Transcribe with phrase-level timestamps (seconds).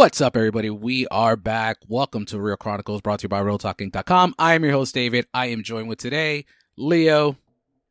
[0.00, 0.70] What's up, everybody?
[0.70, 1.76] We are back.
[1.86, 4.34] Welcome to Real Chronicles, brought to you by RealTalking.com.
[4.38, 5.26] I am your host, David.
[5.34, 6.46] I am joined with today,
[6.78, 7.36] Leo.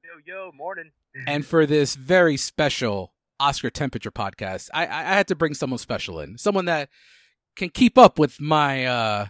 [0.03, 0.89] Yo, yo, morning.
[1.27, 6.19] and for this very special Oscar Temperature podcast, I, I had to bring someone special
[6.19, 6.89] in, someone that
[7.55, 9.27] can keep up with my uh,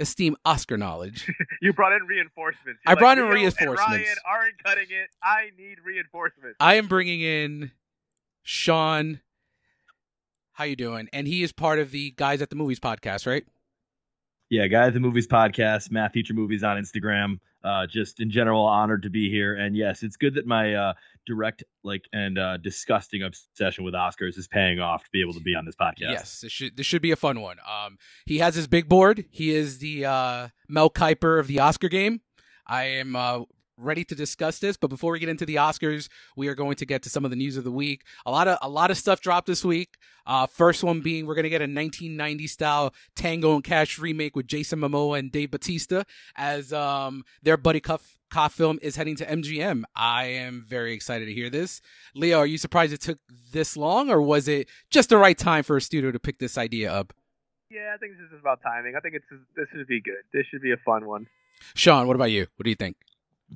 [0.00, 1.30] esteemed Oscar knowledge.
[1.62, 2.80] you brought in reinforcements.
[2.84, 3.78] You're I brought in reinforcements.
[3.86, 5.10] Ryan aren't cutting it.
[5.22, 6.56] I need reinforcements.
[6.58, 7.70] I am bringing in
[8.42, 9.20] Sean
[10.54, 11.08] how you doing?
[11.12, 13.44] And he is part of the Guys at the Movies podcast, right?
[14.50, 17.38] Yeah, Guys at the Movies podcast, Math Teacher Movies on Instagram.
[17.64, 19.54] Uh, just in general, honored to be here.
[19.54, 20.92] And yes, it's good that my uh,
[21.26, 25.40] direct, like, and uh, disgusting obsession with Oscars is paying off to be able to
[25.40, 26.10] be on this podcast.
[26.10, 27.56] Yes, this should this should be a fun one.
[27.66, 29.24] Um, he has his big board.
[29.30, 32.20] He is the uh, Mel Kiper of the Oscar game.
[32.66, 33.40] I am uh,
[33.76, 34.76] ready to discuss this.
[34.76, 37.30] But before we get into the Oscars, we are going to get to some of
[37.30, 38.04] the news of the week.
[38.26, 39.96] A lot of a lot of stuff dropped this week.
[40.26, 44.34] Uh, first one being we're going to get a 1990 style Tango and Cash remake
[44.34, 49.16] with Jason Momoa and Dave Bautista as um, their buddy cuff cop film is heading
[49.16, 49.84] to MGM.
[49.94, 51.80] I am very excited to hear this.
[52.14, 53.18] Leo, are you surprised it took
[53.52, 56.58] this long, or was it just the right time for a studio to pick this
[56.58, 57.12] idea up?
[57.70, 58.94] Yeah, I think this is about timing.
[58.96, 60.22] I think it's this should be good.
[60.32, 61.26] This should be a fun one.
[61.74, 62.46] Sean, what about you?
[62.56, 62.96] What do you think?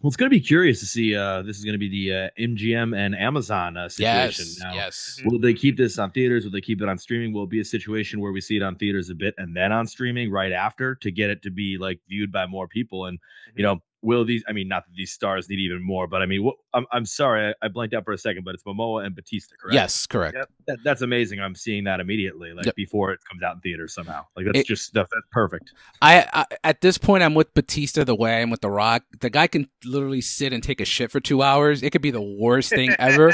[0.01, 1.17] Well, it's going to be curious to see.
[1.17, 4.45] Uh, this is going to be the uh, MGM and Amazon uh, situation.
[4.47, 5.21] Yes, now, yes.
[5.25, 6.45] Will they keep this on theaters?
[6.45, 7.33] Will they keep it on streaming?
[7.33, 9.73] Will it be a situation where we see it on theaters a bit and then
[9.73, 13.07] on streaming right after to get it to be like viewed by more people?
[13.07, 13.19] And
[13.57, 13.75] you mm-hmm.
[13.75, 16.45] know, will these i mean not that these stars need even more but i mean
[16.45, 19.15] what, I'm, I'm sorry I, I, blanked out for a second but it's momoa and
[19.15, 19.75] Bautista, correct?
[19.75, 20.37] Yes correct.
[20.67, 21.41] That, that's amazing.
[21.41, 22.75] I'm seeing that immediately like yep.
[22.75, 24.27] before it comes out in theaters somehow.
[24.37, 25.73] Like that's it, just stuff that's perfect.
[26.03, 29.05] I, I, at this point i'm with Bautista the way i'm with the rock.
[29.21, 31.83] The guy can literally sit and take a shit for two hours.
[31.83, 33.33] It could be the worst thing ever.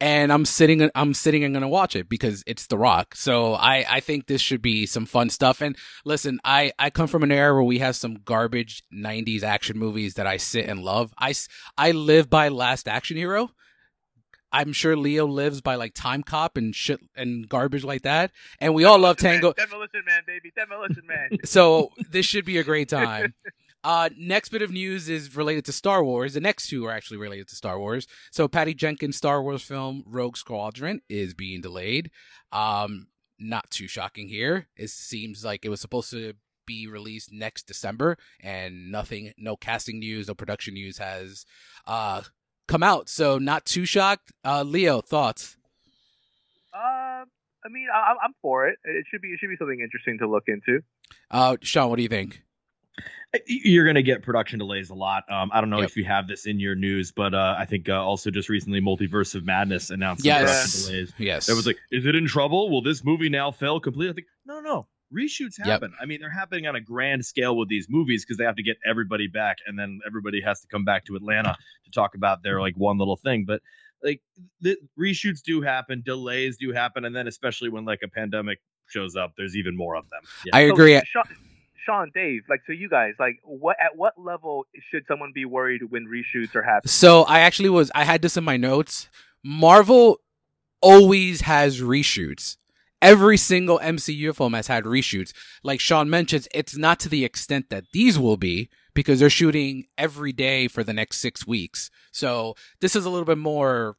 [0.00, 3.14] And i'm sitting i'm sitting and gonna watch it because it's the rock.
[3.14, 5.60] So i i think this should be some fun stuff.
[5.60, 9.78] And listen i i come from an era where we have some garbage 90s action
[9.78, 11.12] movies movies that I sit and love.
[11.18, 11.34] I,
[11.76, 13.50] I live by Last Action Hero.
[14.52, 18.30] I'm sure Leo lives by like Time Cop and shit and garbage like that.
[18.60, 19.52] And we all love Tango.
[19.52, 20.52] Demolition Man, baby.
[20.56, 21.38] Demolition Man.
[21.44, 23.34] so this should be a great time.
[23.84, 26.34] Uh, next bit of news is related to Star Wars.
[26.34, 28.08] The next two are actually related to Star Wars.
[28.32, 32.10] So Patty Jenkins' Star Wars film Rogue Squadron is being delayed.
[32.50, 33.06] Um,
[33.38, 34.66] not too shocking here.
[34.76, 36.34] It seems like it was supposed to
[36.68, 41.46] be released next December, and nothing, no casting news, no production news has
[41.86, 42.22] uh,
[42.68, 43.08] come out.
[43.08, 44.30] So not too shocked.
[44.44, 45.56] Uh, Leo, thoughts?
[46.72, 47.24] Uh,
[47.64, 48.78] I mean, I, am for it.
[48.84, 50.82] It should be it should be something interesting to look into.
[51.30, 52.42] Uh, Sean, what do you think?
[53.46, 55.24] You're going to get production delays a lot.
[55.30, 55.90] Um, I don't know yep.
[55.90, 58.80] if you have this in your news, but uh, I think uh, also just recently,
[58.80, 60.40] Multiverse of Madness announced yes.
[60.40, 61.12] production delays.
[61.18, 62.70] Yes, it was like, is it in trouble?
[62.70, 64.10] Will this movie now fail completely?
[64.10, 65.90] I think no, no, reshoots happen.
[65.90, 65.98] Yep.
[66.00, 68.62] I mean, they're happening on a grand scale with these movies because they have to
[68.62, 72.42] get everybody back, and then everybody has to come back to Atlanta to talk about
[72.42, 73.44] their like one little thing.
[73.46, 73.62] But
[74.02, 74.20] like
[74.60, 79.16] the reshoots do happen, delays do happen, and then especially when like a pandemic shows
[79.16, 80.20] up, there's even more of them.
[80.46, 80.56] Yeah.
[80.56, 80.96] I agree.
[80.96, 81.24] So, Sean,
[81.84, 85.82] Sean, Dave, like so, you guys, like, what at what level should someone be worried
[85.90, 86.90] when reshoots are happening?
[86.90, 89.08] So I actually was, I had this in my notes.
[89.42, 90.20] Marvel
[90.80, 92.56] always has reshoots
[93.02, 95.32] every single MCU film has had reshoots.
[95.62, 99.86] Like Sean mentions, it's not to the extent that these will be because they're shooting
[99.96, 101.90] every day for the next six weeks.
[102.10, 103.96] So this is a little bit more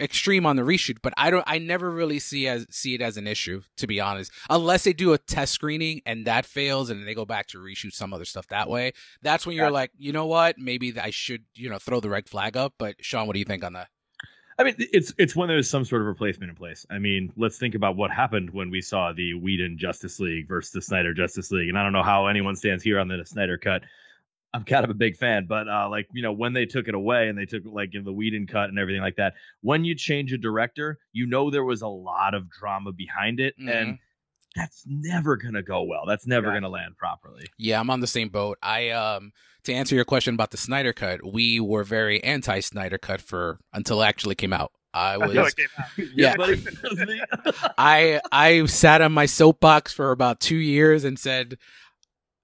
[0.00, 3.16] extreme on the reshoot, but I don't I never really see as see it as
[3.16, 4.30] an issue, to be honest.
[4.50, 7.92] Unless they do a test screening and that fails and they go back to reshoot
[7.92, 8.92] some other stuff that way.
[9.22, 12.28] That's when you're like, you know what, maybe I should, you know, throw the red
[12.28, 12.74] flag up.
[12.78, 13.88] But Sean, what do you think on that?
[14.58, 16.86] I mean, it's it's when there's some sort of replacement in place.
[16.90, 20.72] I mean, let's think about what happened when we saw the Whedon Justice League versus
[20.72, 23.58] the Snyder Justice League, and I don't know how anyone stands here on the Snyder
[23.58, 23.82] cut.
[24.54, 26.94] I'm kind of a big fan, but uh, like you know, when they took it
[26.94, 29.94] away and they took like in the Whedon cut and everything like that, when you
[29.94, 33.68] change a director, you know there was a lot of drama behind it, mm-hmm.
[33.68, 33.98] and
[34.56, 36.06] that's never gonna go well.
[36.06, 37.46] That's never gonna land properly.
[37.58, 38.58] Yeah, I'm on the same boat.
[38.62, 39.32] I um
[39.64, 43.58] to answer your question about the Snyder cut, we were very anti Snyder cut for
[43.72, 44.72] until it actually came out.
[44.94, 45.86] I was it came out.
[46.14, 46.36] Yeah.
[46.36, 46.54] buddy.
[46.54, 47.22] That was me.
[47.76, 51.58] I I sat on my soapbox for about two years and said,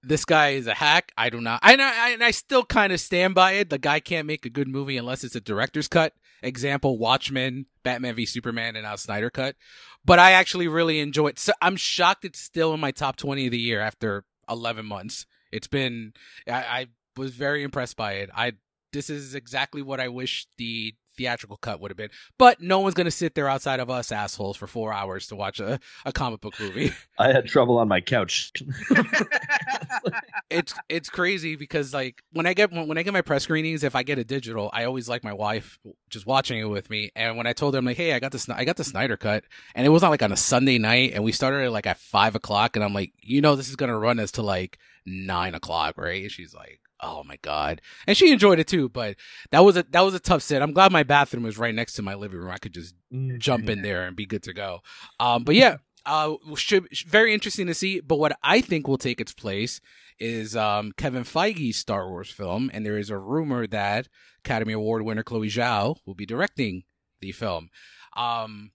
[0.03, 3.00] "This guy is a hack." I do not, and I, and I still kind of
[3.00, 3.70] stand by it.
[3.70, 6.12] The guy can't make a good movie unless it's a director's cut.
[6.42, 9.56] Example: Watchmen, Batman v Superman, and now Snyder cut.
[10.04, 11.38] But I actually really enjoy it.
[11.38, 15.26] So I'm shocked it's still in my top twenty of the year after 11 months.
[15.50, 16.12] It's been
[16.46, 16.86] I, I
[17.16, 18.30] was very impressed by it.
[18.34, 18.52] I
[18.92, 22.11] this is exactly what I wish the theatrical cut would have been.
[22.38, 25.61] But no one's gonna sit there outside of us assholes for four hours to watch
[25.61, 26.93] a, a comic book movie.
[27.19, 28.53] I had trouble on my couch.
[30.50, 33.94] it's it's crazy because like when I get when I get my press screenings, if
[33.94, 35.79] I get a digital, I always like my wife
[36.11, 37.11] just watching it with me.
[37.17, 39.17] And when I told her, I'm like, hey, I got the I got the Snyder
[39.17, 39.44] cut,
[39.75, 41.99] and it was on like on a Sunday night, and we started at like at
[41.99, 45.55] five o'clock, and I'm like, you know, this is gonna run us to like nine
[45.55, 46.31] o'clock, right?
[46.31, 46.81] She's like.
[47.02, 47.81] Oh my god!
[48.06, 49.16] And she enjoyed it too, but
[49.50, 50.62] that was a that was a tough sit.
[50.62, 52.50] I'm glad my bathroom was right next to my living room.
[52.50, 52.94] I could just
[53.38, 54.81] jump in there and be good to go.
[55.19, 58.00] Um, but yeah, uh, should very interesting to see.
[58.00, 59.81] But what I think will take its place
[60.19, 64.08] is um, Kevin Feige's Star Wars film, and there is a rumor that
[64.44, 66.84] Academy Award winner Chloe Zhao will be directing
[67.20, 67.70] the film.
[68.16, 68.72] Um,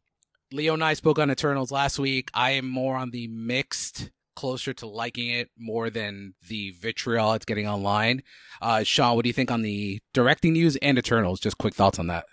[0.51, 2.29] Leo and I spoke on Eternals last week.
[2.33, 7.43] I am more on the mixed, closer to liking it more than the vitriol it's
[7.43, 8.21] getting online.
[8.61, 11.39] Uh, Sean, what do you think on the directing news and Eternals?
[11.39, 12.25] Just quick thoughts on that.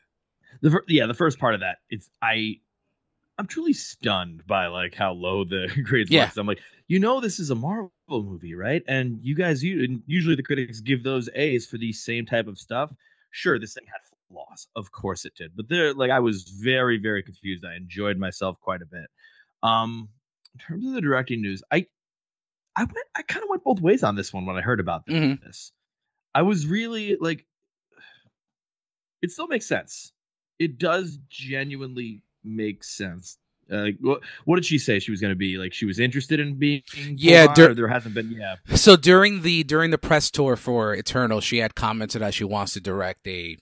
[0.60, 2.56] The yeah, the first part of that, it's I,
[3.38, 6.30] I'm truly stunned by like how low the grades Yeah.
[6.34, 6.40] were.
[6.40, 8.82] I'm like, you know, this is a Marvel movie, right?
[8.86, 12.46] And you guys, you and usually the critics give those A's for the same type
[12.46, 12.92] of stuff.
[13.30, 16.98] Sure, this thing had flaws, of course it did, but there, like, I was very,
[16.98, 17.64] very confused.
[17.64, 19.06] I enjoyed myself quite a bit.
[19.62, 20.08] Um,
[20.54, 21.86] in terms of the directing news, I,
[22.76, 25.06] I went, I kind of went both ways on this one when I heard about
[25.06, 25.14] this.
[25.16, 25.70] Mhm.
[26.34, 27.44] I was really like,
[29.22, 30.12] it still makes sense.
[30.58, 33.38] It does genuinely make sense.
[33.70, 35.56] Uh, what, what did she say she was going to be?
[35.56, 36.82] Like she was interested in being.
[37.16, 38.30] Yeah, dur- there hasn't been.
[38.30, 42.44] Yeah, So during the during the press tour for Eternal, she had commented that she
[42.44, 43.56] wants to direct a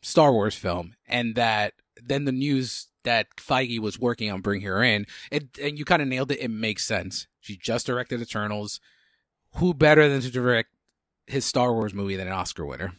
[0.00, 4.82] Star Wars film, and that then the news that Feige was working on bringing her
[4.82, 6.40] in, it and you kind of nailed it.
[6.40, 7.26] It makes sense.
[7.40, 8.80] She just directed Eternals.
[9.54, 10.70] Who better than to direct
[11.26, 12.92] his Star Wars movie than an Oscar winner?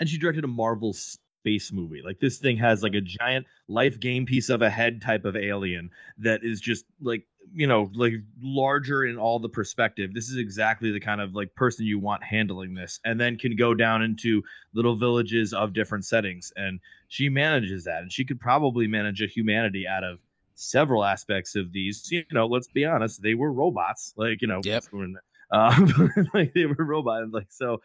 [0.00, 2.02] and she directed a Marvel space movie.
[2.04, 5.36] Like this thing has like a giant life game piece of a head type of
[5.36, 10.12] alien that is just like you know like larger in all the perspective.
[10.14, 13.56] This is exactly the kind of like person you want handling this, and then can
[13.56, 14.42] go down into
[14.72, 16.52] little villages of different settings.
[16.56, 20.18] And she manages that, and she could probably manage a humanity out of
[20.54, 22.10] several aspects of these.
[22.10, 24.12] You know, let's be honest, they were robots.
[24.16, 24.84] Like you know, Yep.
[25.50, 27.32] um, like they were robots.
[27.32, 27.80] Like so,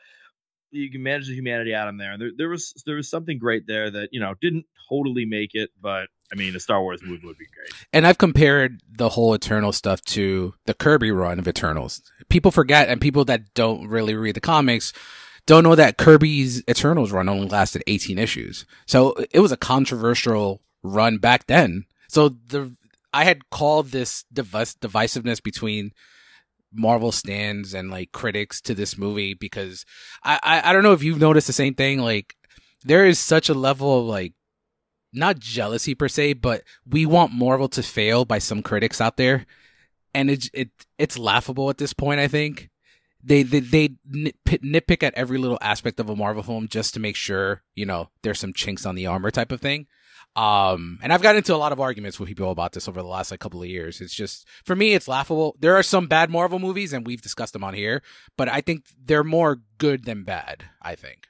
[0.71, 2.18] you can manage the humanity out of there.
[2.18, 5.69] There, there was there was something great there that you know didn't totally make it,
[5.81, 7.69] but I mean, a Star Wars movie would be great.
[7.91, 12.01] And I've compared the whole Eternal stuff to the Kirby run of Eternals.
[12.29, 14.93] People forget, and people that don't really read the comics
[15.45, 18.65] don't know that Kirby's Eternals run only lasted 18 issues.
[18.85, 21.85] So it was a controversial run back then.
[22.07, 22.75] So the
[23.13, 25.91] I had called this divisiveness between
[26.73, 29.85] Marvel stands and like critics to this movie because
[30.23, 31.99] I, I I don't know if you've noticed the same thing.
[31.99, 32.35] Like
[32.83, 34.33] there is such a level of like
[35.13, 39.45] not jealousy per se, but we want Marvel to fail by some critics out there,
[40.14, 42.19] and it it it's laughable at this point.
[42.19, 42.69] I think
[43.23, 47.16] they they they nitpick, at every little aspect of a Marvel film just to make
[47.16, 49.87] sure you know there's some chinks on the armor type of thing.
[50.35, 53.07] Um, and I've gotten into a lot of arguments with people about this over the
[53.07, 54.02] last like couple of years.
[54.02, 55.56] It's just for me, it's laughable.
[55.59, 58.02] There are some bad Marvel movies, and we've discussed them on here,
[58.35, 60.66] but I think they're more good than bad.
[60.81, 61.28] I think.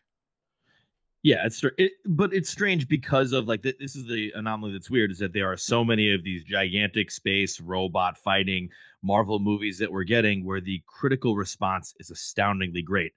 [1.23, 4.91] Yeah, it's it, but it's strange because of like th- this is the anomaly that's
[4.91, 8.69] weird is that there are so many of these gigantic space robot fighting
[9.01, 13.13] Marvel movies that we're getting where the critical response is astoundingly great,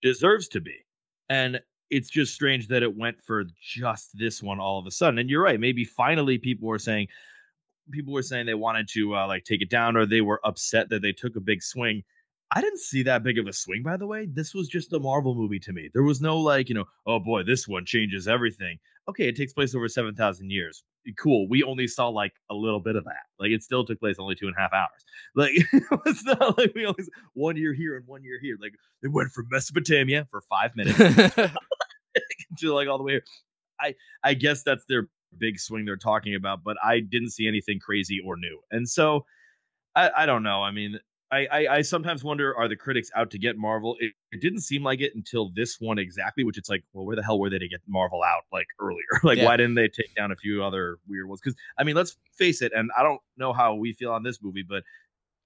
[0.00, 0.76] deserves to be,
[1.28, 5.18] and it's just strange that it went for just this one all of a sudden.
[5.18, 7.08] And you're right, maybe finally people were saying
[7.90, 10.88] people were saying they wanted to uh, like take it down or they were upset
[10.90, 12.04] that they took a big swing.
[12.52, 14.26] I didn't see that big of a swing, by the way.
[14.26, 15.88] This was just a Marvel movie to me.
[15.92, 18.78] There was no like, you know, oh boy, this one changes everything.
[19.08, 20.82] Okay, it takes place over 7,000 years.
[21.16, 21.48] Cool.
[21.48, 23.22] We only saw like a little bit of that.
[23.38, 25.04] Like it still took place only two and a half hours.
[25.36, 25.52] Like
[26.06, 28.56] it's not like we always one year here and one year here.
[28.60, 30.98] Like they went from Mesopotamia for five minutes
[32.58, 33.12] to like all the way.
[33.12, 33.24] Here.
[33.80, 37.78] I I guess that's their big swing they're talking about, but I didn't see anything
[37.78, 38.60] crazy or new.
[38.70, 39.24] And so
[39.94, 40.62] I, I don't know.
[40.62, 40.98] I mean,
[41.32, 43.96] I, I, I sometimes wonder are the critics out to get Marvel?
[44.00, 47.14] It, it, didn't seem like it until this one exactly, which it's like, well, where
[47.14, 49.06] the hell were they to get Marvel out like earlier?
[49.22, 49.44] like, yeah.
[49.44, 51.40] why didn't they take down a few other weird ones?
[51.40, 54.42] Because I mean, let's face it, and I don't know how we feel on this
[54.42, 54.82] movie, but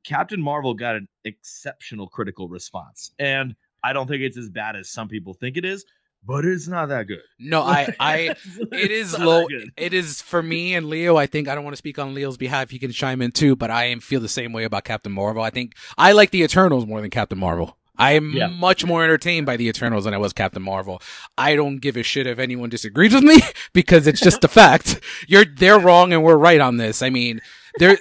[0.04, 4.90] Captain Marvel got an exceptional critical response, and I don't think it's as bad as
[4.90, 5.84] some people think it is
[6.26, 7.22] but it's not that good.
[7.38, 8.34] No, I, I,
[8.72, 9.46] it is low.
[9.76, 11.16] It is for me and Leo.
[11.16, 12.70] I think I don't want to speak on Leo's behalf.
[12.70, 15.42] He can chime in too, but I am feel the same way about Captain Marvel.
[15.42, 17.76] I think I like the Eternals more than Captain Marvel.
[17.96, 18.48] I am yeah.
[18.48, 21.00] much more entertained by the Eternals than I was Captain Marvel.
[21.38, 23.40] I don't give a shit if anyone disagrees with me
[23.72, 25.00] because it's just a fact.
[25.28, 27.02] You're they're wrong and we're right on this.
[27.02, 27.40] I mean,
[27.78, 27.96] there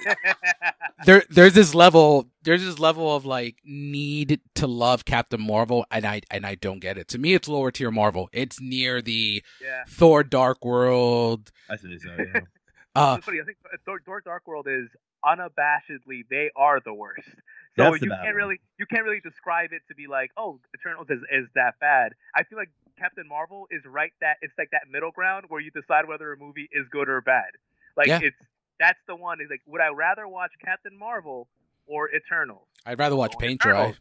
[1.06, 6.06] there there's this level there's this level of like need to love Captain Marvel and
[6.06, 7.08] I and I don't get it.
[7.08, 8.28] To me it's lower tier Marvel.
[8.32, 9.84] It's near the yeah.
[9.88, 11.50] Thor Dark World.
[11.68, 12.40] I say so, yeah.
[12.94, 13.40] uh, funny.
[13.40, 14.88] I think Thor, Thor Dark World is
[15.24, 17.28] unabashedly they are the worst.
[17.76, 18.34] So you can't one.
[18.34, 22.12] really you can't really describe it to be like, oh, Eternals is, is that bad.
[22.34, 25.70] I feel like Captain Marvel is right that it's like that middle ground where you
[25.70, 27.50] decide whether a movie is good or bad.
[27.96, 28.20] Like yeah.
[28.22, 28.36] it's
[28.78, 29.40] that's the one.
[29.40, 31.48] Is like, would I rather watch Captain Marvel
[31.86, 32.66] or Eternals?
[32.86, 33.94] I'd rather watch Paint Dry.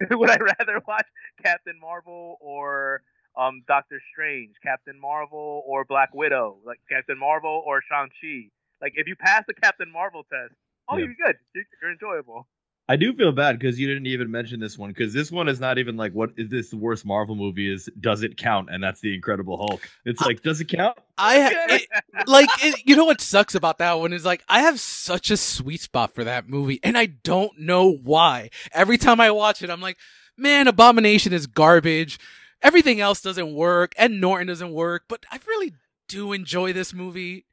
[0.10, 1.06] would I rather watch
[1.42, 3.02] Captain Marvel or
[3.36, 8.50] um, Doctor Strange, Captain Marvel or Black Widow, like Captain Marvel or Shang Chi?
[8.80, 10.54] Like, if you pass the Captain Marvel test,
[10.88, 11.06] oh, yep.
[11.06, 11.36] you're good.
[11.54, 12.46] You're, you're enjoyable.
[12.90, 15.60] I do feel bad because you didn't even mention this one because this one is
[15.60, 18.82] not even like what is this the worst Marvel movie is does it count and
[18.82, 19.88] that's the Incredible Hulk.
[20.04, 20.98] It's like does it count?
[21.16, 24.80] I it, like it, you know what sucks about that one is like I have
[24.80, 28.50] such a sweet spot for that movie and I don't know why.
[28.72, 29.96] Every time I watch it I'm like,
[30.36, 32.18] man, Abomination is garbage.
[32.60, 35.74] Everything else doesn't work and Norton doesn't work, but I really
[36.08, 37.44] do enjoy this movie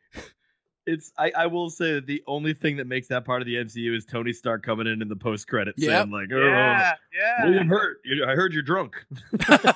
[0.88, 3.56] it's I, I will say that the only thing that makes that part of the
[3.56, 5.92] MCU is Tony Stark coming in in the post credits yep.
[5.92, 7.46] saying like, "Oh, yeah, yeah.
[7.46, 8.96] William Hurt, I heard you're drunk,"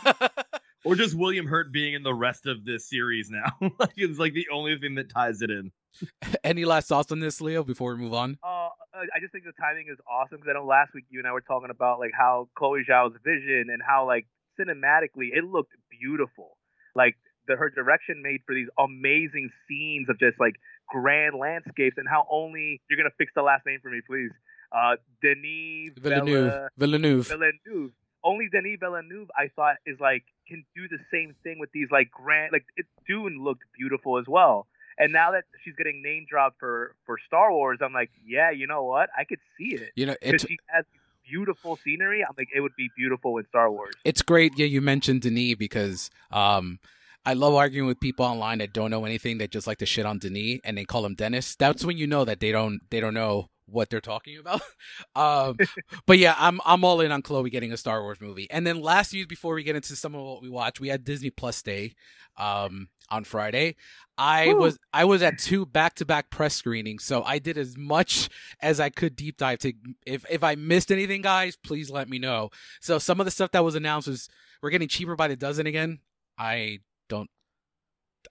[0.85, 3.51] or just William Hurt being in the rest of this series now.
[3.79, 5.71] like it's like the only thing that ties it in.
[6.43, 7.63] Any last thoughts on this, Leo?
[7.63, 10.65] Before we move on, uh, I just think the timing is awesome because I know
[10.65, 14.07] last week you and I were talking about like how Chloe Zhao's vision and how
[14.07, 14.27] like
[14.57, 16.57] cinematically it looked beautiful.
[16.95, 20.55] Like the her direction made for these amazing scenes of just like
[20.91, 24.31] grand landscapes and how only you're gonna fix the last name for me, please.
[24.71, 26.69] Uh, Denis Villeneuve.
[26.77, 27.27] Villeneuve.
[27.27, 27.91] Villeneuve.
[28.23, 32.11] Only Denis Villeneuve, I thought, is like can do the same thing with these like
[32.11, 34.67] grand like it, Dune looked beautiful as well.
[34.97, 38.67] And now that she's getting name dropped for for Star Wars, I'm like, yeah, you
[38.67, 39.09] know what?
[39.17, 39.91] I could see it.
[39.95, 40.85] You know, because she has
[41.27, 42.23] beautiful scenery.
[42.23, 43.93] I'm like, it would be beautiful in Star Wars.
[44.03, 44.57] It's great.
[44.57, 46.79] Yeah, you mentioned Denis because um
[47.25, 50.05] I love arguing with people online that don't know anything that just like to shit
[50.05, 51.55] on Denis and they call him Dennis.
[51.55, 54.61] That's when you know that they don't they don't know what they're talking about.
[55.15, 55.57] um,
[56.05, 58.49] but yeah, I'm I'm all in on Chloe getting a Star Wars movie.
[58.49, 61.03] And then last news before we get into some of what we watched, we had
[61.03, 61.93] Disney Plus Day
[62.37, 63.75] um, on Friday.
[64.17, 64.57] I Ooh.
[64.57, 68.29] was I was at two back to back press screenings, so I did as much
[68.61, 69.59] as I could deep dive.
[69.59, 69.73] To
[70.05, 72.49] if if I missed anything, guys, please let me know.
[72.81, 74.29] So some of the stuff that was announced was
[74.61, 75.99] we're getting cheaper by the dozen again.
[76.37, 76.79] I.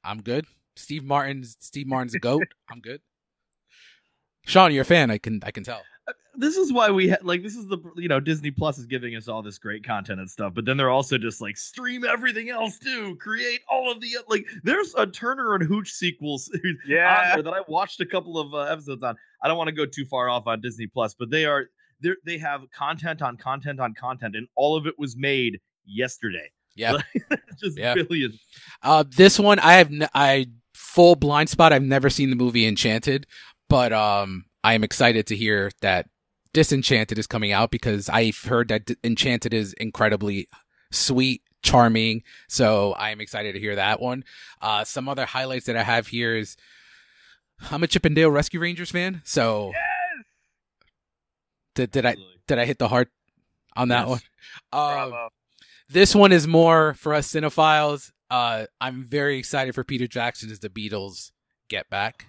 [0.05, 0.47] I'm good.
[0.77, 2.47] Steve Martin's Steve Martin's a goat.
[2.71, 3.01] I'm good.
[4.47, 5.11] Sean, you're a fan.
[5.11, 5.83] I can I can tell.
[6.09, 8.87] Uh, this is why we ha- like this is the you know Disney Plus is
[8.87, 12.05] giving us all this great content and stuff, but then they're also just like stream
[12.05, 14.47] everything else too, create all of the like.
[14.63, 16.51] There's a Turner and Hooch sequels
[16.87, 19.17] yeah that I watched a couple of uh, episodes on.
[19.43, 21.67] I don't want to go too far off on Disney Plus, but they are
[22.03, 26.51] they they have content on content on content, and all of it was made yesterday.
[26.81, 26.97] Yeah,
[27.61, 27.95] just yeah.
[27.95, 28.41] billions.
[28.83, 31.73] Uh, this one I have n- I full blind spot.
[31.73, 33.27] I've never seen the movie Enchanted,
[33.69, 36.09] but um, I am excited to hear that
[36.53, 40.49] Disenchanted is coming out because I've heard that D- Enchanted is incredibly
[40.91, 42.23] sweet, charming.
[42.49, 44.25] So I am excited to hear that one.
[44.61, 46.57] Uh, some other highlights that I have here is
[47.71, 50.25] I'm a Chip 'n Dale Rescue Rangers fan, so yes!
[51.75, 53.11] did did I did I hit the heart
[53.77, 54.23] on that yes.
[54.73, 55.13] one?
[55.13, 55.29] Um,
[55.91, 58.13] this one is more for us cinephiles.
[58.31, 61.33] Uh, I'm very excited for Peter Jackson as the Beatles
[61.69, 62.27] get back.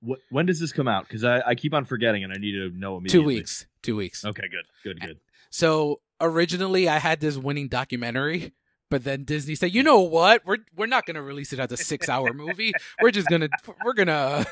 [0.00, 1.08] What, when does this come out?
[1.08, 3.20] Because I, I keep on forgetting and I need to know immediately.
[3.20, 3.66] Two weeks.
[3.82, 4.24] Two weeks.
[4.24, 5.18] Okay, good, good, good.
[5.50, 8.52] So originally I had this winning documentary,
[8.90, 10.46] but then Disney said, "You know what?
[10.46, 12.72] We're we're not gonna release it as a six hour movie.
[13.02, 13.48] We're just gonna
[13.84, 14.46] we're gonna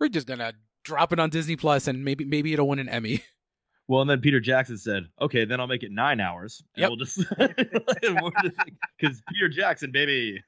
[0.00, 3.22] we're just gonna drop it on Disney Plus, and maybe maybe it'll win an Emmy."
[3.88, 6.90] Well, and then Peter Jackson said, "Okay, then I'll make it nine hours, and yep.
[6.90, 7.18] we'll just
[8.98, 10.42] because Peter Jackson, baby."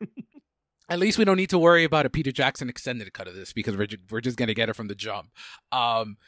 [0.91, 3.53] At least we don't need to worry about a Peter Jackson extended cut of this
[3.53, 5.31] because we're we're just gonna get it from the jump.
[5.73, 6.19] Um,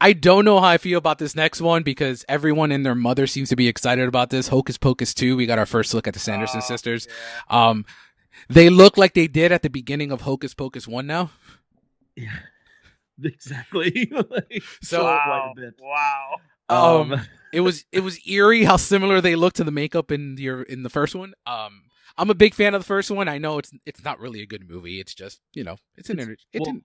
[0.00, 3.26] I don't know how I feel about this next one because everyone and their mother
[3.26, 4.48] seems to be excited about this.
[4.48, 7.08] Hocus Pocus 2, we got our first look at the Sanderson oh, sisters.
[7.50, 7.68] Yeah.
[7.68, 7.86] Um,
[8.50, 11.30] they look like they did at the beginning of Hocus Pocus 1 now.
[12.14, 12.28] Yeah.
[13.24, 14.12] Exactly.
[14.30, 15.54] like, so wow.
[15.80, 16.36] wow.
[16.68, 17.20] Um, um,
[17.52, 20.82] it was it was eerie how similar they look to the makeup in your in
[20.82, 21.32] the first one.
[21.46, 21.84] Um,
[22.18, 23.28] I'm a big fan of the first one.
[23.28, 25.00] I know it's it's not really a good movie.
[25.00, 26.78] It's just you know it's an it's, it's, well,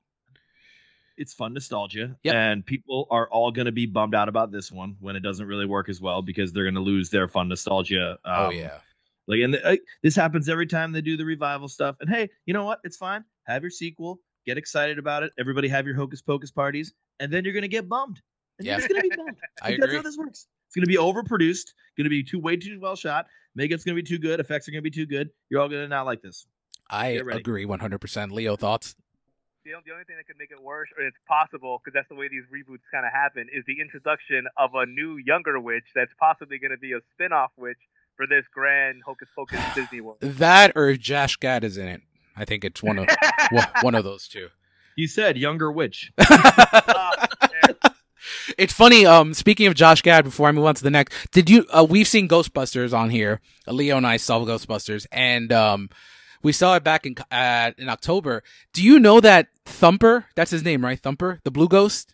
[1.18, 2.36] it's fun nostalgia, yep.
[2.36, 5.48] and people are all going to be bummed out about this one when it doesn't
[5.48, 8.18] really work as well because they're going to lose their fun nostalgia.
[8.26, 8.80] Oh, um, oh yeah,
[9.28, 11.96] like and the, uh, this happens every time they do the revival stuff.
[12.02, 12.80] And hey, you know what?
[12.84, 13.24] It's fine.
[13.44, 14.20] Have your sequel.
[14.46, 15.32] Get excited about it.
[15.40, 18.22] Everybody have your hocus pocus parties, and then you're going to get bummed.
[18.58, 18.74] And yeah.
[18.74, 19.38] you're just going to be bummed.
[19.62, 19.80] I agree.
[19.82, 20.48] That's how this works.
[20.68, 21.74] It's going to be overproduced.
[21.98, 23.28] Going to be too way too well shot.
[23.56, 24.40] Makeup's going to be too good.
[24.40, 25.30] Effects are going to be too good.
[25.50, 26.46] You're all going to not like this.
[26.90, 28.32] I agree 100%.
[28.32, 28.96] Leo, thoughts?
[29.64, 32.16] The, the only thing that could make it worse, or it's possible, because that's the
[32.16, 36.12] way these reboots kind of happen, is the introduction of a new, younger witch that's
[36.20, 37.78] possibly going to be a spin off witch
[38.18, 40.18] for this grand Hocus Pocus Disney World.
[40.22, 42.02] That or if Josh Gad is in it.
[42.36, 43.08] I think it's one of
[43.82, 44.50] one of those two.
[44.96, 46.12] You said younger witch.
[48.58, 49.06] it's funny.
[49.06, 51.66] Um, speaking of Josh Gad, before I move on to the next, did you?
[51.70, 53.42] Uh, we've seen Ghostbusters on here.
[53.68, 55.90] Leo and I saw Ghostbusters, and um,
[56.44, 58.44] we saw it back in uh, in October.
[58.74, 60.26] Do you know that Thumper?
[60.36, 61.00] That's his name, right?
[61.00, 62.14] Thumper, the Blue Ghost.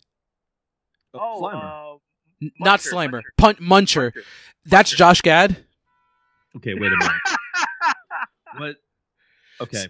[1.13, 1.97] Oh, uh,
[2.43, 3.11] Muncher, not Slimer.
[3.11, 3.21] Muncher.
[3.37, 4.11] Pun- Muncher.
[4.11, 4.23] Muncher.
[4.65, 5.57] That's Josh Gad.
[6.57, 7.11] Okay, wait a minute.
[8.57, 8.75] what?
[9.61, 9.87] Okay.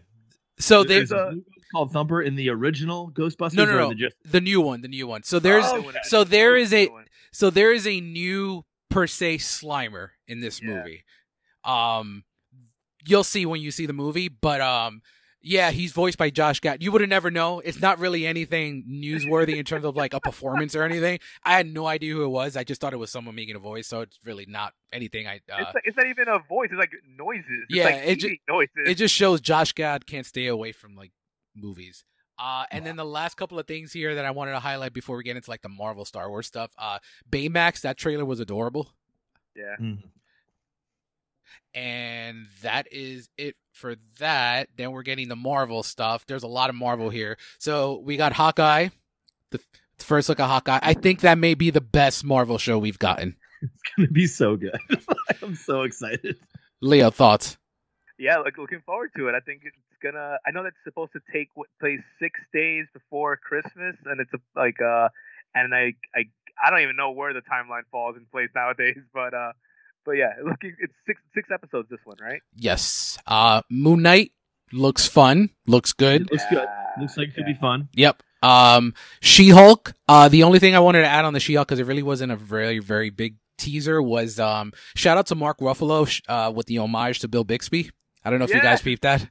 [0.59, 1.35] So there's a
[1.71, 3.53] called Thumper in the original Ghostbusters.
[3.53, 3.89] No, no, no.
[3.89, 4.15] The, just...
[4.25, 5.23] the, new one, the new one.
[5.23, 6.89] So there's oh, so there is a
[7.31, 10.69] so there is a new per se Slimer in this yeah.
[10.69, 11.03] movie.
[11.63, 12.23] Um,
[13.05, 15.01] you'll see when you see the movie, but um,
[15.41, 16.81] yeah, he's voiced by Josh Gad.
[16.83, 17.59] You would have never know.
[17.59, 21.19] It's not really anything newsworthy in terms of like a performance or anything.
[21.43, 22.57] I had no idea who it was.
[22.57, 25.27] I just thought it was someone making a voice, so it's really not anything.
[25.27, 26.69] I uh, it's, like, it's not even a voice.
[26.71, 27.45] It's like noises.
[27.69, 28.71] It's yeah, like it just noises.
[28.85, 31.11] it just shows Josh Gad can't stay away from like
[31.55, 32.03] movies.
[32.39, 35.17] Uh, and then the last couple of things here that I wanted to highlight before
[35.17, 36.71] we get into like the Marvel Star Wars stuff.
[36.77, 38.89] Uh, Baymax, that trailer was adorable.
[39.55, 39.75] Yeah.
[39.81, 40.07] Mm-hmm.
[41.73, 44.69] And that is it for that.
[44.75, 46.25] Then we're getting the Marvel stuff.
[46.25, 47.37] There's a lot of Marvel here.
[47.59, 48.89] So we got Hawkeye,
[49.51, 49.59] the
[49.99, 50.79] first look at Hawkeye.
[50.81, 53.35] I think that may be the best Marvel show we've gotten.
[53.59, 54.79] It's gonna be so good.
[55.41, 56.37] I'm so excited.
[56.79, 57.57] Leo, thoughts?
[58.19, 59.35] Yeah, like looking forward to it.
[59.35, 60.37] I think it's gonna.
[60.45, 64.39] I know that's supposed to take what place six days before Christmas, and it's a,
[64.55, 65.09] like uh,
[65.55, 66.25] and I I
[66.63, 69.53] I don't even know where the timeline falls in place nowadays, but uh,
[70.07, 72.41] but yeah, looking it's six six episodes this one, right?
[72.55, 73.19] Yes.
[73.27, 74.31] Uh Moon Knight
[74.71, 76.21] looks fun, looks good.
[76.21, 76.67] It looks good.
[76.99, 77.89] Looks like it could be fun.
[77.93, 78.23] Yep.
[78.41, 81.85] Um She-Hulk, uh the only thing I wanted to add on the She-Hulk cuz it
[81.85, 86.51] really wasn't a very very big teaser was um shout out to Mark Ruffalo uh
[86.51, 87.91] with the homage to Bill Bixby.
[88.23, 88.57] I don't know if yeah.
[88.57, 89.29] you guys peeped that.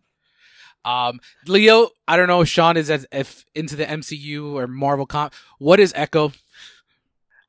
[0.84, 5.04] Um, Leo, I don't know if Sean is as if into the MCU or Marvel
[5.04, 5.34] comp.
[5.58, 6.28] What is Echo?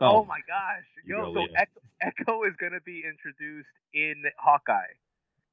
[0.02, 1.32] Oh, oh my gosh, yo!
[1.36, 4.94] So Echo, Echo is going to be introduced in Hawkeye.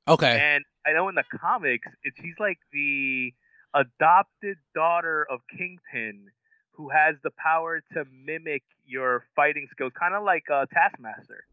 [0.06, 0.38] Okay.
[0.40, 3.32] And I know in the comics, it, she's like the
[3.72, 6.26] adopted daughter of Kingpin,
[6.72, 11.44] who has the power to mimic your fighting skills, kind of like uh, Taskmaster.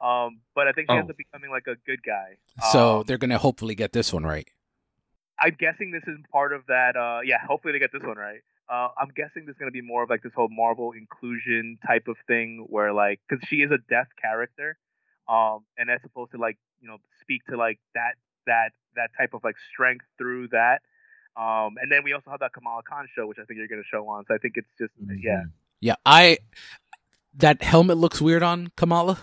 [0.00, 0.98] Um, but I think she oh.
[0.98, 2.36] ends up becoming like a good guy.
[2.70, 4.46] So um, they're gonna hopefully get this one right.
[5.40, 6.96] I'm guessing this is part of that.
[6.96, 8.40] Uh, yeah, hopefully they get this one right.
[8.68, 12.16] Uh, I'm guessing there's gonna be more of like this whole Marvel inclusion type of
[12.26, 14.76] thing, where like, because she is a deaf character,
[15.28, 18.14] um, and that's supposed to like, you know, speak to like that
[18.46, 20.82] that that type of like strength through that.
[21.36, 23.82] Um, and then we also have that Kamala Khan show, which I think you're gonna
[23.90, 24.24] show on.
[24.26, 25.16] So I think it's just mm-hmm.
[25.22, 25.44] yeah.
[25.80, 26.38] Yeah, I
[27.36, 29.18] that helmet looks weird on Kamala,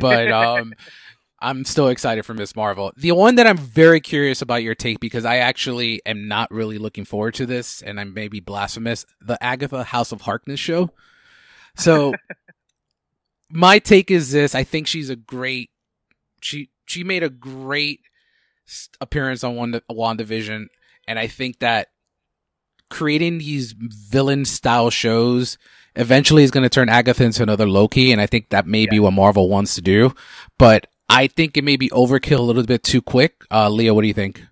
[0.00, 0.74] but um,
[1.44, 2.90] I'm still excited for Miss Marvel.
[2.96, 6.78] The one that I'm very curious about your take because I actually am not really
[6.78, 9.04] looking forward to this, and I may be blasphemous.
[9.20, 10.90] The Agatha House of Harkness show.
[11.76, 12.14] So,
[13.50, 15.68] my take is this: I think she's a great.
[16.40, 18.00] She she made a great
[19.02, 20.68] appearance on one WandaVision,
[21.06, 21.88] and I think that
[22.88, 25.58] creating these villain style shows
[25.94, 28.90] eventually is going to turn Agatha into another Loki, and I think that may yeah.
[28.90, 30.14] be what Marvel wants to do.
[30.58, 33.44] But I think it may be overkill a little bit too quick.
[33.50, 34.42] Uh, Leo, what do you think?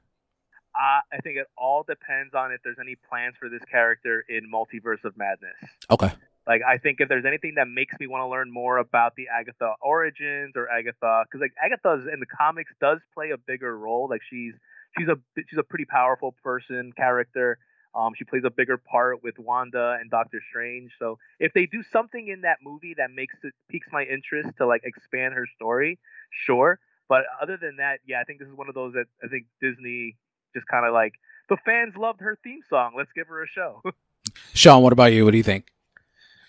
[0.75, 4.51] Uh, I think it all depends on if there's any plans for this character in
[4.51, 5.57] Multiverse of Madness.
[5.91, 6.11] Okay.
[6.47, 9.29] Like, I think if there's anything that makes me want to learn more about the
[9.29, 14.09] Agatha origins or Agatha, because like Agatha in the comics does play a bigger role.
[14.11, 14.55] Like she's
[14.99, 17.59] she's a she's a pretty powerful person character.
[17.95, 20.93] Um, she plays a bigger part with Wanda and Doctor Strange.
[20.99, 24.67] So if they do something in that movie that makes it piques my interest to
[24.67, 25.99] like expand her story,
[26.31, 26.79] sure.
[27.09, 29.45] But other than that, yeah, I think this is one of those that I think
[29.61, 30.17] Disney
[30.55, 31.15] just kind of like
[31.49, 32.95] the fans loved her theme song.
[32.97, 33.83] Let's give her a show.
[34.55, 35.25] Sean, what about you?
[35.25, 35.67] What do you think?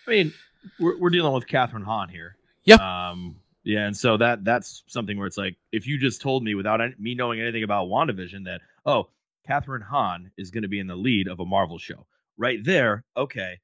[0.07, 0.33] I mean,
[0.79, 2.37] we're we're dealing with Kathryn Hahn here.
[2.63, 3.09] Yeah.
[3.09, 3.37] Um.
[3.65, 6.81] Yeah, and so that that's something where it's like if you just told me without
[6.81, 9.07] any, me knowing anything about WandaVision that oh
[9.47, 12.05] Kathryn Hahn is going to be in the lead of a Marvel show.
[12.37, 13.59] Right there, okay,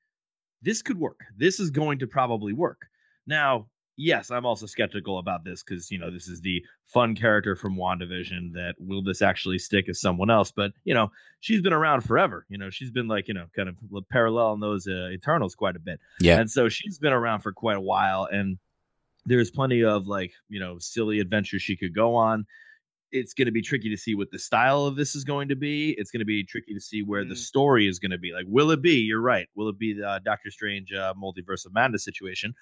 [0.61, 1.21] this could work.
[1.37, 2.87] This is going to probably work.
[3.25, 7.55] Now, yes, I'm also skeptical about this because, you know, this is the fun character
[7.55, 10.51] from WandaVision that will this actually stick as someone else?
[10.51, 12.45] But, you know, she's been around forever.
[12.49, 13.77] You know, she's been like, you know, kind of
[14.09, 15.99] parallel in those uh, Eternals quite a bit.
[16.19, 16.39] Yeah.
[16.39, 18.27] And so she's been around for quite a while.
[18.31, 18.57] And
[19.25, 22.45] there's plenty of like, you know, silly adventures she could go on
[23.11, 25.55] it's going to be tricky to see what the style of this is going to
[25.55, 25.95] be.
[25.97, 27.29] It's going to be tricky to see where mm.
[27.29, 28.33] the story is going to be.
[28.33, 28.95] Like, will it be?
[28.95, 29.47] You're right.
[29.55, 32.53] Will it be the uh, Doctor Strange uh, multiverse of madness situation,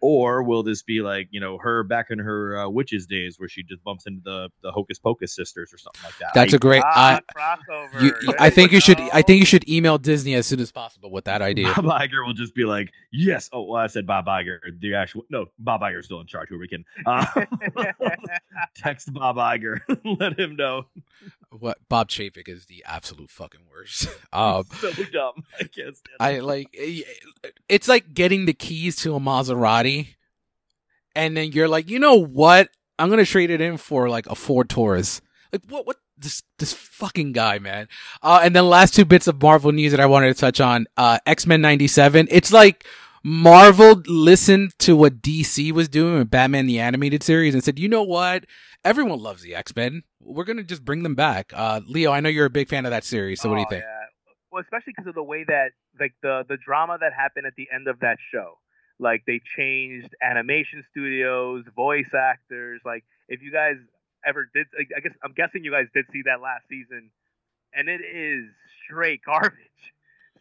[0.00, 3.48] or will this be like you know her back in her uh, witches days where
[3.48, 6.30] she just bumps into the the Hocus Pocus sisters or something like that?
[6.34, 8.02] That's I, a great ah, crossover.
[8.02, 9.00] You, I think you should.
[9.00, 11.72] I think you should email Disney as soon as possible with that idea.
[11.74, 13.48] Bob Iger will just be like, yes.
[13.52, 14.58] Oh, well, I said Bob Iger.
[14.78, 16.48] The actual no, Bob Iger's still in charge.
[16.48, 17.26] Who we can uh,
[18.74, 19.80] text Bob Iger,
[20.20, 20.86] let him know.
[21.60, 24.08] What Bob Chapek is the absolute fucking worst.
[24.32, 25.44] Um, so dumb.
[25.58, 26.16] I can't stand.
[26.20, 26.68] I like.
[27.68, 30.16] It's like getting the keys to a Maserati
[31.16, 32.68] and then you're like, you know what?
[32.98, 35.20] I'm gonna trade it in for like a Ford Taurus.
[35.52, 35.86] Like what?
[35.86, 35.96] What?
[36.18, 37.88] This this fucking guy, man.
[38.22, 40.86] Uh, and then last two bits of Marvel news that I wanted to touch on.
[40.96, 42.28] Uh, X Men '97.
[42.30, 42.86] It's like
[43.22, 47.88] Marvel listened to what DC was doing with Batman the animated series and said, you
[47.88, 48.44] know what?
[48.86, 50.04] Everyone loves the X Men.
[50.20, 51.52] We're gonna just bring them back.
[51.54, 53.40] Uh, Leo, I know you're a big fan of that series.
[53.40, 53.82] So what do you oh, think?
[53.82, 54.06] Yeah.
[54.52, 57.68] Well, especially because of the way that like the the drama that happened at the
[57.74, 58.58] end of that show
[58.98, 62.80] like they changed animation studios, voice actors.
[62.84, 63.76] Like if you guys
[64.26, 67.10] ever did, I guess I'm guessing you guys did see that last season,
[67.74, 68.44] and it is
[68.84, 69.52] straight garbage.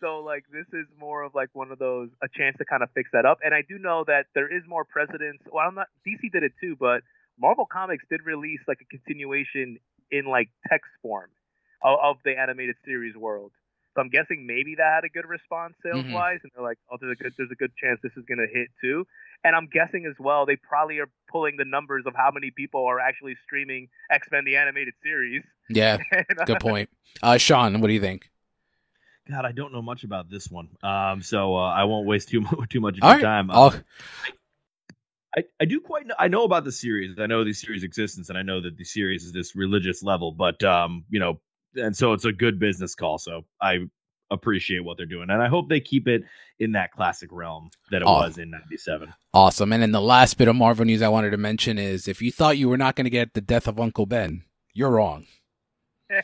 [0.02, 2.90] So like this is more of like one of those a chance to kind of
[2.94, 3.40] fix that up.
[3.44, 5.42] And I do know that there is more precedence.
[5.52, 7.02] Well, I'm not DC did it too, but
[7.40, 9.78] Marvel Comics did release like a continuation
[10.12, 11.30] in like text form
[11.82, 13.52] of, of the animated series world.
[13.96, 16.48] So I'm guessing maybe that had a good response sales wise, mm-hmm.
[16.48, 18.68] and they're like, oh, there's a good there's a good chance this is gonna hit
[18.82, 19.08] too.
[19.44, 22.86] And I'm guessing as well they probably are pulling the numbers of how many people
[22.86, 25.44] are actually streaming X Men the animated series.
[25.70, 26.90] Yeah, and, uh, good point.
[27.24, 28.30] Uh, Sean, what do you think?
[29.30, 32.46] God, I don't know much about this one, um, so uh, I won't waste too
[32.70, 33.22] too much of your right.
[33.22, 33.50] time.
[33.50, 33.82] Um,
[35.38, 37.20] I, I do quite know, I know about the series.
[37.20, 40.32] I know the series existence, and I know that the series is this religious level.
[40.32, 41.40] But um, you know,
[41.76, 43.18] and so it's a good business call.
[43.18, 43.80] So I
[44.32, 46.24] appreciate what they're doing, and I hope they keep it
[46.60, 49.14] in that classic realm that it was in '97.
[49.34, 49.74] Awesome.
[49.74, 52.32] And then the last bit of Marvel news I wanted to mention is if you
[52.32, 54.44] thought you were not going to get the death of Uncle Ben,
[54.74, 55.26] you're wrong.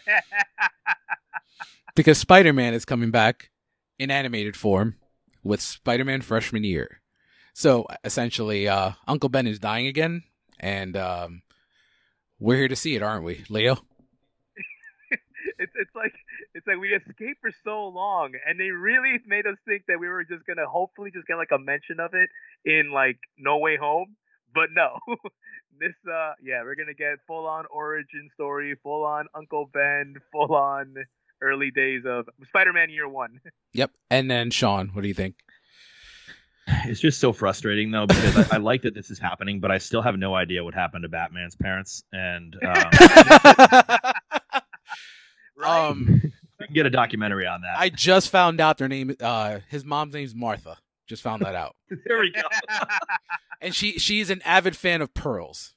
[1.95, 3.49] because Spider-Man is coming back
[3.99, 4.95] in animated form
[5.43, 7.00] with Spider-Man freshman year.
[7.53, 10.23] So essentially, uh, Uncle Ben is dying again,
[10.59, 11.41] and um,
[12.39, 13.73] we're here to see it, aren't we, Leo?
[15.59, 16.13] it's it's like
[16.53, 20.07] it's like we escaped for so long, and they really made us think that we
[20.07, 22.29] were just gonna hopefully just get like a mention of it
[22.65, 24.15] in like No Way Home,
[24.53, 24.97] but no.
[25.79, 30.55] this uh yeah, we're gonna get full on origin story, full on Uncle Ben, full
[30.55, 30.95] on
[31.41, 33.39] early days of Spider-Man Year One.
[33.73, 35.35] Yep, and then Sean, what do you think?
[36.85, 39.77] It's just so frustrating though because I, I, like that this is happening, but I
[39.77, 42.83] still have no idea what happened to Batman's parents, and um,
[45.61, 45.89] Right?
[45.89, 46.21] Um,
[46.59, 47.77] we can get a documentary on that.
[47.77, 49.15] I just found out their name.
[49.19, 50.77] Uh, his mom's name's Martha.
[51.07, 51.75] Just found that out.
[52.05, 52.41] there we go.
[53.59, 55.73] and she she's an avid fan of pearls.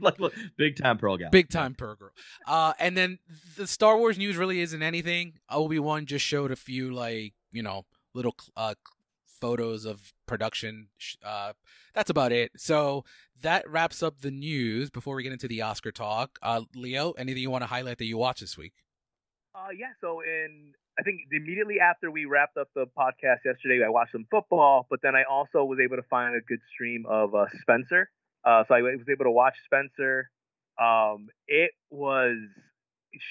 [0.00, 1.28] like look, big time pearl guy.
[1.30, 2.10] Big time pearl girl.
[2.46, 3.18] Uh, and then
[3.56, 5.34] the Star Wars news really isn't anything.
[5.50, 8.74] Obi Wan just showed a few like you know little uh
[9.40, 10.88] photos of production.
[11.24, 11.52] Uh,
[11.94, 12.52] that's about it.
[12.56, 13.04] So
[13.42, 14.90] that wraps up the news.
[14.90, 18.06] Before we get into the Oscar talk, uh, Leo, anything you want to highlight that
[18.06, 18.72] you watched this week?
[19.54, 19.92] Uh, yeah.
[20.00, 24.26] So in I think immediately after we wrapped up the podcast yesterday, I watched some
[24.30, 28.10] football, but then I also was able to find a good stream of uh, Spencer.
[28.44, 30.30] Uh, so I was able to watch Spencer.
[30.80, 32.36] Um, it was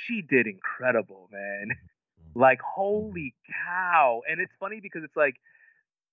[0.08, 1.70] she did incredible, man.
[2.38, 3.34] Like holy
[3.66, 4.20] cow!
[4.30, 5.36] And it's funny because it's like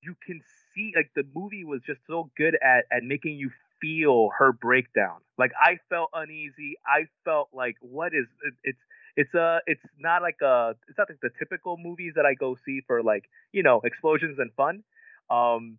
[0.02, 0.40] you can
[0.74, 5.18] see like the movie was just so good at at making you feel her breakdown.
[5.38, 6.74] Like I felt uneasy.
[6.86, 8.78] I felt like what is it, it's
[9.16, 12.56] It's a it's not like a it's not like the typical movies that I go
[12.64, 14.82] see for like you know explosions and fun.
[15.30, 15.78] Um,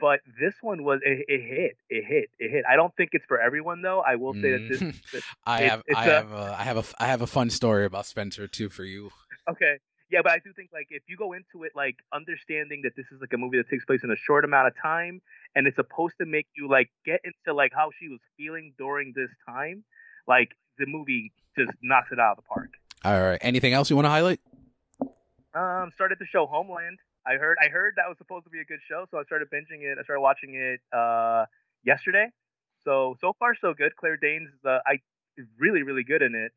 [0.00, 3.24] but this one was it, it, hit it hit it hit i don't think it's
[3.26, 4.94] for everyone though i will say that this, Mm.
[5.12, 7.48] this I it- have I a- have a I have a I have a fun
[7.50, 9.10] story about Spencer too for you.
[9.48, 9.78] okay
[10.10, 13.06] yeah but i do think like if you go into it like understanding that this
[13.12, 15.20] is like a movie that takes place in a short amount of time
[15.54, 19.12] and it's supposed to make you like get into like how she was feeling during
[19.16, 19.84] this time
[20.26, 22.70] like the movie just knocks it out of the park.
[23.04, 23.38] All right.
[23.40, 24.40] Anything else you want to highlight?
[25.54, 26.98] um started the show homeland.
[27.26, 29.48] I heard i heard that was supposed to be a good show so i started
[29.50, 29.98] binging it.
[29.98, 31.44] I started watching it uh
[31.84, 32.28] yesterday.
[32.84, 33.94] So so far so good.
[33.96, 34.94] Claire danes is uh, i
[35.36, 36.52] is really really good in it.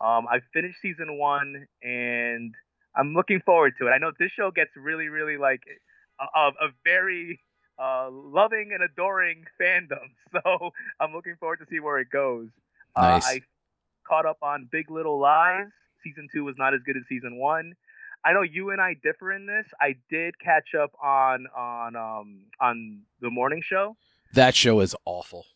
[0.00, 2.54] Um i finished season one and
[2.96, 5.62] i'm looking forward to it i know this show gets really really like
[6.20, 7.40] a, a, very
[7.78, 12.48] uh loving and adoring fandom so i'm looking forward to see where it goes
[12.96, 13.24] Nice.
[13.24, 13.40] uh, i
[14.06, 15.66] caught up on big little lies
[16.02, 17.74] season two was not as good as season one
[18.24, 19.66] I know you and I differ in this.
[19.80, 23.96] I did catch up on on um on the morning show.
[24.34, 25.46] That show is awful.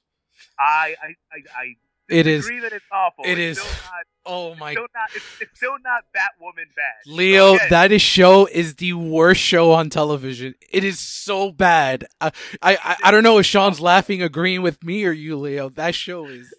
[0.58, 1.74] I I I, I
[2.08, 2.46] It is.
[2.46, 3.24] agree that it's awful.
[3.24, 5.10] it it's is- not, Oh my still not.
[5.14, 6.94] It's, it's still not Batwoman bad.
[7.06, 10.54] Leo, So, again, that is show is the worst show on television.
[10.70, 12.06] It is so bad.
[12.22, 15.68] I, I, I, I don't know if Sean's laughing, agreeing with me or you, Leo.
[15.68, 16.54] That show is.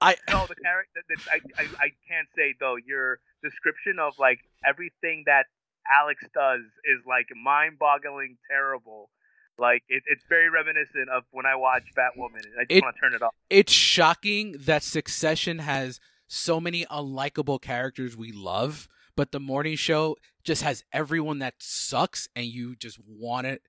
[0.00, 1.00] I no the character.
[1.30, 2.76] I, I I can't say though.
[2.86, 5.46] Your description of like everything that
[5.92, 9.10] Alex does is like mind-boggling, terrible.
[9.58, 12.96] Like it, it's very reminiscent of when I watch Batwoman, and I just It- want
[12.96, 13.34] to turn it off.
[13.50, 20.16] it's shocking that Succession has so many unlikable characters we love, but the morning show
[20.42, 23.60] just has everyone that sucks, and you just want to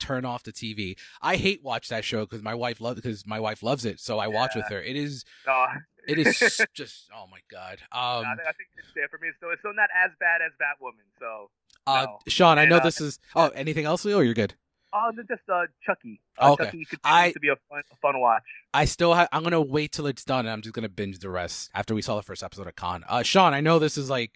[0.00, 0.96] turn off the TV.
[1.20, 4.18] I hate watch that show because my wife loves because my wife loves it, so
[4.18, 4.80] I watch with her.
[4.80, 5.66] It is No,
[6.06, 6.38] it is
[6.74, 7.78] just oh my god.
[7.92, 9.28] Um, I, think it's there for me.
[9.28, 11.04] It's still, it's still not as bad as Batwoman.
[11.18, 11.50] So,
[11.86, 12.18] uh, no.
[12.28, 13.18] Sean, I know uh, this is.
[13.36, 14.18] Oh, anything else, Leo?
[14.18, 14.54] Or you're good.
[14.92, 16.20] Oh, then just uh, Chucky.
[16.38, 16.64] Uh, Okay.
[16.64, 18.42] Chucky continues I- to be a fun, a fun watch.
[18.74, 19.28] I still have.
[19.32, 22.02] I'm gonna wait till it's done, and I'm just gonna binge the rest after we
[22.02, 23.04] saw the first episode of Con.
[23.08, 24.32] Uh, Sean, I know this is like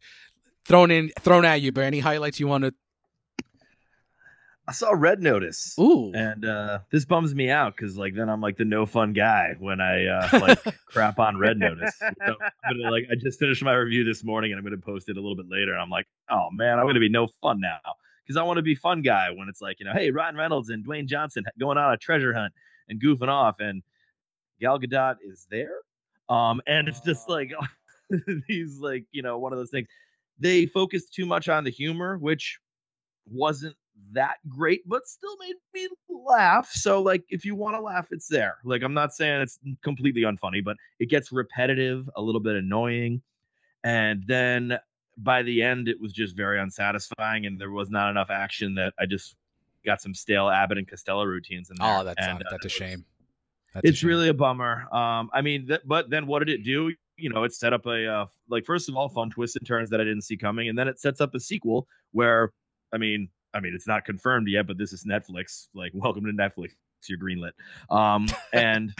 [0.64, 2.74] thrown in, thrown at you, but any highlights you want to?
[4.68, 5.74] I saw Red Notice.
[5.80, 9.12] Ooh, And uh, this bums me out because like then I'm like the no fun
[9.12, 11.94] guy when I uh, like crap on Red Notice.
[11.98, 15.08] So I'm gonna, like I just finished my review this morning and I'm gonna post
[15.08, 15.72] it a little bit later.
[15.72, 17.78] And I'm like, oh man, I'm gonna be no fun now
[18.24, 20.70] because I want to be fun guy when it's like you know, hey, Ryan Reynolds
[20.70, 22.52] and Dwayne Johnson going on a treasure hunt
[22.88, 23.82] and goofing off, and
[24.60, 25.78] Gal Gadot is there.
[26.28, 27.52] Um, and it's just like
[28.46, 29.88] he's like you know one of those things.
[30.38, 32.58] They focused too much on the humor, which
[33.30, 33.76] wasn't
[34.12, 36.70] that great, but still made me laugh.
[36.72, 38.56] So, like, if you want to laugh, it's there.
[38.64, 43.22] Like, I'm not saying it's completely unfunny, but it gets repetitive, a little bit annoying.
[43.84, 44.78] And then
[45.16, 48.94] by the end, it was just very unsatisfying, and there was not enough action that
[48.98, 49.36] I just
[49.84, 51.98] got some stale Abbott and Costello routines in there.
[51.98, 53.04] oh, that's and, not, uh, that's a shame.
[53.74, 54.08] That's a it's shame.
[54.08, 54.86] really a bummer.
[54.92, 56.92] Um, I mean, th- but then what did it do?
[57.16, 59.90] You know, it set up a uh, like first of all, fun twists and turns
[59.90, 62.52] that I didn't see coming, and then it sets up a sequel where,
[62.92, 65.68] I mean, I mean, it's not confirmed yet, but this is Netflix.
[65.74, 66.72] Like, welcome to Netflix.
[67.08, 67.52] You're greenlit.
[67.90, 68.94] Um, and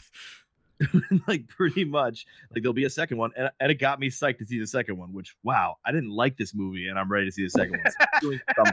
[1.29, 4.39] like pretty much, like there'll be a second one, and, and it got me psyched
[4.39, 5.13] to see the second one.
[5.13, 7.91] Which, wow, I didn't like this movie, and I'm ready to see the second one.
[7.91, 8.73] So I'm doing some-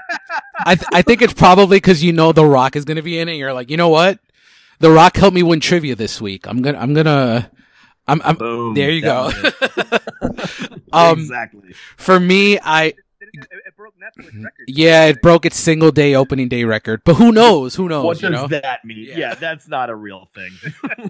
[0.66, 3.30] I th- I think it's probably because you know The Rock is gonna be in
[3.30, 3.34] it.
[3.36, 4.20] You're like, you know what?
[4.80, 6.48] The Rock helped me win trivia this week.
[6.48, 7.50] I'm gonna I'm gonna
[8.08, 8.74] I'm, I'm Boom.
[8.74, 8.90] there.
[8.92, 9.32] You go.
[10.92, 11.76] Um, exactly.
[11.98, 14.44] for me, I Didn't it, it broke Netflix Mhm.
[14.46, 14.66] records.
[14.68, 17.02] yeah, it broke its single day opening day record.
[17.06, 17.76] But who knows?
[17.76, 18.06] Who knows?
[18.06, 18.48] What you does know?
[18.60, 19.06] that mean?
[19.10, 19.18] Yeah.
[19.18, 19.36] Yeah.
[19.36, 20.52] that's not a real thing.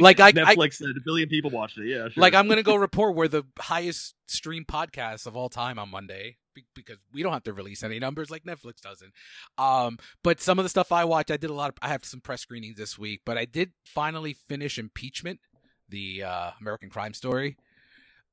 [0.00, 1.86] Like, I- I- Netflix said a billion people watched it.
[1.88, 2.20] Yeah, sure.
[2.20, 6.36] Like I'm gonna go report we're the highest stream podcast of all time on Monday
[6.74, 9.12] because we don't have to release any numbers like Netflix doesn't.
[9.58, 11.76] Um, but some of the stuff I watched, I did a lot of.
[11.82, 15.40] I have some press screenings this week, but I did finally finish Impeachment,
[15.88, 17.56] the uh, American Crime Story.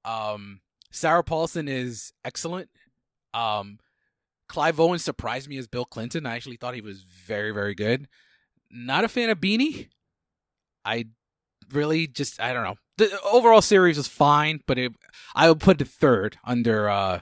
[0.04, 2.70] Um, Sarah Paulson is excellent.
[3.34, 3.80] Um,
[4.48, 6.26] Clive Owen surprised me as Bill Clinton.
[6.26, 8.08] I actually thought he was very, very good.
[8.72, 9.90] Not a fan of Beanie.
[10.84, 11.06] I
[11.72, 12.76] really just I don't know.
[12.98, 14.94] The overall series was fine, but it
[15.34, 17.20] I would put the third under uh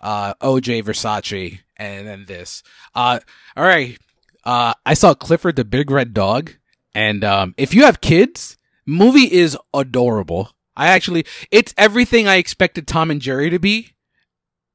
[0.00, 2.62] uh OJ Versace and then this.
[2.94, 3.20] Uh
[3.56, 3.98] all right.
[4.44, 6.52] Uh I saw Clifford the Big Red Dog
[6.94, 10.50] and um if you have kids, movie is adorable.
[10.76, 13.90] I actually it's everything I expected Tom and Jerry to be.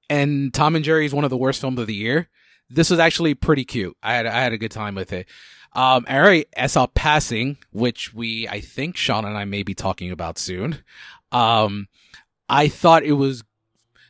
[0.09, 2.29] And Tom and Jerry is one of the worst films of the year.
[2.69, 3.95] This was actually pretty cute.
[4.01, 5.27] I had I had a good time with it.
[5.73, 9.75] Um, all right, I saw Passing, which we, I think Sean and I may be
[9.75, 10.83] talking about soon.
[11.31, 11.87] Um,
[12.49, 13.43] I thought it was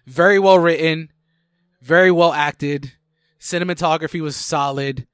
[0.08, 1.12] very well written,
[1.82, 2.94] very well acted.
[3.42, 5.06] Cinematography was solid.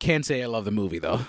[0.00, 1.20] Can't say I love the movie though.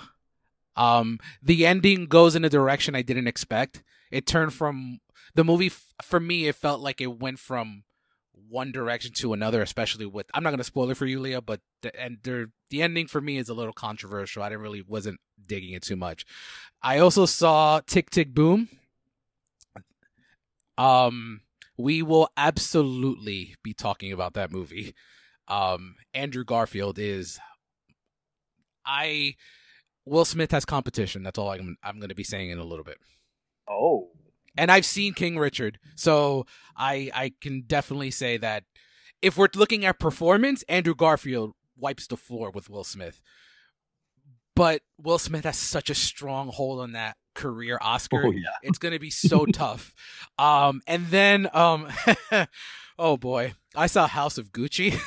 [0.75, 3.83] Um, the ending goes in a direction I didn't expect.
[4.11, 4.99] It turned from
[5.33, 6.47] the movie for me.
[6.47, 7.83] It felt like it went from
[8.49, 11.61] one direction to another, especially with I'm not gonna spoil it for you, Leah, but
[11.81, 14.43] the and the the ending for me is a little controversial.
[14.43, 16.25] I didn't really wasn't digging it too much.
[16.81, 18.69] I also saw Tick Tick Boom.
[20.77, 21.41] Um,
[21.77, 24.93] we will absolutely be talking about that movie.
[25.47, 27.39] Um, Andrew Garfield is
[28.85, 29.35] I
[30.05, 31.23] Will Smith has competition.
[31.23, 32.97] That's all I'm I'm going to be saying in a little bit.
[33.69, 34.09] Oh.
[34.57, 36.45] And I've seen King Richard, so
[36.77, 38.63] I I can definitely say that
[39.21, 43.21] if we're looking at performance, Andrew Garfield wipes the floor with Will Smith.
[44.55, 48.25] But Will Smith has such a strong hold on that career Oscar.
[48.25, 48.55] Oh, yeah.
[48.63, 49.93] It's going to be so tough.
[50.39, 51.87] Um and then um
[52.99, 54.97] oh boy, I saw House of Gucci.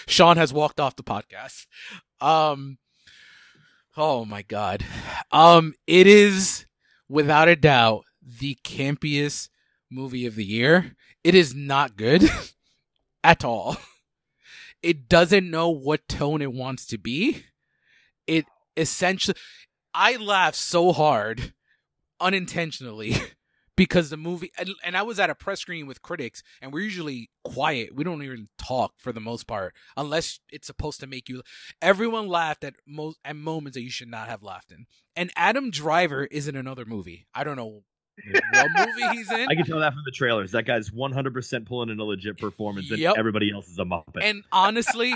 [0.08, 1.66] Sean has walked off the podcast.
[2.22, 2.78] Um,
[3.96, 4.86] oh my god.
[5.32, 6.66] Um, it is
[7.10, 9.50] without a doubt the campiest
[9.90, 10.96] movie of the year.
[11.24, 12.24] It is not good
[13.24, 13.78] at all.
[14.84, 17.46] It doesn't know what tone it wants to be.
[18.28, 19.38] It essentially,
[19.94, 21.54] I laughed so hard
[22.20, 23.16] unintentionally
[23.78, 26.82] because the movie and, and, I was at a press screening with critics and we're
[26.82, 27.96] usually quiet.
[27.96, 31.44] We don't even talk for the most part unless it's supposed to make you
[31.82, 34.88] everyone laughed at most at moments that you should not have laughed in.
[35.16, 37.28] And Adam Driver is in another movie.
[37.34, 37.84] I don't know
[38.52, 39.48] what movie he's in.
[39.50, 40.52] I can tell that from the trailers.
[40.52, 44.24] That guy's 100% pulling in a legit performance and everybody else is a muppet.
[44.24, 45.14] And honestly,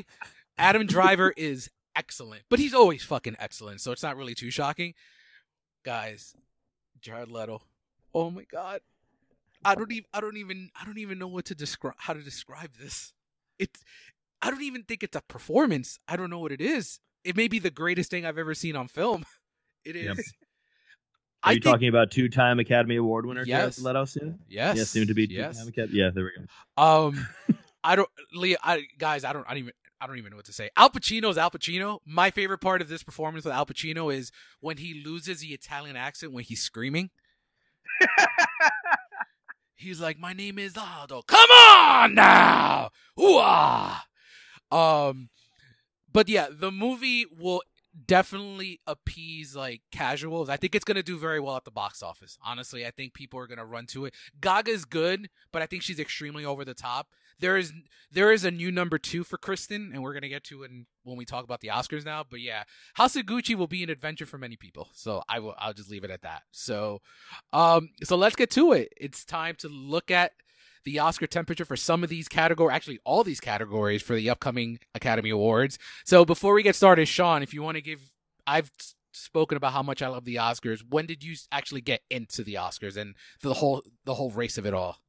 [0.58, 2.44] Adam Driver is excellent.
[2.50, 4.94] But he's always fucking excellent, so it's not really too shocking.
[5.84, 6.36] Guys,
[7.02, 7.64] Jared Leto
[8.14, 8.82] Oh my god.
[9.64, 12.22] I don't even I don't even I don't even know what to describe how to
[12.22, 13.14] describe this.
[13.60, 13.84] It's
[14.42, 16.00] I don't even think it's a performance.
[16.08, 17.00] I don't know what it is.
[17.24, 19.26] It may be the greatest thing I've ever seen on film.
[19.84, 20.04] It is.
[20.04, 20.18] Yep.
[21.44, 23.78] Are you think, talking about two-time Academy Award winner yes.
[23.78, 24.40] Jared Leto soon?
[24.48, 24.78] Yes.
[24.78, 25.56] Yeah, soon to be yes.
[25.56, 25.98] two-time Academy.
[25.98, 26.84] Yeah, there we go.
[26.84, 27.28] Um,
[27.84, 30.46] I don't, Leah, I, guys, I don't, I don't even, I don't even know what
[30.46, 30.70] to say.
[30.78, 31.98] Al Pacino's Al Pacino.
[32.06, 35.96] My favorite part of this performance with Al Pacino is when he loses the Italian
[35.96, 37.10] accent when he's screaming.
[39.76, 41.24] He's like, my name is Aldo.
[41.24, 43.40] Come on now, ooh
[44.76, 45.30] Um,
[46.12, 47.64] but yeah, the movie will
[48.06, 50.50] definitely appease like casuals.
[50.50, 52.38] I think it's gonna do very well at the box office.
[52.44, 54.14] Honestly, I think people are gonna run to it.
[54.40, 57.08] Gaga's good, but I think she's extremely over the top.
[57.42, 57.74] There is
[58.12, 60.72] there is a new number two for Kristen, and we're gonna get to it
[61.04, 62.24] when we talk about the Oscars now.
[62.30, 64.90] But yeah, House of Gucci will be an adventure for many people.
[64.94, 66.44] So I will I'll just leave it at that.
[66.52, 67.02] So
[67.52, 68.94] um so let's get to it.
[68.96, 70.32] It's time to look at
[70.84, 74.80] the Oscar temperature for some of these categories, actually all these categories for the upcoming
[74.96, 75.78] Academy Awards.
[76.06, 78.12] So before we get started, Sean, if you want to give,
[78.48, 78.72] I've
[79.14, 80.82] spoken about how much I love the Oscars.
[80.88, 84.66] When did you actually get into the Oscars and the whole the whole race of
[84.66, 85.01] it all?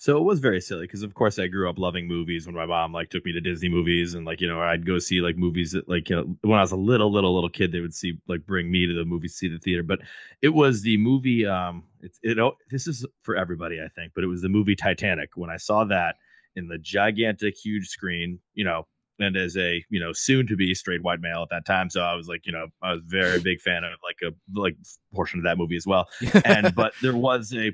[0.00, 2.66] So it was very silly because, of course, I grew up loving movies when my
[2.66, 5.36] mom like took me to Disney movies and like you know I'd go see like
[5.36, 7.94] movies that like you know when I was a little little little kid they would
[7.94, 9.82] see like bring me to the movie see the theater.
[9.82, 9.98] But
[10.40, 11.46] it was the movie.
[11.46, 12.38] Um, it's it.
[12.70, 15.30] This is for everybody, I think, but it was the movie Titanic.
[15.34, 16.14] When I saw that
[16.54, 18.86] in the gigantic, huge screen, you know,
[19.18, 22.00] and as a you know soon to be straight white male at that time so
[22.00, 24.76] i was like you know i was very big fan of like a like
[25.12, 26.08] portion of that movie as well
[26.44, 27.72] and but there was a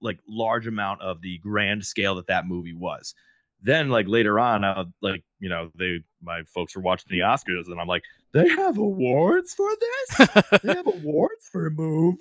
[0.00, 3.14] like large amount of the grand scale that that movie was.
[3.62, 7.66] Then like later on, uh, like you know, they my folks were watching the Oscars,
[7.66, 10.28] and I'm like, they have awards for this.
[10.62, 12.20] they have awards for movies.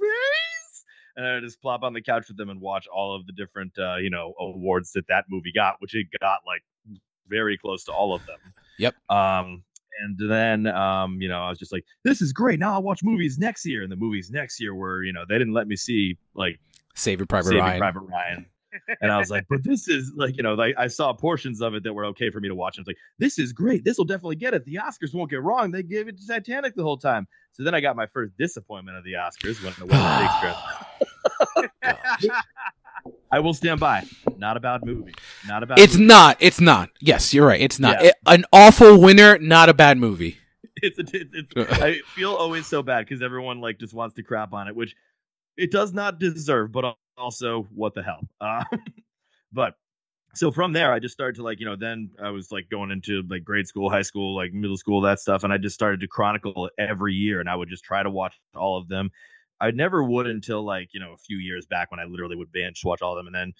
[1.17, 3.77] And I just plop on the couch with them and watch all of the different
[3.77, 6.63] uh, you know awards that that movie got, which it got like
[7.27, 8.37] very close to all of them.
[8.79, 8.95] Yep.
[9.09, 9.63] Um,
[10.01, 12.59] and then um, you know, I was just like, this is great.
[12.59, 13.83] Now I'll watch movies next year.
[13.83, 16.59] And the movies next year were, you know, they didn't let me see like
[16.95, 17.79] Saving Private Saving Ryan.
[17.79, 18.45] Private Ryan.
[19.01, 21.75] and I was like, but this is like, you know, like I saw portions of
[21.75, 22.77] it that were okay for me to watch.
[22.77, 23.83] And I was like, this is great.
[23.83, 24.65] This will definitely get it.
[24.65, 25.71] The Oscars won't get wrong.
[25.71, 27.27] They gave it to Titanic the whole time.
[27.53, 32.41] So then I got my first disappointment of the Oscars when went Shakespeare.
[33.31, 34.05] I will stand by.
[34.37, 35.13] Not a bad movie.
[35.47, 35.79] Not a bad.
[35.79, 36.05] It's movie.
[36.05, 36.37] not.
[36.39, 36.89] It's not.
[36.99, 37.61] Yes, you're right.
[37.61, 38.01] It's not.
[38.01, 38.09] Yeah.
[38.09, 39.37] It, an awful winner.
[39.37, 40.37] Not a bad movie.
[40.81, 44.53] It's, it's, it's I feel always so bad because everyone like just wants to crap
[44.53, 44.95] on it, which
[45.57, 48.21] it does not deserve, but also what the hell.
[48.41, 48.63] Uh,
[49.51, 49.75] but
[50.35, 52.91] so from there i just started to like you know then i was like going
[52.91, 55.99] into like grade school high school like middle school that stuff and i just started
[55.99, 59.09] to chronicle every year and i would just try to watch all of them
[59.61, 62.51] i never would until like you know a few years back when i literally would
[62.51, 63.53] binge watch all of them and then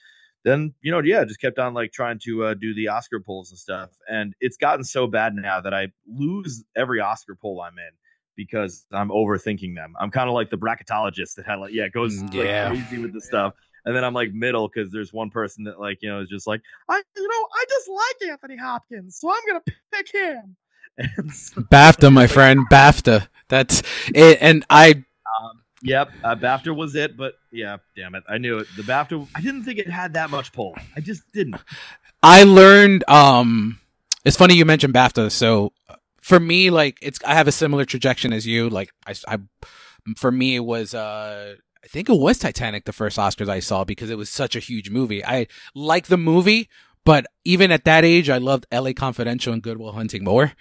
[0.43, 3.49] then you know yeah just kept on like trying to uh, do the oscar polls
[3.51, 7.77] and stuff and it's gotten so bad now that i lose every oscar poll i'm
[7.79, 7.91] in
[8.35, 12.21] because i'm overthinking them i'm kind of like the bracketologist that had like yeah goes
[12.21, 12.69] mm, yeah.
[12.69, 13.53] like, crazy with the stuff
[13.85, 16.47] and then I'm like middle because there's one person that like you know is just
[16.47, 20.55] like I you know I just like Anthony Hopkins, so I'm gonna pick him.
[21.33, 23.27] So, BAFTA, my friend, BAFTA.
[23.49, 23.83] That's
[24.13, 24.91] it, and I.
[25.41, 28.67] Um, yep, uh, BAFTA was it, but yeah, damn it, I knew it.
[28.77, 30.73] The BAFTA, I didn't think it had that much pull.
[30.95, 31.57] I just didn't.
[32.23, 33.03] I learned.
[33.09, 33.77] Um,
[34.23, 35.33] it's funny you mentioned BAFTA.
[35.33, 35.73] So
[36.25, 38.67] for me, like it's I have a similar trajectory as you.
[38.67, 39.37] Like I, I
[40.17, 41.53] for me it was uh
[41.83, 44.59] I think it was Titanic the first Oscars I saw because it was such a
[44.59, 45.23] huge movie.
[45.23, 45.45] I
[45.75, 46.67] like the movie,
[47.03, 50.53] but even at that age, I loved LA Confidential and Goodwill Hunting more.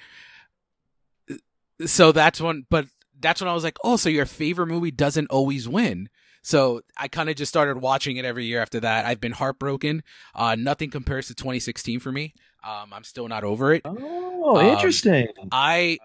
[1.86, 2.88] So that's when, but
[3.18, 6.10] that's when I was like, oh, so your favorite movie doesn't always win.
[6.42, 9.06] So I kind of just started watching it every year after that.
[9.06, 10.02] I've been heartbroken.
[10.34, 12.34] Uh, nothing compares to 2016 for me.
[12.64, 13.82] Um, I'm still not over it.
[13.84, 15.28] Oh, um, interesting.
[15.52, 15.98] I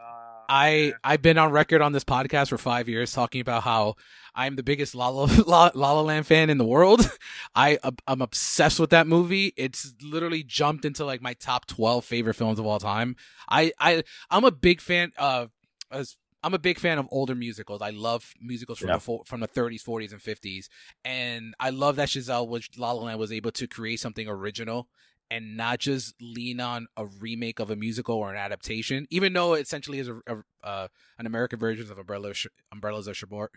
[0.49, 3.95] I I've been on record on this podcast for five years talking about how
[4.35, 7.09] I'm the biggest La La, La, La Land fan in the world.
[7.55, 9.53] I I'm obsessed with that movie.
[9.55, 13.15] It's literally jumped into like my top twelve favorite films of all time.
[13.47, 15.51] I I I'm a big fan of.
[15.91, 17.81] As, I'm a big fan of older musicals.
[17.81, 18.97] I love musicals from yeah.
[18.97, 20.69] the from the 30s, 40s, and 50s,
[21.03, 24.87] and I love that Chazelle, which La La Land was able to create something original
[25.31, 29.53] and not just lean on a remake of a musical or an adaptation, even though
[29.53, 32.33] it essentially is a, a uh, an American version of Umbrella
[32.71, 33.51] Umbrellas of Cherbourg.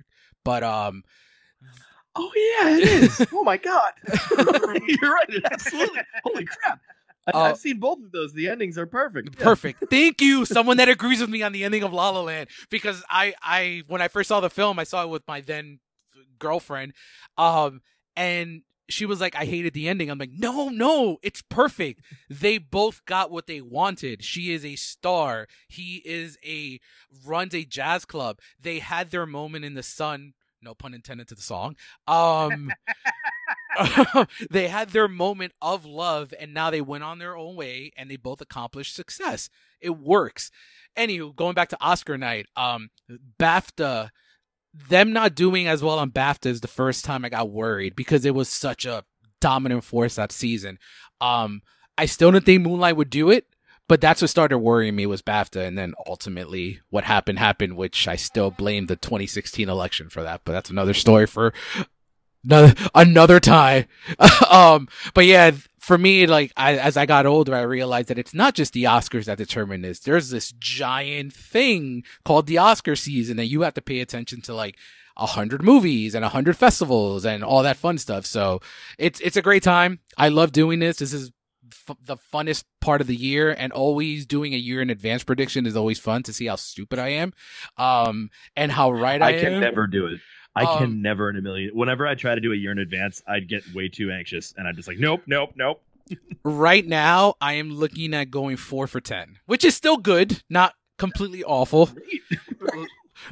[0.44, 1.02] But um,
[2.14, 3.26] oh yeah, it is.
[3.32, 3.92] oh my god,
[4.86, 5.30] you're right.
[5.50, 6.00] Absolutely.
[6.24, 6.80] Holy crap.
[7.32, 8.32] I, have uh, seen both of those.
[8.32, 9.38] The endings are perfect.
[9.38, 9.84] Perfect.
[9.88, 12.48] Thank you, someone that agrees with me on the ending of La La Land.
[12.68, 15.78] Because I, I, when I first saw the film, I saw it with my then
[16.40, 16.94] girlfriend,
[17.38, 17.80] um,
[18.16, 20.10] and she was like, I hated the ending.
[20.10, 22.02] I'm like, no, no, it's perfect.
[22.28, 24.24] They both got what they wanted.
[24.24, 25.48] She is a star.
[25.68, 26.80] He is a
[27.24, 28.38] runs a jazz club.
[28.60, 30.34] They had their moment in the sun.
[30.60, 31.76] No pun intended to the song.
[32.06, 32.70] Um,
[34.50, 38.08] they had their moment of love, and now they went on their own way, and
[38.10, 39.50] they both accomplished success.
[39.80, 40.50] It works.
[40.96, 42.90] Anywho, going back to Oscar night, um,
[43.40, 44.10] BAFTA
[44.74, 48.24] them not doing as well on BAFTA is the first time I got worried because
[48.24, 49.04] it was such a
[49.40, 50.78] dominant force that season.
[51.20, 51.62] Um,
[51.98, 53.46] I still didn't think Moonlight would do it,
[53.88, 58.08] but that's what started worrying me was BAFTA, and then ultimately what happened happened, which
[58.08, 60.42] I still blame the 2016 election for that.
[60.44, 61.52] But that's another story for
[62.44, 63.86] another another time.
[64.50, 65.50] um, but yeah,
[65.82, 68.84] for me, like I, as I got older, I realized that it's not just the
[68.84, 69.98] Oscars that determine this.
[69.98, 74.54] There's this giant thing called the Oscar season that you have to pay attention to,
[74.54, 74.76] like
[75.16, 78.24] a hundred movies and a hundred festivals and all that fun stuff.
[78.26, 78.60] So
[78.96, 79.98] it's it's a great time.
[80.16, 80.98] I love doing this.
[80.98, 81.32] This is
[81.88, 85.66] f- the funnest part of the year, and always doing a year in advance prediction
[85.66, 87.32] is always fun to see how stupid I am,
[87.76, 90.20] um, and how right I, I can never do it.
[90.54, 91.70] I um, can never in a million.
[91.74, 94.68] Whenever I try to do a year in advance, I'd get way too anxious, and
[94.68, 95.82] I'm just like, nope, nope, nope.
[96.44, 100.74] right now, I am looking at going four for ten, which is still good, not
[100.98, 101.90] completely awful.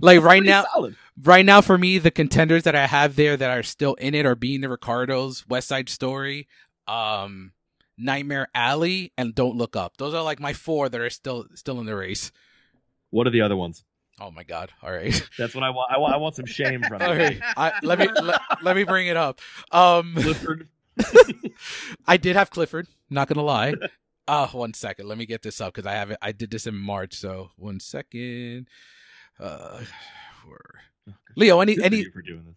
[0.00, 0.96] like right now, solid.
[1.22, 4.24] right now for me, the contenders that I have there that are still in it
[4.24, 6.48] are being the Ricardos, West Side Story,
[6.88, 7.52] um,
[7.98, 9.96] Nightmare Alley, and Don't Look Up.
[9.98, 12.32] Those are like my four that are still still in the race.
[13.10, 13.84] What are the other ones?
[14.20, 14.70] Oh my god!
[14.82, 15.90] All right, that's what I want.
[15.92, 17.00] I want, I want some shame from.
[17.00, 19.40] okay, I, let me let, let, me bring it up.
[19.72, 20.68] Um, Clifford.
[22.06, 22.86] I did have Clifford.
[23.08, 23.74] Not gonna lie.
[24.28, 25.08] Uh, one second.
[25.08, 26.18] Let me get this up because I have it.
[26.20, 27.14] I did this in March.
[27.14, 28.68] So one second.
[29.38, 29.80] Uh,
[31.36, 32.06] Leo, any any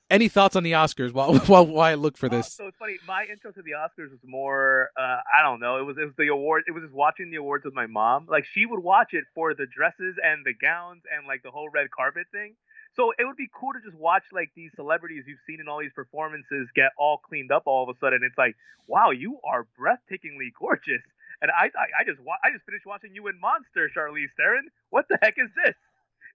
[0.10, 2.54] any thoughts on the Oscars while while, while I look for this?
[2.54, 2.97] so it's funny.
[3.08, 4.89] My intro to the Oscars was more.
[4.97, 5.78] Uh, I don't know.
[5.80, 6.64] It was it was the award.
[6.68, 8.26] It was just watching the awards with my mom.
[8.30, 11.70] Like she would watch it for the dresses and the gowns and like the whole
[11.70, 12.56] red carpet thing.
[12.95, 15.80] So it would be cool to just watch like these celebrities you've seen in all
[15.80, 18.22] these performances get all cleaned up all of a sudden.
[18.24, 18.56] It's like,
[18.88, 21.01] wow, you are breathtakingly gorgeous.
[21.41, 24.70] And I I, I just wa- I just finished watching you in Monster, Charlize Theron.
[24.89, 25.76] What the heck is this?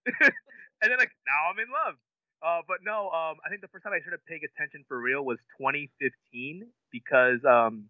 [0.83, 1.95] and then like now I'm in love.
[2.43, 5.25] Uh, but no, um, I think the first time I started paying attention for real
[5.25, 7.87] was 2015 because um,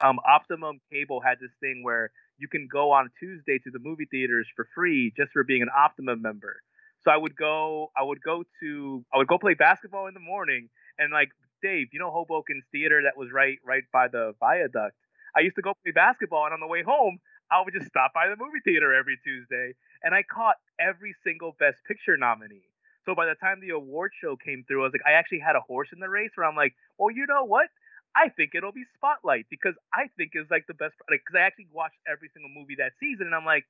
[0.00, 4.06] um, Optimum Cable had this thing where you can go on Tuesday to the movie
[4.10, 6.60] theaters for free just for being an Optimum member.
[7.04, 10.20] So I would go, I would go to, I would go play basketball in the
[10.20, 10.68] morning,
[10.98, 11.30] and like
[11.62, 14.96] Dave, you know Hoboken's theater that was right, right by the viaduct.
[15.36, 17.18] I used to go play basketball, and on the way home,
[17.50, 21.54] I would just stop by the movie theater every Tuesday, and I caught every single
[21.58, 22.68] Best Picture nominee.
[23.08, 25.56] So by the time the award show came through, I was like, I actually had
[25.56, 27.68] a horse in the race where I'm like, well, you know what?
[28.14, 30.92] I think it'll be Spotlight because I think is like the best.
[31.08, 33.64] Like, because I actually watched every single movie that season, and I'm like,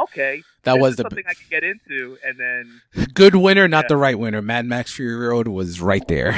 [0.00, 3.88] okay, that was the something I could get into, and then good winner, not yeah.
[3.90, 4.42] the right winner.
[4.42, 6.32] Mad Max Fury Road was right there.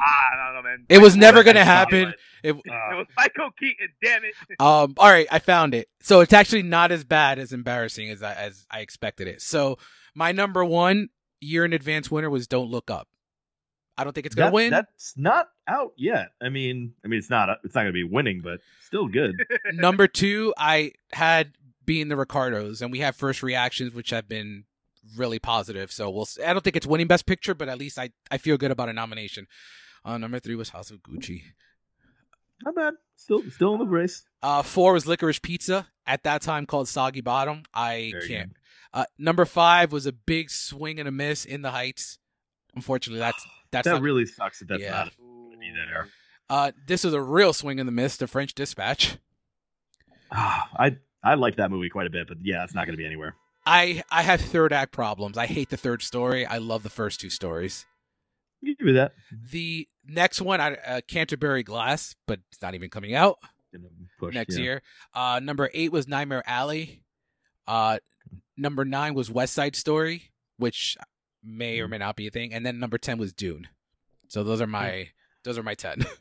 [0.00, 0.86] Ah, no, no, man.
[0.88, 2.14] It was never gonna happen.
[2.42, 3.88] It, uh, it was Michael Keaton.
[4.02, 4.34] Damn it.
[4.60, 4.94] Um.
[4.96, 5.88] All right, I found it.
[6.00, 9.42] So it's actually not as bad as embarrassing as I as I expected it.
[9.42, 9.76] So
[10.14, 11.10] my number one
[11.40, 13.08] year in advance winner was Don't Look Up.
[13.96, 14.70] I don't think it's gonna that, win.
[14.70, 16.28] That's not out yet.
[16.40, 17.48] I mean, I mean, it's not.
[17.64, 19.44] It's not gonna be winning, but still good.
[19.72, 24.64] number two, I had being the Ricardos, and we have first reactions which have been
[25.16, 25.90] really positive.
[25.90, 26.28] So we'll.
[26.46, 28.88] I don't think it's winning Best Picture, but at least I I feel good about
[28.88, 29.48] a nomination.
[30.04, 31.42] Uh, number three was House of Gucci.
[32.64, 32.94] Not bad.
[33.16, 34.24] Still still in the race.
[34.42, 35.88] Uh, four was Licorice Pizza.
[36.06, 37.64] At that time called Soggy Bottom.
[37.74, 38.52] I Very can't.
[38.92, 42.18] Uh, number five was a big swing and a miss in the Heights.
[42.74, 44.90] Unfortunately, that's that's that not, really sucks that that's yeah.
[44.90, 45.12] not
[45.58, 46.08] be there.
[46.48, 48.16] Uh, this was a real swing in the miss.
[48.16, 49.18] The French Dispatch.
[50.30, 53.06] I I like that movie quite a bit, but yeah, it's not going to be
[53.06, 53.34] anywhere.
[53.66, 55.36] I I have third act problems.
[55.36, 56.46] I hate the third story.
[56.46, 57.86] I love the first two stories.
[58.60, 59.12] You give me that.
[59.50, 63.38] The next one, I, uh, Canterbury Glass, but it's not even coming out
[64.18, 64.64] push, next yeah.
[64.64, 64.82] year.
[65.14, 67.02] Uh, number eight was Nightmare Alley.
[67.66, 67.98] Uh,
[68.58, 70.96] number nine was West Side Story, which
[71.42, 71.92] may or mm-hmm.
[71.92, 73.68] may not be a thing, and then number ten was Dune.
[74.28, 75.08] So those are my
[75.44, 76.04] those are my ten.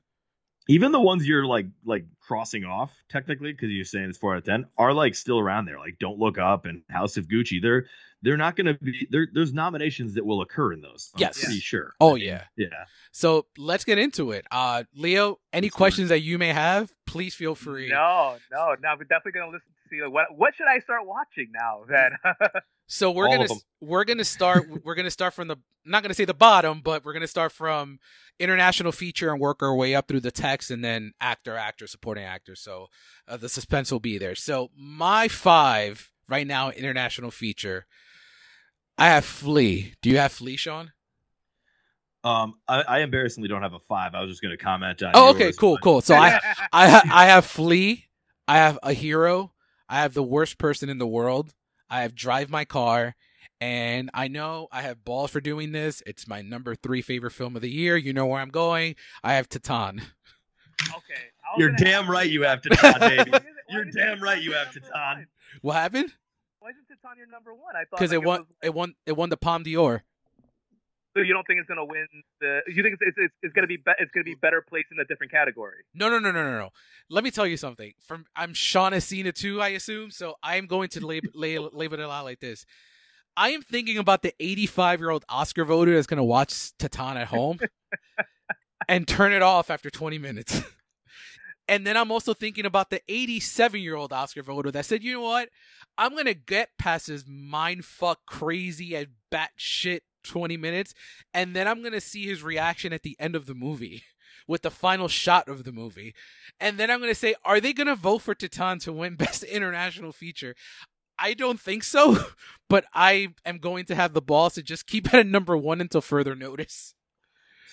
[0.68, 4.40] even the ones you're like like crossing off technically because you're saying it's four out
[4.40, 7.62] of ten are like still around there like don't look up and house of gucci.
[7.62, 7.86] They're
[8.22, 11.44] they're not going to be there there's nominations that will occur in those I'm yes.
[11.44, 11.94] pretty sure.
[12.00, 12.44] Oh yeah.
[12.56, 12.68] yeah.
[13.12, 14.46] So let's get into it.
[14.52, 16.92] Uh leo any let's questions that you may have?
[17.06, 17.90] Please feel free.
[17.90, 20.80] No no no we're definitely going to listen to see like, what what should i
[20.80, 22.12] start watching now then
[22.88, 26.14] so we're All gonna we're gonna start we're gonna start from the I'm not gonna
[26.14, 28.00] say the bottom but we're gonna start from
[28.40, 32.24] international feature and work our way up through the text and then actor, actor, supporting
[32.24, 32.56] actor.
[32.56, 32.88] So
[33.28, 34.36] uh, the suspense will be there.
[34.36, 37.86] So my five right now, international feature.
[38.98, 39.94] I have Flee.
[40.02, 40.92] Do you have Flee, Sean?
[42.24, 44.16] Um, I, I embarrassingly don't have a five.
[44.16, 45.12] I was just going to comment on.
[45.14, 46.02] Oh, okay, cool, cool.
[46.02, 46.40] So I,
[46.74, 48.06] I, I have Flee.
[48.48, 49.52] I have a hero.
[49.90, 51.54] I have the worst person in the world.
[51.90, 53.16] I have Drive My Car,
[53.62, 56.04] and I know I have balls for doing this.
[56.06, 57.96] It's my number three favorite film of the year.
[57.96, 58.96] You know where I'm going.
[59.24, 60.02] I have Titane.
[60.90, 61.22] Okay.
[61.58, 63.46] You're damn right you have Titane, baby.
[63.70, 65.26] You're damn right you have Titane.
[65.62, 66.14] What happened?
[66.60, 67.76] Why isn't Titane your number one?
[67.76, 68.46] I thought because like, it won.
[68.62, 68.96] It, won.
[69.06, 70.04] It won the Palme d'Or.
[71.18, 72.06] So you don't think it's gonna win
[72.40, 72.62] the?
[72.68, 75.06] You think it's it's, it's gonna be, be it's gonna be better placed in a
[75.06, 75.78] different category?
[75.96, 76.70] No, no, no, no, no, no.
[77.10, 77.94] Let me tell you something.
[78.06, 80.12] From I'm Sean seen too, I assume.
[80.12, 81.30] So I'm going to label
[81.74, 82.68] label it out like this.
[83.36, 87.16] I am thinking about the 85 year old Oscar voter that's going to watch Titane
[87.16, 87.60] at home
[88.88, 90.62] and turn it off after 20 minutes.
[91.68, 95.14] and then I'm also thinking about the 87 year old Oscar voter that said, you
[95.14, 95.50] know what?
[95.98, 100.94] I'm going to get past this mind fuck crazy and batshit 20 minutes.
[101.34, 104.04] And then I'm going to see his reaction at the end of the movie
[104.48, 106.14] with the final shot of the movie.
[106.60, 109.16] And then I'm going to say, are they going to vote for Titan to win
[109.18, 110.56] Best International Feature?
[111.20, 112.18] I don't think so,
[112.70, 115.82] but I am going to have the balls to just keep it at number one
[115.82, 116.94] until further notice.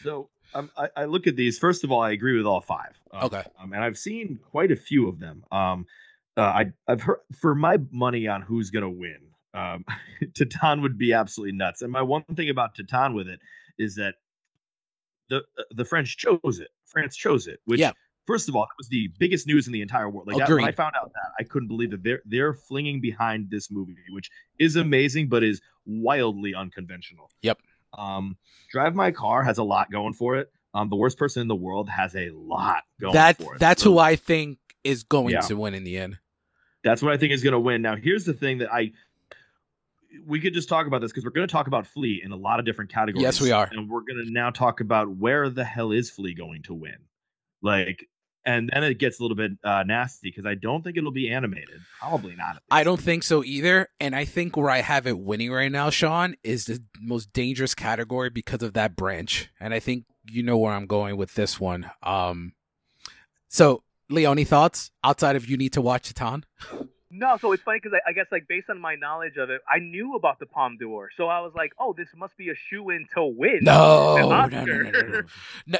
[0.03, 1.59] So um, I, I, look at these.
[1.59, 2.99] First of all, I agree with all five.
[3.13, 5.45] Um, okay, um, and I've seen quite a few of them.
[5.53, 5.87] Um,
[6.37, 9.19] uh, I, I've heard for my money on who's going to win.
[9.55, 9.85] Um,
[10.83, 11.83] would be absolutely nuts.
[11.83, 13.41] And my one thing about Titane with it
[13.79, 14.17] is that
[15.31, 16.69] the uh, the French chose it.
[16.87, 17.93] France chose it, which yeah
[18.27, 20.27] first of all, it was the biggest news in the entire world.
[20.27, 23.51] Like that, when I found out that, I couldn't believe that they're they're flinging behind
[23.51, 27.31] this movie, which is amazing, but is wildly unconventional.
[27.43, 27.59] Yep.
[27.97, 28.37] Um,
[28.71, 30.51] Drive My Car has a lot going for it.
[30.75, 33.61] Um, the worst person in the world has a lot going that, for it.
[33.61, 35.41] That's so, who I think is going yeah.
[35.41, 36.19] to win in the end.
[36.83, 37.81] That's what I think is going to win.
[37.81, 38.91] Now, here's the thing that I
[40.27, 42.37] we could just talk about this because we're going to talk about Flee in a
[42.37, 43.23] lot of different categories.
[43.23, 43.69] Yes, we are.
[43.71, 46.97] And we're going to now talk about where the hell is Flee going to win.
[47.63, 48.09] Like
[48.47, 51.31] and then it gets a little bit uh, nasty because I don't think it'll be
[51.31, 51.81] animated.
[51.99, 52.63] Probably not.
[52.71, 53.89] I don't think so either.
[54.01, 57.75] And I think where I have it winning right now, Sean, is the most dangerous
[57.75, 59.51] category because of that branch.
[59.59, 61.91] And I think you know where I'm going with this one.
[62.03, 62.53] Um,
[63.49, 66.45] so, Leone, thoughts outside of you need to watch Titane?
[67.17, 69.61] No, so it's funny because I, I, guess like based on my knowledge of it,
[69.69, 72.57] I knew about the Palme d'Or, so I was like, "Oh, this must be a
[72.57, 75.23] shoe in to win." No, no, no, no, no,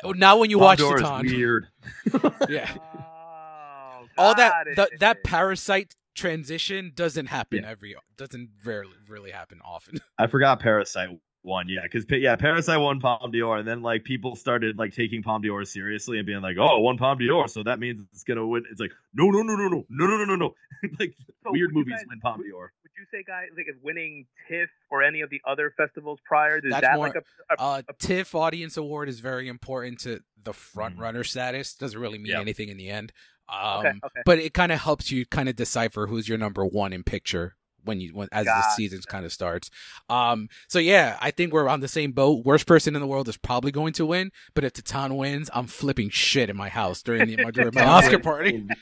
[0.05, 0.13] no.
[0.13, 1.69] Now, when you Palme watch d'Or Titane, weird.
[2.49, 2.73] yeah.
[2.77, 7.71] Oh, all that the, that parasite transition doesn't happen yeah.
[7.71, 9.99] every doesn't rarely really happen often.
[10.19, 14.35] I forgot Parasite won, yeah, because yeah, Parasite won Palme d'Or, and then like people
[14.37, 17.79] started like taking Palme d'Or seriously and being like, oh, one Palme d'Or, so that
[17.79, 18.65] means it's gonna win.
[18.71, 20.55] It's like, no, no, no, no, no, no, no, no, no, no.
[20.99, 22.73] like so weird movies guys, win Palme d'Or.
[22.83, 26.59] Would you say, guys, like if winning TIFF or any of the other festivals prior?
[26.59, 30.01] Is That's that more, like a, a, uh, a, TIFF Audience Award is very important
[30.01, 31.01] to the front mm.
[31.01, 31.75] runner status.
[31.75, 33.13] Doesn't really mean anything in the end.
[33.49, 34.21] Um, okay, okay.
[34.25, 37.57] But it kind of helps you kind of decipher who's your number one in picture
[37.85, 38.67] when you when as gotcha.
[38.69, 39.71] the season kind of starts.
[40.09, 42.45] Um, so yeah, I think we're on the same boat.
[42.45, 45.67] Worst person in the world is probably going to win, but if Titane wins, I'm
[45.67, 48.67] flipping shit in my house during the during my Oscar party.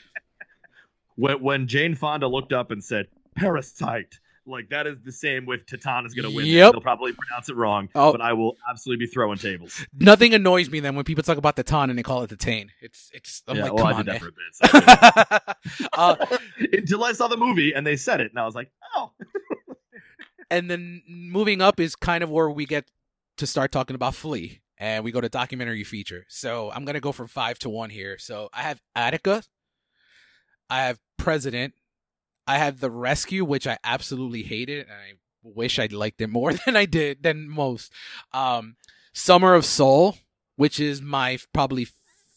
[1.15, 5.65] When when Jane Fonda looked up and said "Parasite," Like that is the same with
[5.65, 6.45] Titane is going to win.
[6.45, 6.73] Yep.
[6.73, 8.11] They'll probably pronounce it wrong, oh.
[8.11, 9.85] but I will absolutely be throwing tables.
[9.97, 12.69] Nothing annoys me then when people talk about Titane and they call it Titane.
[12.81, 13.41] It's it's.
[13.47, 15.87] I'm yeah, like, well, I did that for a bit.
[15.93, 16.37] uh,
[16.73, 19.11] Until I saw the movie and they said it, and I was like, oh.
[20.51, 22.85] and then moving up is kind of where we get
[23.37, 26.25] to start talking about Flee, and we go to documentary feature.
[26.27, 28.17] So I'm gonna go from five to one here.
[28.17, 29.43] So I have Attica.
[30.69, 31.73] I have President,
[32.47, 35.13] I have the rescue, which I absolutely hated, and I
[35.43, 37.91] wish I liked it more than I did than most.
[38.33, 38.75] Um,
[39.13, 40.17] Summer of Soul,
[40.55, 41.87] which is my probably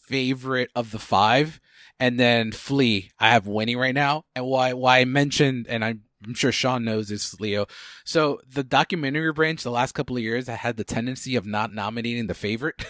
[0.07, 1.61] favorite of the five,
[1.98, 3.11] and then Flee.
[3.18, 6.84] I have winning right now, and why why I mentioned, and I'm I'm sure Sean
[6.84, 7.66] knows this, Leo.
[8.04, 11.72] So the documentary branch, the last couple of years, I had the tendency of not
[11.72, 12.84] nominating the favorite.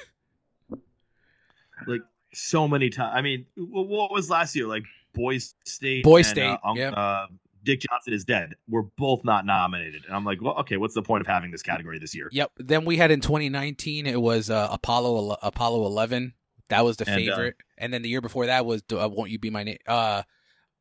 [1.87, 2.03] like
[2.33, 3.13] so many times.
[3.15, 4.67] I mean, what was last year?
[4.67, 4.85] Like
[5.17, 6.05] Boys State.
[6.05, 6.59] Boys State.
[6.65, 6.91] Uh, yeah.
[6.91, 7.27] Uh,
[7.65, 8.55] Dick Johnson is dead.
[8.69, 11.63] We're both not nominated, and I'm like, well, okay, what's the point of having this
[11.63, 12.29] category this year?
[12.31, 12.53] Yep.
[12.59, 16.33] Then we had in 2019, it was uh, Apollo Apollo 11.
[16.69, 19.31] That was the and, uh, favorite, and then the year before that was uh, "Won't
[19.31, 20.23] You Be My Neighbor." Uh,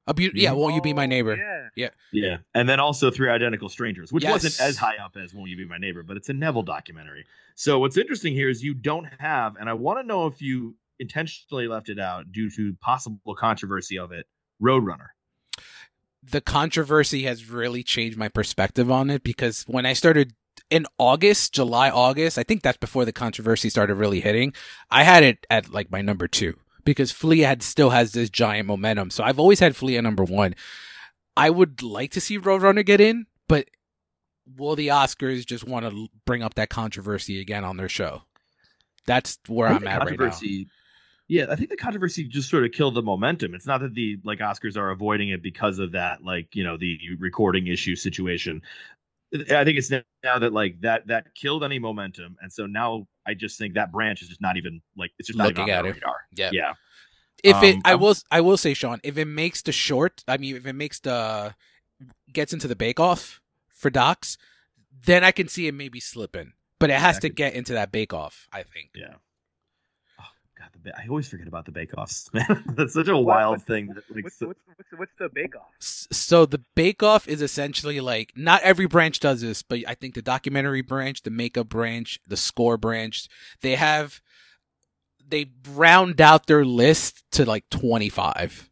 [0.07, 1.69] a be- yeah, "Won't You Be My Neighbor." Yeah.
[1.75, 4.31] yeah, yeah, and then also Three Identical Strangers, which yes.
[4.31, 7.25] wasn't as high up as "Won't You Be My Neighbor," but it's a Neville documentary.
[7.55, 10.75] So what's interesting here is you don't have, and I want to know if you
[10.99, 14.27] intentionally left it out due to possible controversy of it
[14.61, 15.09] Roadrunner.
[16.23, 20.33] The controversy has really changed my perspective on it because when I started
[20.69, 24.53] in August, July, August, I think that's before the controversy started really hitting.
[24.89, 28.67] I had it at like my number two because Flee had still has this giant
[28.67, 29.09] momentum.
[29.09, 30.55] So I've always had Flee at number one.
[31.37, 33.67] I would like to see Roadrunner get in, but
[34.57, 38.23] will the Oscars just want to bring up that controversy again on their show?
[39.05, 40.31] That's where I'm at right now.
[41.27, 43.55] Yeah, I think the controversy just sort of killed the momentum.
[43.55, 46.77] It's not that the like Oscars are avoiding it because of that, like you know,
[46.77, 48.61] the recording issue situation.
[49.33, 53.33] I think it's now that like that that killed any momentum, and so now I
[53.33, 55.95] just think that branch is just not even like it's just not looking at it.
[55.95, 56.15] Radar.
[56.35, 56.73] Yeah, yeah.
[57.43, 60.37] If it, um, I will, I will say, Sean, if it makes the short, I
[60.37, 61.53] mean, if it makes the
[62.31, 64.37] gets into the Bake Off for docs,
[65.05, 66.53] then I can see it maybe slipping.
[66.79, 68.91] But it has to get into that Bake Off, I think.
[68.95, 69.15] Yeah.
[70.73, 72.63] God, the I always forget about the Bake Offs, man.
[72.75, 73.87] That's such a wild thing.
[73.87, 75.67] That, like, what's, what's, what's, what's, the Bake Off?
[75.79, 80.15] So the Bake Off is essentially like not every branch does this, but I think
[80.15, 83.27] the documentary branch, the makeup branch, the score branch,
[83.61, 84.21] they have
[85.27, 88.69] they round out their list to like twenty five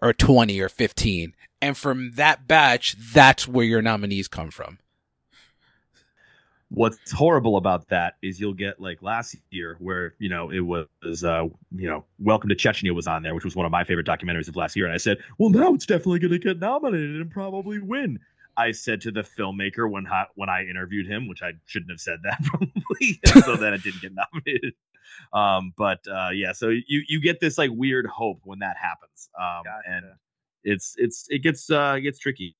[0.00, 4.78] or twenty or fifteen, and from that batch, that's where your nominees come from.
[6.74, 11.22] What's horrible about that is you'll get like last year where you know it was
[11.22, 14.06] uh, you know Welcome to Chechnya was on there, which was one of my favorite
[14.06, 17.20] documentaries of last year, and I said, well, now it's definitely going to get nominated
[17.20, 18.18] and probably win.
[18.56, 22.00] I said to the filmmaker when I, when I interviewed him, which I shouldn't have
[22.00, 24.74] said that probably, so that it didn't get nominated.
[25.32, 29.28] Um, but uh, yeah, so you you get this like weird hope when that happens,
[29.38, 29.82] um, gotcha.
[29.86, 30.04] and
[30.64, 32.54] it's it's it gets uh, gets tricky.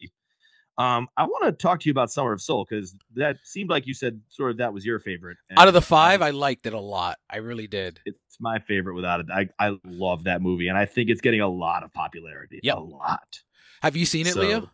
[0.79, 3.87] Um, I want to talk to you about Summer of Soul because that seemed like
[3.87, 5.37] you said sort of that was your favorite.
[5.51, 7.18] And, Out of the five, um, I liked it a lot.
[7.29, 8.01] I really did.
[8.07, 9.27] It's my favorite without it.
[9.31, 12.61] I I love that movie, and I think it's getting a lot of popularity.
[12.62, 13.41] Yeah, a lot.
[13.83, 14.70] Have you seen it, so, Leo?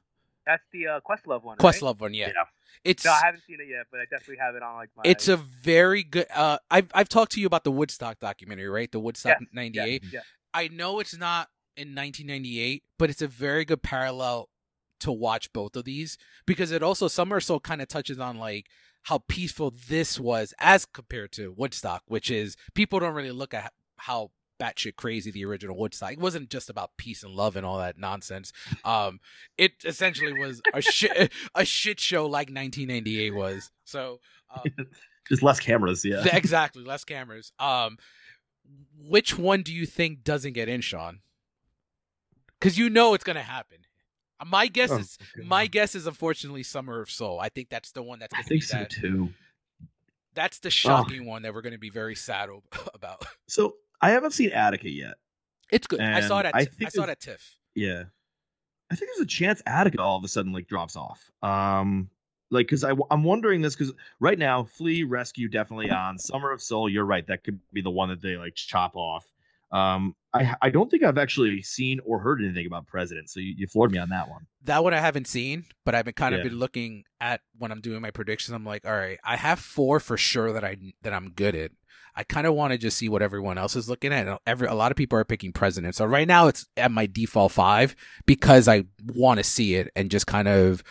[0.46, 1.58] That's the uh, Questlove one.
[1.58, 2.00] Questlove right?
[2.00, 2.28] one, yeah.
[2.28, 2.44] yeah.
[2.84, 5.02] It's no, I haven't seen it yet, but I definitely have it on like my.
[5.04, 6.26] It's a very good.
[6.34, 8.90] Uh, I've I've talked to you about the Woodstock documentary, right?
[8.90, 10.02] The Woodstock '98.
[10.04, 10.24] Yes, yes,
[10.54, 14.48] I know it's not in 1998, but it's a very good parallel
[15.00, 18.66] to watch both of these because it also Summer Soul kind of touches on like
[19.04, 23.72] how peaceful this was as compared to Woodstock, which is people don't really look at
[23.96, 24.30] how
[24.60, 26.12] batshit crazy the original Woodstock.
[26.12, 28.52] It wasn't just about peace and love and all that nonsense.
[28.84, 29.20] Um,
[29.56, 33.70] it essentially was a shit a shit show like 1998 was.
[33.84, 34.20] So
[34.54, 34.64] um,
[35.28, 36.24] just less cameras, yeah.
[36.36, 37.52] Exactly, less cameras.
[37.58, 37.98] Um,
[38.98, 41.20] which one do you think doesn't get in, Sean?
[42.58, 43.78] because you know it's gonna happen.
[44.46, 47.40] My guess Oh, is my guess is unfortunately Summer of Soul.
[47.40, 48.90] I think that's the one that's I think so that.
[48.90, 49.30] too.
[50.34, 52.48] That's the shocking one that we're gonna be very sad
[52.94, 53.24] about.
[53.48, 55.14] So I haven't seen Attica yet.
[55.72, 56.00] It's good.
[56.00, 57.56] I saw it And at I I, saw it at TIFF.
[57.74, 58.04] Yeah,
[58.90, 61.30] I think there's a chance Attica all of a sudden like drops off.
[61.42, 62.08] Um,
[62.50, 66.62] like because I I'm wondering this because right now Flee Rescue definitely on Summer of
[66.62, 66.88] Soul.
[66.88, 67.26] You're right.
[67.26, 69.26] That could be the one that they like chop off.
[69.70, 73.30] Um, I I don't think I've actually seen or heard anything about President.
[73.30, 74.46] So you, you floored me on that one.
[74.64, 76.48] That one I haven't seen, but I've been kind of Yeah.
[76.50, 78.54] been looking at when I'm doing my predictions.
[78.54, 81.70] I'm like, all right, I have four for sure that I that I'm good at.
[82.14, 84.40] I kind of want to just see what everyone else is looking at.
[84.46, 87.52] Every a lot of people are picking president, so right now it's at my default
[87.52, 87.94] five
[88.26, 90.82] because I want to see it and just kind of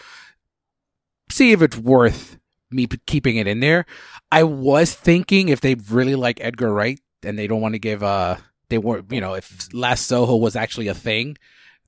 [1.30, 2.38] see if it's worth
[2.72, 3.86] me keeping it in there.
[4.32, 8.04] I was thinking if they really like Edgar Wright and they don't want to give
[8.04, 8.38] uh
[8.70, 11.38] they weren't you know if Last Soho was actually a thing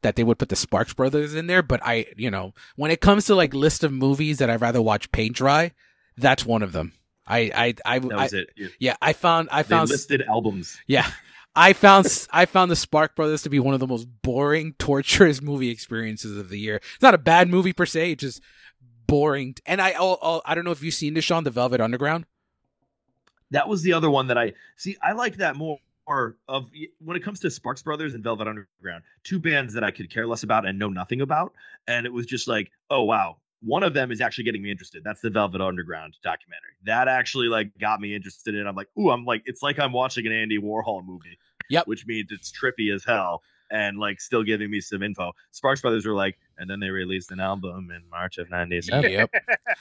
[0.02, 1.62] that they would put the Sparks Brothers in there.
[1.62, 4.82] But I you know when it comes to like list of movies that I'd rather
[4.82, 5.72] watch paint dry,
[6.18, 6.94] that's one of them.
[7.28, 8.50] I I I, That I it.
[8.56, 10.78] You- yeah I found I They found listed albums.
[10.88, 11.10] yeah.
[11.56, 15.42] I found I found the Spark Brothers to be one of the most boring, torturous
[15.42, 16.76] movie experiences of the year.
[16.78, 18.42] It's not a bad movie per se, it's just
[19.08, 19.56] boring.
[19.66, 22.26] And I oh, oh, I don't know if you've seen this, Sean, The Velvet Underground.
[23.52, 24.96] That was the other one that I see.
[25.02, 25.80] I liked that more
[26.48, 26.66] of
[27.00, 30.28] when it comes to Sparks Brothers and Velvet Underground, two bands that I could care
[30.28, 31.54] less about and know nothing about.
[31.88, 35.04] And it was just like, oh wow, one of them is actually getting me interested.
[35.04, 36.76] That's the Velvet Underground documentary.
[36.86, 38.68] That actually like got me interested in.
[38.68, 41.38] I'm like, ooh, I'm like, it's like I'm watching an Andy Warhol movie.
[41.70, 41.88] Yep.
[41.88, 43.42] Which means it's trippy as hell
[43.72, 45.32] and like still giving me some info.
[45.52, 49.30] Sparks Brothers were like, and then they released an album in March of '97, Yep.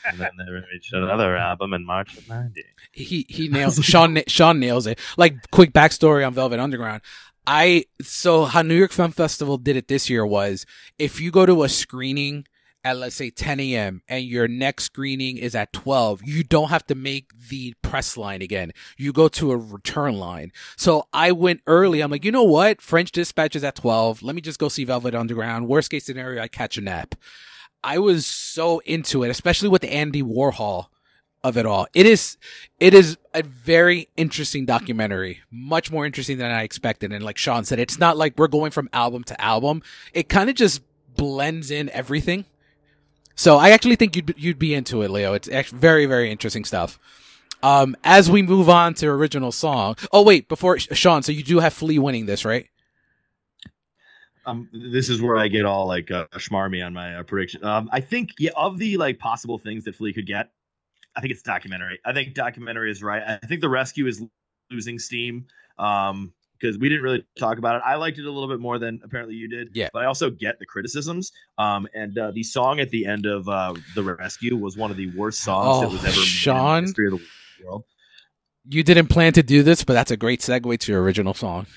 [0.07, 2.64] and then they released another album in March of '90.
[2.93, 4.99] He he nails Sean Sean nails it.
[5.16, 7.03] Like quick backstory on Velvet Underground.
[7.47, 10.66] I so how New York Film Festival did it this year was
[10.99, 12.47] if you go to a screening
[12.85, 14.03] at let's say 10 a.m.
[14.09, 18.43] and your next screening is at 12, you don't have to make the press line
[18.43, 18.72] again.
[18.97, 20.53] You go to a return line.
[20.76, 22.01] So I went early.
[22.01, 22.81] I'm like, you know what?
[22.81, 24.22] French Dispatch is at 12.
[24.22, 25.68] Let me just go see Velvet Underground.
[25.68, 27.14] Worst case scenario, I catch a nap.
[27.83, 30.87] I was so into it, especially with the Andy Warhol
[31.45, 31.87] of it all.
[31.95, 32.37] It is
[32.81, 37.12] it is a very interesting documentary, much more interesting than I expected.
[37.12, 39.83] And like Sean said, it's not like we're going from album to album.
[40.12, 40.83] It kind of just
[41.16, 42.45] blends in everything.
[43.39, 45.32] So I actually think you'd you'd be into it, Leo.
[45.32, 46.99] It's actually very very interesting stuff.
[47.62, 49.97] Um, as we move on to original song.
[50.12, 52.66] Oh wait, before Sean, so you do have Flee winning this, right?
[54.49, 57.62] um this is where I get all like uh, schmarmy on my uh, prediction.
[57.64, 60.51] Um, I think yeah, of the like possible things that Flee could get,
[61.14, 62.01] I think it's documentary.
[62.05, 63.39] I think documentary is right.
[63.43, 64.24] I think the rescue is
[64.70, 65.47] losing steam.
[65.78, 67.82] Um, because we didn't really talk about it.
[67.84, 69.70] I liked it a little bit more than apparently you did.
[69.74, 69.88] Yeah.
[69.92, 71.32] But I also get the criticisms.
[71.59, 74.96] Um, and uh, the song at the end of uh, the rescue was one of
[74.96, 77.84] the worst songs that Oh, was ever made in the history of the world.
[78.70, 81.66] You didn't plan to do this, but that's a great segue to your original song.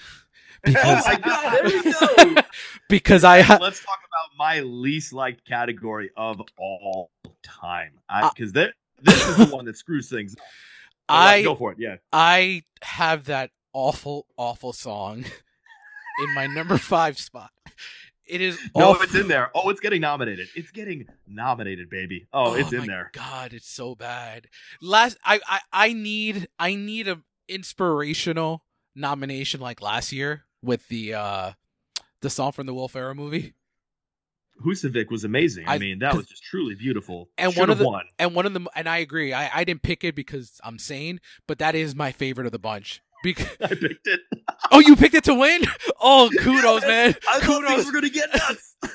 [0.64, 1.54] Because Oh god!
[1.54, 2.42] There we go.
[2.90, 7.10] because I ha- let's talk about my least liked category of all
[7.42, 7.94] time.
[8.08, 8.72] Uh, Because this
[9.04, 10.44] is the one that screws things up.
[11.10, 11.80] I go for it.
[11.80, 11.96] Yeah.
[12.14, 15.24] I have that awful, awful song
[16.24, 17.52] in my number five spot.
[18.28, 19.04] It is No, awful.
[19.04, 19.52] it's in there.
[19.54, 20.48] Oh, it's getting nominated.
[20.56, 22.28] It's getting nominated, baby.
[22.32, 23.12] Oh, it's in my there.
[23.14, 24.48] God, it's so bad.
[24.82, 27.20] Last, I, I, I need, I need a
[27.50, 28.64] inspirational
[28.96, 31.52] nomination like last year with the, uh,
[32.22, 33.54] the song from the Wolf Era movie.
[34.64, 35.68] Husavik was amazing.
[35.68, 37.30] I, I- mean, that was just truly beautiful.
[37.38, 38.06] And Should one of the- won.
[38.20, 41.20] And one of them, and I agree, I, I didn't pick it because I'm sane,
[41.48, 43.02] but that is my favorite of the bunch.
[43.24, 44.20] Because, I picked it.
[44.72, 45.62] oh, you picked it to win?
[46.00, 47.16] Oh, kudos, Yeah, man.
[47.30, 47.70] I thought Kudos.
[47.70, 48.76] things were gonna get nuts.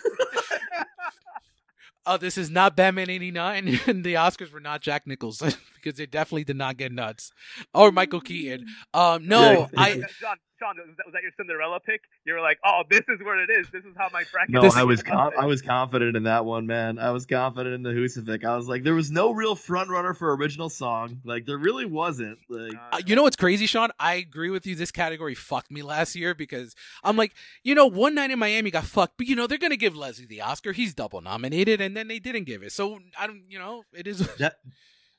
[2.09, 6.07] Oh, this is not Batman 89, and the Oscars were not Jack Nicholson because they
[6.07, 7.33] definitely did not get nuts.
[7.75, 8.67] Or Michael Keaton.
[8.95, 9.95] Um, no, Yeah, I.
[10.21, 12.01] John, John, was that, was that your Cinderella pick?
[12.25, 13.69] You were like, oh, this is what it is.
[13.71, 14.51] This is how my bracket.
[14.55, 16.99] No, I was com- I was confident in that one, man.
[16.99, 18.45] I was confident in the Husavik.
[18.45, 21.21] I was like, there was no real front runner for original song.
[21.25, 22.39] Like, there really wasn't.
[22.49, 23.91] Like, Uh, you know what's crazy, Sean?
[23.99, 24.75] I agree with you.
[24.75, 28.71] This category fucked me last year because I'm like, you know, one night in Miami
[28.71, 30.73] got fucked, but you know they're gonna give Leslie the Oscar.
[30.73, 32.73] He's double nominated, and then they didn't give it.
[32.73, 34.19] So I don't, you know, it is.
[34.39, 34.57] that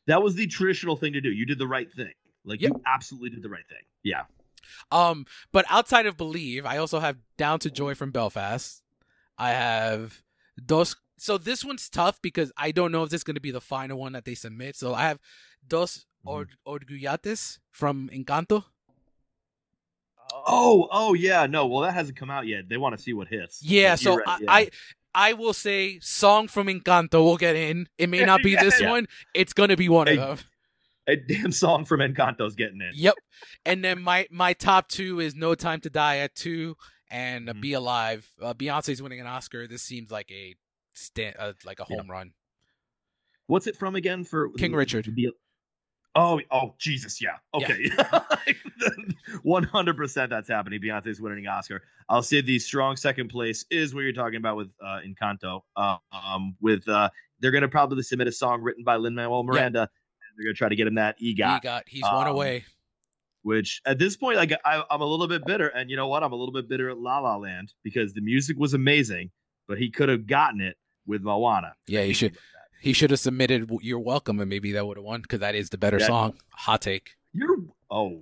[0.08, 1.30] that was the traditional thing to do.
[1.30, 2.12] You did the right thing.
[2.46, 2.72] Like, Yep.
[2.76, 3.84] you absolutely did the right thing.
[4.04, 4.22] Yeah.
[4.91, 8.82] Um, but outside of Believe, I also have Down to Joy from Belfast.
[9.38, 10.22] I have
[10.63, 10.95] Dos.
[11.18, 13.61] So this one's tough because I don't know if this is going to be the
[13.61, 14.76] final one that they submit.
[14.76, 15.20] So I have
[15.68, 16.32] Dos Mhm.
[16.65, 18.65] Or- Oruguitas from Encanto.
[20.34, 21.65] Oh, oh yeah, no.
[21.65, 22.68] Well, that hasn't come out yet.
[22.68, 23.63] They want to see what hits.
[23.63, 24.51] Yeah, so right, yeah.
[24.51, 24.70] I,
[25.15, 27.88] I will say song from Encanto will get in.
[27.97, 28.89] It may not be yeah, this yeah.
[28.89, 29.07] one.
[29.34, 30.47] It's gonna be one a, of them.
[31.08, 32.91] A damn song from Encanto's getting in.
[32.93, 33.16] Yep.
[33.66, 36.76] And then my my top two is No Time to Die at two
[37.10, 37.62] and mm-hmm.
[37.62, 38.30] Be Alive.
[38.41, 39.68] Uh, Beyonce's winning an Oscar.
[39.68, 40.55] This seems like a
[40.93, 42.34] stand, uh, like a home run.
[43.47, 44.26] What's it from again?
[44.26, 45.14] For King Richard.
[45.16, 45.32] Be,
[46.18, 47.36] Oh, oh, Jesus, yeah.
[47.53, 47.91] Okay.
[49.43, 50.82] One hundred percent that's happening.
[50.82, 51.84] Beyonce's winning an Oscar.
[52.10, 55.62] I'll say the strong second place is what you're talking about with uh Encanto.
[55.76, 59.89] Uh, um with uh they're gonna probably submit a song written by Lin Manuel Miranda.
[60.38, 61.64] They're gonna try to get him that EGOT.
[61.64, 61.82] EGOT.
[61.88, 62.66] He's um, one away.
[63.42, 66.24] Which at this point, like I, I'm a little bit bitter, and you know what?
[66.24, 69.32] I'm a little bit bitter at La La Land because the music was amazing,
[69.68, 71.74] but he could have gotten it with Moana.
[71.88, 72.38] Yeah, you should.
[72.82, 75.70] He should have submitted "You're Welcome" and maybe that would have won because that is
[75.70, 76.08] the better yeah.
[76.08, 76.38] song.
[76.52, 77.12] Hot take.
[77.34, 77.58] You're
[77.90, 78.22] oh.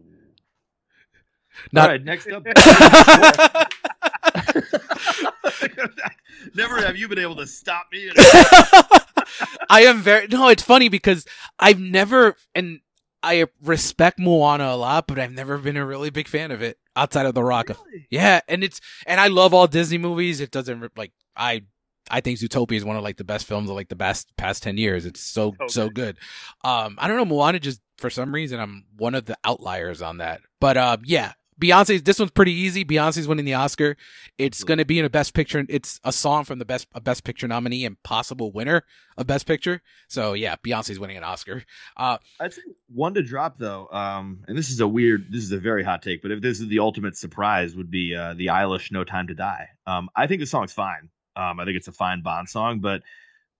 [1.71, 1.85] Not...
[1.85, 2.45] All right, next up.
[6.55, 8.11] Never have you been able to stop me.
[9.69, 10.49] I am very no.
[10.49, 11.25] It's funny because
[11.59, 12.79] I've never and
[13.23, 16.77] I respect Moana a lot, but I've never been a really big fan of it
[16.95, 17.69] outside of The Rock.
[17.69, 18.07] Really?
[18.09, 20.39] Yeah, and it's and I love all Disney movies.
[20.39, 21.63] It doesn't like I
[22.09, 24.63] I think Zootopia is one of like the best films of like the best past
[24.63, 25.05] ten years.
[25.05, 26.17] It's so so, so good.
[26.63, 30.19] Um, I don't know Moana just for some reason I'm one of the outliers on
[30.19, 30.41] that.
[30.59, 32.03] But uh, yeah, Beyonce.
[32.03, 32.83] This one's pretty easy.
[32.83, 33.95] Beyonce's winning the Oscar.
[34.37, 35.65] It's going to be in a Best Picture.
[35.69, 38.83] It's a song from the best a Best Picture nominee and possible winner
[39.17, 39.81] of Best Picture.
[40.07, 41.63] So yeah, Beyonce's winning an Oscar.
[41.95, 45.31] Uh, I think one to drop though, um, and this is a weird.
[45.31, 48.15] This is a very hot take, but if this is the ultimate surprise, would be
[48.15, 51.09] uh, the Eilish "No Time to Die." Um, I think the song's fine.
[51.37, 53.01] Um, I think it's a fine Bond song, but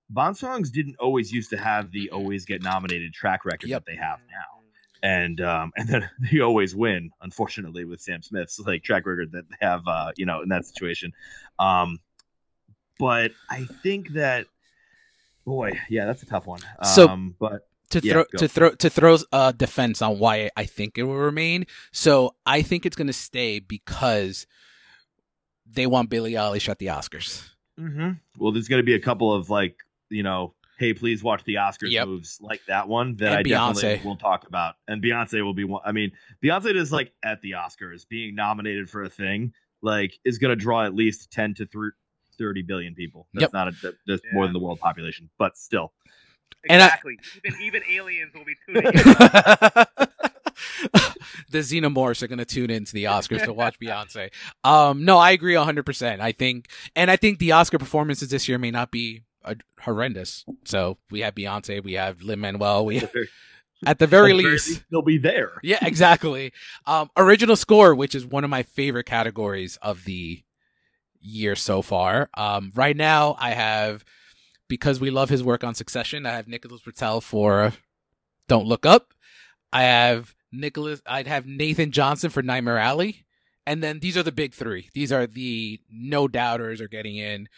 [0.09, 3.85] Bond songs didn't always used to have the always get nominated track record yep.
[3.85, 4.54] that they have now.
[5.05, 9.47] And um, and then they always win, unfortunately, with Sam Smith's like track record that
[9.47, 11.13] they have, uh, you know, in that situation.
[11.59, 11.99] Um,
[12.97, 14.47] but I think that,
[15.45, 16.61] boy, yeah, that's a tough one.
[16.83, 20.65] So, um, but to yeah, throw to throw to throw a defense on why I
[20.65, 21.67] think it will remain.
[21.91, 24.47] So I think it's going to stay because
[25.69, 27.47] they want Billie Eilish at the Oscars.
[27.79, 28.11] Mm-hmm.
[28.39, 29.75] Well, there's going to be a couple of like,
[30.09, 32.07] you know, hey, please watch the Oscars yep.
[32.07, 33.81] moves like that one that and I Beyonce.
[33.81, 34.75] definitely will talk about.
[34.87, 35.81] And Beyonce will be one.
[35.85, 36.11] I mean,
[36.43, 40.55] Beyonce is like at the Oscars being nominated for a thing, like is going to
[40.55, 41.67] draw at least 10 to
[42.37, 43.27] 30 billion people.
[43.33, 43.53] That's yep.
[43.53, 43.73] not a,
[44.07, 44.33] that's yeah.
[44.33, 45.93] more than the world population, but still.
[46.63, 47.17] Exactly.
[47.21, 48.93] I, even even aliens will be tuning in.
[51.49, 54.31] the xenomorphs are going to tune into the Oscars to watch Beyonce.
[54.63, 56.19] Um, no, I agree 100%.
[56.19, 59.23] I think, and I think the Oscar performances this year may not be
[59.79, 60.45] horrendous.
[60.65, 63.11] So we have Beyonce, we have Lin Manuel, we have,
[63.85, 65.53] at the very least, they'll be there.
[65.63, 66.53] Yeah, exactly.
[66.85, 70.43] Um, original score, which is one of my favorite categories of the
[71.19, 72.29] year so far.
[72.35, 74.05] Um, right now, I have
[74.67, 76.25] because we love his work on Succession.
[76.25, 77.73] I have Nicholas Britell for
[78.47, 79.13] Don't Look Up.
[79.73, 81.01] I have Nicholas.
[81.05, 83.25] I'd have Nathan Johnson for Nightmare Alley,
[83.67, 84.89] and then these are the big three.
[84.93, 87.49] These are the no doubters are getting in.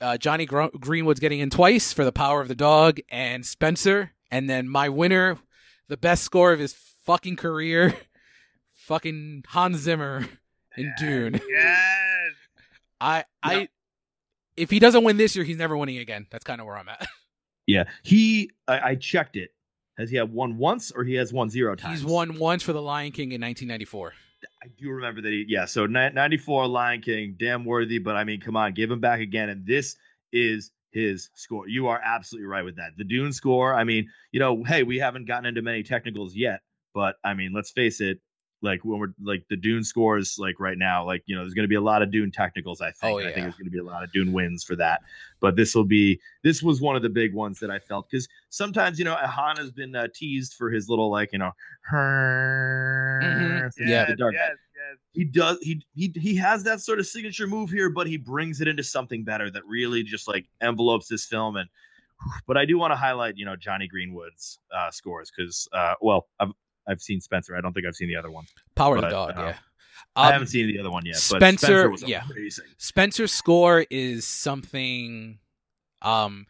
[0.00, 4.12] Uh, Jonny Gr- Greenwood's getting in twice for The Power of the Dog, and Spencer.
[4.30, 5.38] And then my winner,
[5.88, 6.74] the best score of his
[7.04, 7.94] fucking career,
[8.74, 10.28] fucking Hans Zimmer
[10.76, 11.40] in Dune.
[11.48, 12.32] Yes.
[13.00, 13.68] I I
[14.56, 16.26] if he doesn't win this year, he's never winning again.
[16.30, 17.06] That's kind of where I'm at.
[17.70, 18.50] Yeah, he.
[18.66, 19.50] I, I checked it.
[19.98, 22.00] Has he had won once or he has won zero times?
[22.00, 24.14] He's won once for the Lion King in 1994.
[24.62, 25.64] I do remember that he, yeah.
[25.64, 29.48] So 94 Lion King, damn worthy, but I mean, come on, give him back again.
[29.48, 29.96] And this
[30.32, 31.68] is his score.
[31.68, 32.92] You are absolutely right with that.
[32.96, 36.60] The Dune score, I mean, you know, hey, we haven't gotten into many technicals yet,
[36.94, 38.20] but I mean, let's face it,
[38.62, 41.64] like when we're like the Dune scores like right now, like you know, there's going
[41.64, 42.80] to be a lot of Dune technicals.
[42.80, 43.14] I think.
[43.14, 43.28] Oh, yeah.
[43.28, 45.02] I think there's going to be a lot of Dune wins for that.
[45.40, 48.28] But this will be this was one of the big ones that I felt because
[48.48, 51.52] sometimes you know Han has been uh, teased for his little like you know
[51.92, 53.68] mm-hmm.
[53.88, 54.34] yeah the dark.
[54.34, 54.98] Yes, yes.
[55.12, 58.60] He does he he he has that sort of signature move here, but he brings
[58.60, 61.68] it into something better that really just like envelopes this film and
[62.46, 66.26] but I do want to highlight, you know, Jonny Greenwood's uh, scores because, uh, well,
[66.40, 66.50] I've,
[66.88, 67.56] I've seen Spencer.
[67.56, 68.46] I don't think I've seen the other one.
[68.74, 69.56] Power but, of the Dog, uh, yeah.
[70.16, 71.16] Um, I haven't seen the other one yet.
[71.16, 72.22] Spencer, Spencer yeah.
[72.30, 72.64] Amazing.
[72.78, 75.38] Spencer's score is something.
[76.02, 76.46] Um,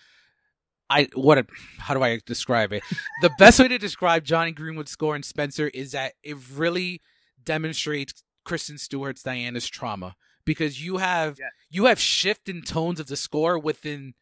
[0.88, 1.38] I what?
[1.38, 1.46] A,
[1.78, 2.82] how do I describe it?
[3.20, 7.02] the best way to describe Jonny Greenwood's score in Spencer is that it really
[7.44, 11.38] demonstrates Kristen Stewart's Diana's trauma because you have
[11.70, 14.14] you have shift in tones of the score within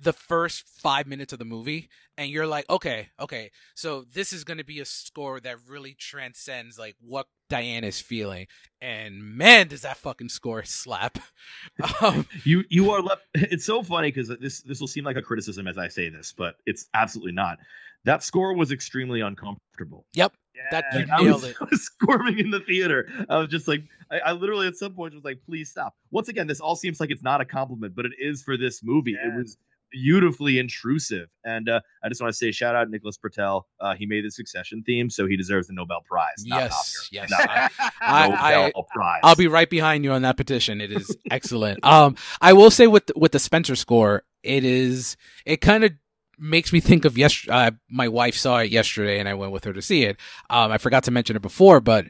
[0.00, 4.44] the first five minutes of the movie and you're like okay okay so this is
[4.44, 8.46] going to be a score that really transcends like what diane is feeling
[8.80, 11.18] and man does that fucking score slap
[12.00, 15.22] um, you you are left it's so funny because this this will seem like a
[15.22, 17.58] criticism as i say this but it's absolutely not
[18.04, 20.32] that score was extremely uncomfortable yep
[20.70, 21.56] that you nailed was, it.
[21.60, 23.08] I was squirming in the theater.
[23.28, 25.94] I was just like, I, I, literally at some point was like, please stop.
[26.10, 28.82] Once again, this all seems like it's not a compliment, but it is for this
[28.82, 29.12] movie.
[29.12, 29.28] Yeah.
[29.28, 29.56] It was
[29.90, 31.28] beautifully intrusive.
[31.44, 33.62] And uh, I just want to say, shout out Nicholas Britell.
[33.80, 36.44] Uh, he made the Succession theme, so he deserves the Nobel Prize.
[36.44, 37.32] Yes, yes.
[37.32, 37.70] I,
[38.00, 39.20] I, Prize.
[39.22, 40.80] I'll be right behind you on that petition.
[40.80, 41.84] It is excellent.
[41.84, 45.92] um, I will say with with the Spencer score, it is it kind of
[46.38, 47.46] makes me think of yes.
[47.48, 50.16] Uh, my wife saw it yesterday, and I went with her to see it.
[50.50, 52.06] Um, I forgot to mention it before, but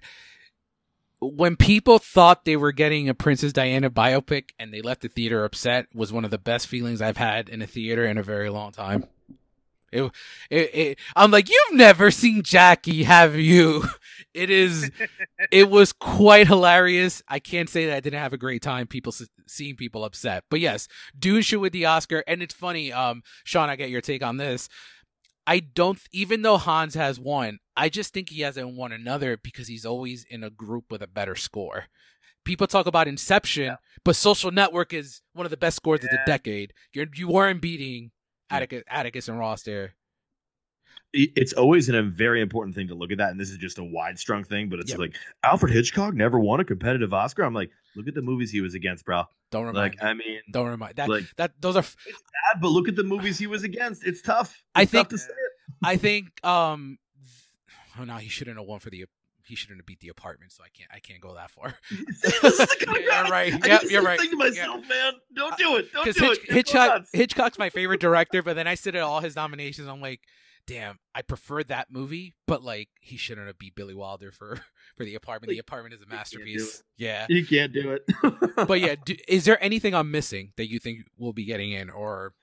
[1.21, 5.45] when people thought they were getting a Princess Diana biopic and they left the theater
[5.45, 8.51] upset, was one of the best feelings I've had in a theater in a very
[8.51, 9.05] long time.
[9.91, 10.03] It,
[10.51, 13.85] it, it, I'm like, you've never seen Jackie, have you?
[14.35, 14.91] It is,
[15.51, 17.23] it was quite hilarious.
[17.27, 18.87] I can't say that I didn't have a great time.
[18.87, 19.13] People
[19.47, 20.87] seeing people upset, but yes,
[21.19, 22.93] Dune should with the Oscar, and it's funny.
[22.93, 24.69] Um, Sean, I get your take on this.
[25.49, 29.67] I don't, even though Hans has won, I just think he hasn't won another because
[29.67, 31.87] he's always in a group with a better score.
[32.45, 33.77] People talk about Inception, yeah.
[34.05, 36.07] but Social Network is one of the best scores yeah.
[36.07, 36.75] of the decade.
[36.93, 38.11] You're, you weren't beating
[38.51, 39.95] Atticus, Atticus and Ross there.
[41.15, 43.85] It's always a very important thing to look at that, and this is just a
[43.85, 44.69] wide strung thing.
[44.69, 47.45] But it's like Alfred Hitchcock never won a competitive Oscar.
[47.45, 49.25] I'm like, look at the movies he was against, bro.
[49.51, 49.95] Don't remind.
[49.95, 50.09] Like, me.
[50.09, 51.09] I mean, don't remind that.
[51.09, 51.81] Like, that those are.
[51.81, 54.07] It's bad, but look at the movies he was against.
[54.07, 54.57] It's tough.
[54.77, 55.09] It's I think.
[55.11, 55.21] Tough
[55.83, 56.47] I think.
[56.47, 56.99] Um.
[57.99, 59.07] Oh no, he shouldn't have won for the
[59.49, 61.75] he shouldn't have beat the apartment, so I can't I can't go that far.
[61.91, 63.67] yeah, you're right.
[63.67, 64.21] Yeah, you're right.
[64.21, 64.95] Think to myself, yeah.
[64.95, 65.93] man, don't do it.
[65.93, 66.53] Don't do Hitch, it.
[66.53, 69.89] Hitchcock Hitchcock's my favorite director, but then I sit at all his nominations.
[69.89, 70.21] I'm like,
[70.69, 74.61] damn, I prefer that movie, but like he shouldn't have beat Billy Wilder for
[74.97, 75.49] for the apartment.
[75.49, 76.85] Like, the apartment is a masterpiece.
[76.97, 78.07] Yeah, you can't do it.
[78.69, 81.91] but yeah, do, is there anything I'm missing that you think we'll be getting in,
[81.91, 82.35] or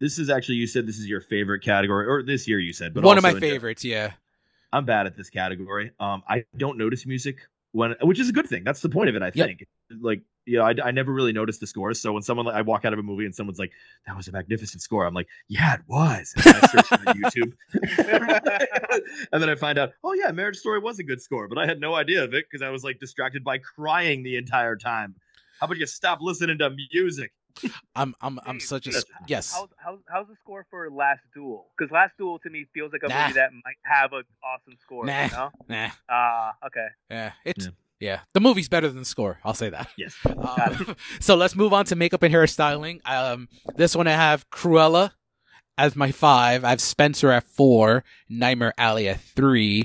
[0.00, 2.94] this is actually you said this is your favorite category, or this year you said,
[2.94, 3.84] but one of my favorites.
[3.84, 4.12] Yeah,
[4.72, 5.90] I'm bad at this category.
[6.00, 7.38] Um, I don't notice music
[7.72, 8.64] when, which is a good thing.
[8.64, 9.60] That's the point of it, I think.
[9.60, 9.98] Yep.
[10.00, 12.00] Like, you know, I, I never really noticed the scores.
[12.00, 13.72] So when someone, like, I walk out of a movie and someone's like,
[14.06, 17.52] "That was a magnificent score," I'm like, "Yeah, it was." And I search on YouTube,
[19.32, 21.66] and then I find out, "Oh yeah, Marriage Story was a good score," but I
[21.66, 25.14] had no idea of it because I was like distracted by crying the entire time.
[25.60, 27.32] How about you stop listening to music?
[27.94, 29.52] I'm I'm I'm such a yes.
[29.52, 31.66] How's, how's, how's the score for Last Duel?
[31.76, 33.22] Because Last Duel to me feels like a nah.
[33.22, 35.04] movie that might have an awesome score.
[35.04, 35.50] Nah, you know?
[35.68, 35.88] nah.
[36.08, 36.86] Ah, uh, okay.
[37.10, 37.70] Yeah, it's yeah.
[38.00, 38.20] yeah.
[38.34, 39.38] The movie's better than the score.
[39.44, 39.88] I'll say that.
[39.96, 40.16] Yes.
[40.26, 43.00] Um, so let's move on to makeup and hairstyling.
[43.04, 45.12] Um, this one I have Cruella
[45.76, 46.64] as my five.
[46.64, 48.04] I have Spencer at four.
[48.28, 49.84] Nightmare Alley at three.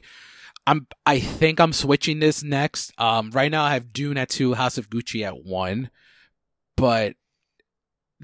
[0.66, 2.94] I'm I think I'm switching this next.
[2.98, 5.90] Um, right now I have Dune at two, House of Gucci at one,
[6.78, 7.16] but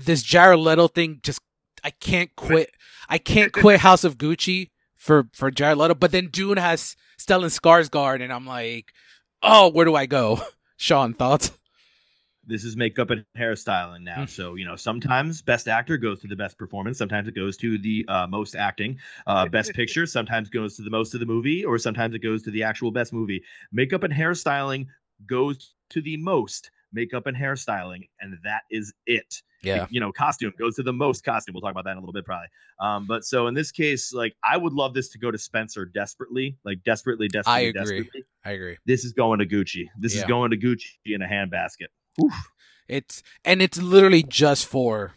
[0.05, 1.39] this Jared Leto thing just
[1.83, 2.71] I can't quit.
[3.07, 5.95] I can't quit House of Gucci for for Jared Leto.
[5.95, 8.93] But then Dune has Stellan Skarsgård, and I'm like,
[9.41, 10.41] oh, where do I go?
[10.77, 11.51] Sean, thoughts?
[12.45, 14.21] This is makeup and hairstyling now.
[14.21, 14.29] Mm.
[14.29, 16.97] So you know, sometimes best actor goes to the best performance.
[16.97, 18.97] Sometimes it goes to the uh, most acting.
[19.27, 22.41] Uh, best picture sometimes goes to the most of the movie, or sometimes it goes
[22.43, 23.43] to the actual best movie.
[23.71, 24.87] Makeup and hairstyling
[25.27, 29.41] goes to the most makeup and hairstyling, and that is it.
[29.61, 29.87] Yeah.
[29.89, 31.53] You know, costume goes to the most costume.
[31.53, 32.47] We'll talk about that in a little bit, probably.
[32.79, 35.85] Um, but so in this case, like I would love this to go to Spencer
[35.85, 37.65] desperately, like desperately, desperately.
[37.65, 37.81] I agree.
[37.81, 38.23] Desperately.
[38.45, 38.77] I agree.
[38.85, 39.87] This is going to Gucci.
[39.97, 40.21] This yeah.
[40.21, 41.87] is going to Gucci in a handbasket.
[42.87, 45.13] It's and it's literally just for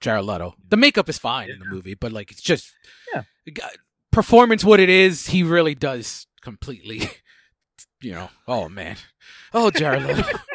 [0.00, 0.54] Jared Leto.
[0.68, 1.54] The makeup is fine yeah.
[1.54, 2.72] in the movie, but like it's just
[3.14, 3.22] yeah.
[4.12, 7.08] performance what it is, he really does completely
[8.00, 8.96] you know, oh man.
[9.52, 10.22] Oh Jared Leto.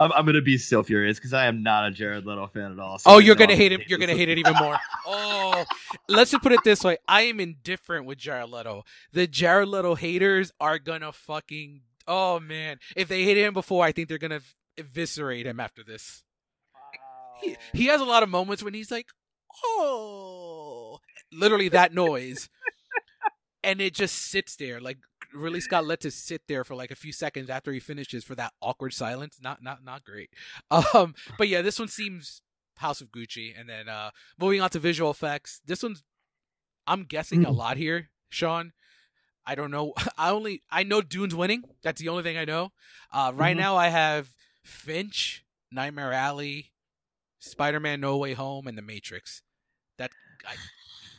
[0.00, 2.78] I'm, I'm, gonna be so furious because I am not a Jared Leto fan at
[2.78, 2.98] all.
[2.98, 3.82] So oh, you're gonna hate him.
[3.86, 4.76] You're gonna hate it even more.
[5.06, 5.64] oh,
[6.08, 8.84] let's just put it this way: I am indifferent with Jared Leto.
[9.12, 11.82] The Jared Leto haters are gonna fucking.
[12.06, 14.40] Oh man, if they hated him before, I think they're gonna
[14.76, 16.22] eviscerate him after this.
[16.74, 17.40] Wow.
[17.42, 19.08] He, he has a lot of moments when he's like,
[19.64, 21.00] "Oh,"
[21.32, 22.48] literally that noise,
[23.64, 24.98] and it just sits there like
[25.32, 28.34] Ridley Scott let to sit there for like a few seconds after he finishes for
[28.34, 29.38] that awkward silence.
[29.42, 30.30] Not not not great.
[30.94, 32.42] Um, but yeah, this one seems
[32.76, 33.58] House of Gucci.
[33.58, 36.02] And then uh, moving on to visual effects, this one's
[36.86, 37.48] I'm guessing mm.
[37.48, 38.72] a lot here, Sean.
[39.46, 39.94] I don't know.
[40.18, 41.64] I only I know Dune's winning.
[41.82, 42.72] That's the only thing I know.
[43.12, 43.60] Uh, right mm-hmm.
[43.60, 44.28] now, I have
[44.62, 46.72] Finch, Nightmare Alley,
[47.38, 49.42] Spider-Man: No Way Home, and The Matrix.
[49.98, 50.10] That
[50.46, 50.54] I,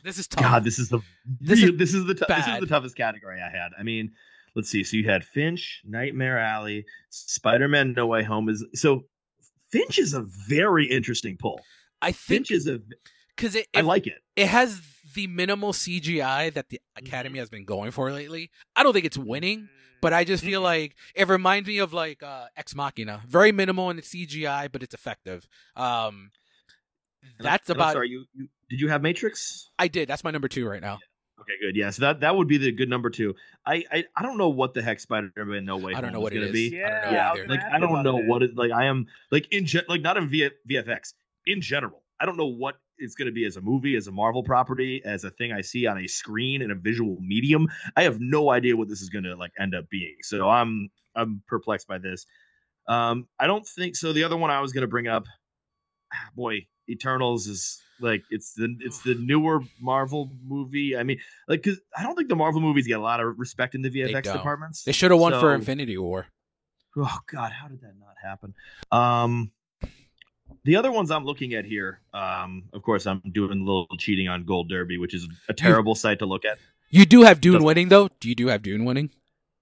[0.04, 0.42] this is tough.
[0.42, 1.00] God, this is the
[1.40, 3.70] this is, this is the t- this is the toughest category I had.
[3.78, 4.12] I mean,
[4.54, 4.84] let's see.
[4.84, 9.04] So you had Finch, Nightmare Alley, Spider-Man: No Way Home is so.
[9.70, 11.60] Finch is a very interesting pull.
[12.00, 12.80] I think Finch is a
[13.36, 14.18] because it, it, I like it.
[14.36, 14.80] It has
[15.14, 17.40] the minimal CGI that the Academy mm-hmm.
[17.40, 18.50] has been going for lately.
[18.76, 19.68] I don't think it's winning,
[20.00, 23.22] but I just feel like it reminds me of like uh, Ex Machina.
[23.26, 25.46] Very minimal in its CGI, but it's effective.
[25.76, 26.30] Um,
[27.40, 27.92] that's about.
[27.92, 29.70] sorry, you, you, did you have Matrix?
[29.78, 30.08] I did.
[30.08, 30.98] That's my number two right now.
[31.40, 31.76] Okay, good.
[31.76, 33.34] Yeah, so that that would be the good number two.
[33.64, 35.94] I I, I don't know what the heck Spider-Man No Way.
[35.94, 36.52] I don't know what it is.
[36.52, 36.70] Be.
[36.74, 37.44] Yeah, yeah.
[37.46, 38.26] Like I don't know it.
[38.26, 38.72] what it like.
[38.72, 41.14] I am like in gen- like not in v- VFX
[41.46, 42.02] in general.
[42.20, 45.00] I don't know what it's going to be as a movie, as a Marvel property,
[45.04, 47.68] as a thing I see on a screen in a visual medium.
[47.96, 50.16] I have no idea what this is going to like end up being.
[50.22, 52.26] So I'm I'm perplexed by this.
[52.88, 54.12] Um, I don't think so.
[54.12, 55.26] The other one I was going to bring up,
[56.34, 60.96] boy, Eternals is like it's the it's the newer Marvel movie.
[60.96, 61.18] I mean,
[61.48, 63.90] like because I don't think the Marvel movies get a lot of respect in the
[63.90, 64.84] VFX they departments.
[64.84, 66.26] They should have won so, for Infinity War.
[66.96, 68.54] Oh God, how did that not happen?
[68.90, 69.50] Um,
[70.64, 74.28] the other ones I'm looking at here, um, of course, I'm doing a little cheating
[74.28, 76.58] on Gold Derby, which is a terrible site to look at.
[76.90, 78.08] You do have Dune winning, though.
[78.20, 79.10] Do you do have Dune winning?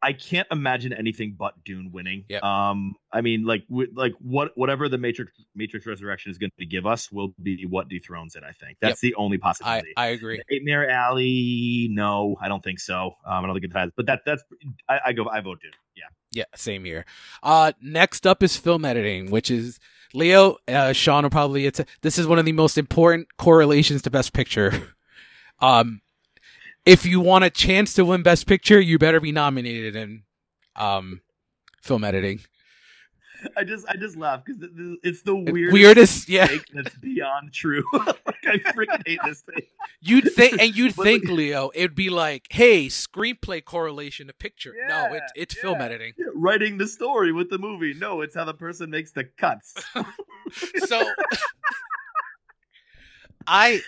[0.03, 2.25] I can't imagine anything but Dune winning.
[2.29, 2.43] Yep.
[2.43, 6.67] Um, I mean, like, w- like what, whatever the Matrix Matrix Resurrection is going to
[6.67, 8.43] give us will be what dethrones it.
[8.43, 9.13] I think that's yep.
[9.13, 9.93] the only possibility.
[9.97, 10.43] I, I agree.
[10.51, 13.17] Nightmare Alley, no, I don't think so.
[13.27, 13.91] Um, I don't think it has.
[13.97, 14.43] But that that's
[14.89, 15.73] I, I go I vote Dune.
[15.97, 16.05] Yeah.
[16.33, 17.07] Yeah, same here.
[17.43, 19.79] Uh, next up is film editing, which is
[20.13, 20.57] Leo.
[20.69, 21.67] Uh, Sean will probably.
[21.67, 24.95] It's this is one of the most important correlations to Best Picture.
[25.61, 26.03] um,
[26.87, 30.23] if you want a chance to win Best Picture, you better be nominated in
[30.77, 31.21] um,
[31.83, 32.41] film editing.
[33.57, 34.67] I just I just laugh because
[35.03, 37.85] it's the weirdest, weirdest yeah that's beyond true.
[37.93, 38.17] like
[38.47, 39.67] I freaking hate this thing.
[40.01, 44.75] You'd think and you'd think Leo, it'd be like, hey, screenplay correlation to picture.
[44.77, 45.63] Yeah, no, it, it's yeah.
[45.63, 46.15] film editing.
[46.17, 47.95] Yeah, writing the story with the movie.
[47.95, 49.75] No, it's how the person makes the cuts.
[50.87, 51.05] so
[53.47, 53.83] I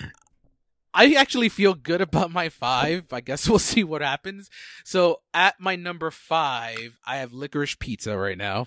[0.99, 3.13] I actually feel good about my five.
[3.13, 4.51] I guess we'll see what happens.
[4.85, 8.67] So at my number five, I have licorice pizza right now.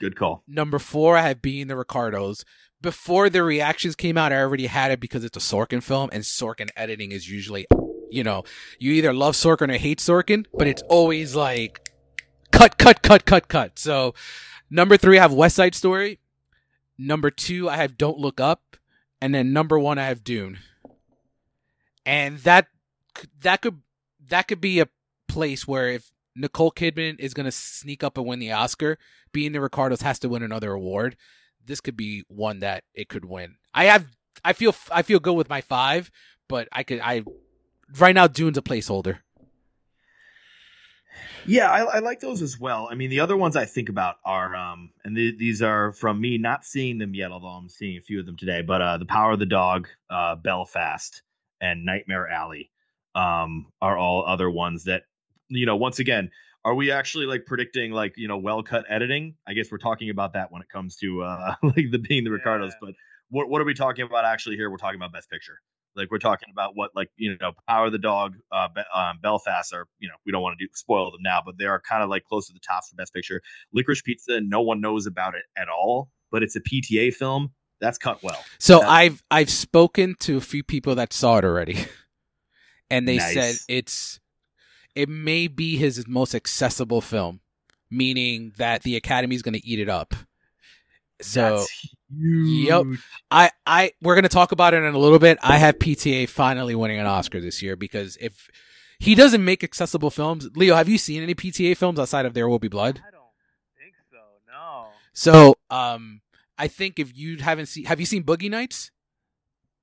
[0.00, 0.42] Good call.
[0.48, 2.46] Number four, I have being the Ricardos.
[2.80, 6.22] Before the reactions came out, I already had it because it's a Sorkin film, and
[6.24, 7.66] Sorkin editing is usually,
[8.10, 8.44] you know,
[8.78, 11.90] you either love Sorkin or hate Sorkin, but it's always like
[12.50, 13.78] cut, cut, cut, cut, cut.
[13.78, 14.14] So
[14.70, 16.18] number three, I have West Side Story.
[16.96, 18.78] Number two, I have Don't Look Up,
[19.20, 20.58] and then number one, I have Dune
[22.08, 22.68] and that
[23.42, 23.82] that could
[24.30, 24.88] that could be a
[25.28, 28.96] place where if Nicole Kidman is going to sneak up and win the Oscar,
[29.32, 31.16] being the Ricardos has to win another award.
[31.64, 33.56] This could be one that it could win.
[33.74, 34.06] I have
[34.42, 36.10] I feel I feel good with my five,
[36.48, 37.24] but I could I
[37.98, 39.18] right now Dune's a placeholder.
[41.44, 42.88] Yeah, I, I, like those as well.
[42.90, 46.20] I mean, the other ones I think about are, um, and the, these are from
[46.20, 48.60] me not seeing them yet, although I'm seeing a few of them today.
[48.60, 51.22] But uh, the Power of the Dog, uh, Belfast,
[51.60, 52.70] and Nightmare Alley
[53.14, 55.02] um, are all other ones that
[55.48, 55.76] you know.
[55.76, 56.30] Once again,
[56.64, 59.34] are we actually like predicting like you know well cut editing?
[59.46, 62.30] I guess we're talking about that when it comes to uh, like the being the
[62.30, 62.72] Ricardos.
[62.72, 62.78] Yeah.
[62.80, 62.94] But
[63.30, 64.70] what what are we talking about actually here?
[64.70, 65.58] We're talking about Best Picture.
[65.96, 69.18] Like we're talking about what like you know Power of the Dog, uh, Be- um,
[69.22, 71.80] Belfast are you know we don't want to do spoil them now, but they are
[71.80, 73.42] kind of like close to the tops for Best Picture.
[73.72, 77.50] Licorice Pizza, no one knows about it at all, but it's a PTA film
[77.80, 78.42] that's cut well.
[78.58, 81.78] So I've I've spoken to a few people that saw it already,
[82.90, 83.34] and they nice.
[83.34, 84.20] said it's
[84.94, 87.40] it may be his most accessible film,
[87.90, 90.14] meaning that the Academy is going to eat it up.
[91.20, 91.64] So,
[92.10, 92.84] yep.
[93.30, 95.38] I I we're going to talk about it in a little bit.
[95.42, 98.48] I have PTA finally winning an Oscar this year because if
[98.98, 102.48] he doesn't make accessible films, Leo, have you seen any PTA films outside of There
[102.48, 103.00] Will Be Blood?
[103.06, 103.22] I don't
[103.80, 104.18] think so.
[104.52, 104.88] No.
[105.12, 106.20] So, um
[106.58, 108.90] I think if you haven't seen, have you seen Boogie Nights?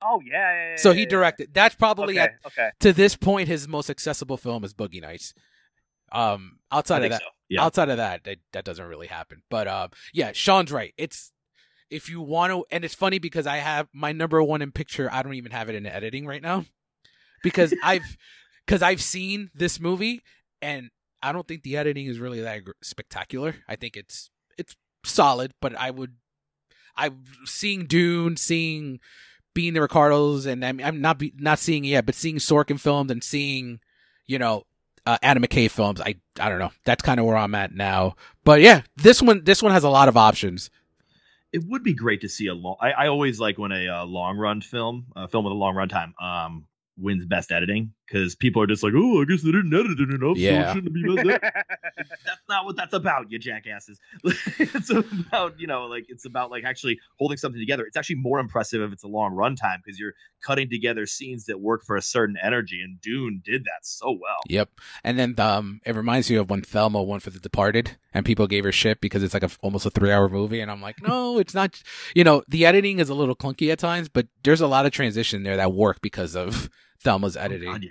[0.02, 0.34] Oh yeah.
[0.34, 1.54] yeah, yeah so he directed.
[1.54, 2.70] That's probably okay, at, okay.
[2.82, 5.34] to this point his most accessible film is Boogie Nights.
[6.12, 7.28] Um, outside of that, so.
[7.50, 7.64] yeah.
[7.64, 9.42] outside of that, that, that doesn't really happen.
[9.50, 10.94] But um, yeah, Sean's right.
[10.98, 11.32] It's
[11.90, 15.10] if you want to, and it's funny because I have my number one in picture.
[15.12, 16.66] I don't even have it in editing right now
[17.44, 18.18] because I've
[18.66, 20.22] because I've seen this movie
[20.62, 20.90] and
[21.22, 23.56] I don't think the editing is really that spectacular.
[23.68, 26.16] I think it's it's solid, but I would
[26.98, 29.00] I'm seeing Dune, seeing
[29.54, 32.80] being the Ricardos, and I'm, I'm not be, not seeing it yet, but seeing Sorkin
[32.80, 33.80] films and seeing,
[34.28, 34.66] you know,
[35.06, 36.02] uh, Adam McKay films.
[36.02, 36.72] I I don't know.
[36.84, 38.16] That's kind of where I'm at now.
[38.44, 40.70] But yeah, this one this one has a lot of options.
[41.56, 42.76] it would be great to see a long.
[42.82, 45.74] I, I always like when a uh, long run film, a film with a long
[45.76, 46.66] run time, um,
[46.98, 50.10] wins best editing because people are just like, oh, I guess they didn't edit it
[50.14, 50.66] enough, yeah.
[50.66, 51.42] so it shouldn't be best
[52.26, 54.00] that's not what that's about, you jackasses.
[54.24, 57.86] it's about you know, like it's about like actually holding something together.
[57.86, 61.60] It's actually more impressive if it's a long runtime because you're cutting together scenes that
[61.60, 64.38] work for a certain energy, and Dune did that so well.
[64.48, 64.70] Yep,
[65.04, 68.48] and then um, it reminds me of when Thelma went for The Departed, and people
[68.48, 71.02] gave her shit because it's like a, almost a three hour movie, and I'm like,
[71.02, 71.82] no, it's not.
[72.16, 74.92] You know, the editing is a little clunky at times, but there's a lot of
[74.92, 76.70] transition there that work because of
[77.06, 77.70] Thelma's editing.
[77.70, 77.90] Oh God, yeah.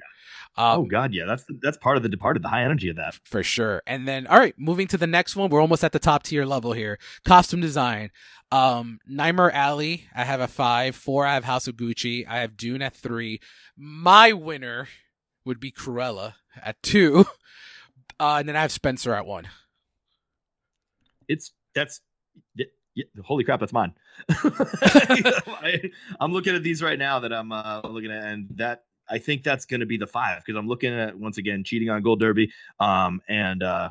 [0.56, 3.14] Um, oh God, yeah, that's that's part of the Departed, the high energy of that
[3.24, 3.82] for sure.
[3.86, 6.44] And then, all right, moving to the next one, we're almost at the top tier
[6.44, 6.98] level here.
[7.24, 8.10] Costume design.
[8.52, 10.94] Um, Nightmare Alley, I have a five.
[10.94, 12.26] Four, I have House of Gucci.
[12.28, 13.40] I have Dune at three.
[13.76, 14.88] My winner
[15.44, 17.24] would be Cruella at two,
[18.20, 19.48] uh, and then I have Spencer at one.
[21.26, 22.00] It's that's
[22.94, 23.92] yeah, holy crap, that's mine.
[24.28, 29.18] I, am looking at these right now that I'm uh, looking at, and that I
[29.18, 32.02] think that's going to be the five because I'm looking at once again cheating on
[32.02, 33.90] Gold Derby, um, and uh,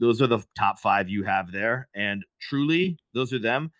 [0.00, 3.70] those are the top five you have there, and truly those are them.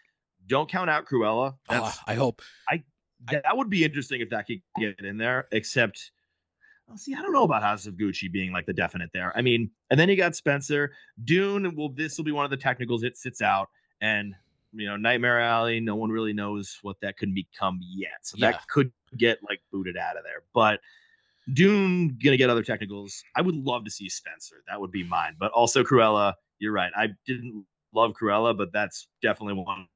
[0.47, 1.55] Don't count out Cruella.
[1.70, 2.82] Oh, I hope I
[3.31, 5.48] that would be interesting if that could get in there.
[5.52, 6.11] Except,
[6.97, 9.32] see, I don't know about House of Gucci being like the definite there.
[9.36, 10.93] I mean, and then you got Spencer
[11.24, 11.74] Dune.
[11.74, 13.69] Will this will be one of the technicals it sits out,
[14.01, 14.35] and
[14.73, 15.81] you know, Nightmare Alley.
[15.81, 18.19] No one really knows what that could become yet.
[18.23, 18.52] So yeah.
[18.52, 20.43] that could get like booted out of there.
[20.55, 20.81] But
[21.53, 23.23] Dune gonna get other technicals.
[23.36, 24.57] I would love to see Spencer.
[24.69, 25.36] That would be mine.
[25.39, 26.35] But also Cruella.
[26.59, 26.93] You're right.
[26.97, 29.86] I didn't love Cruella, but that's definitely one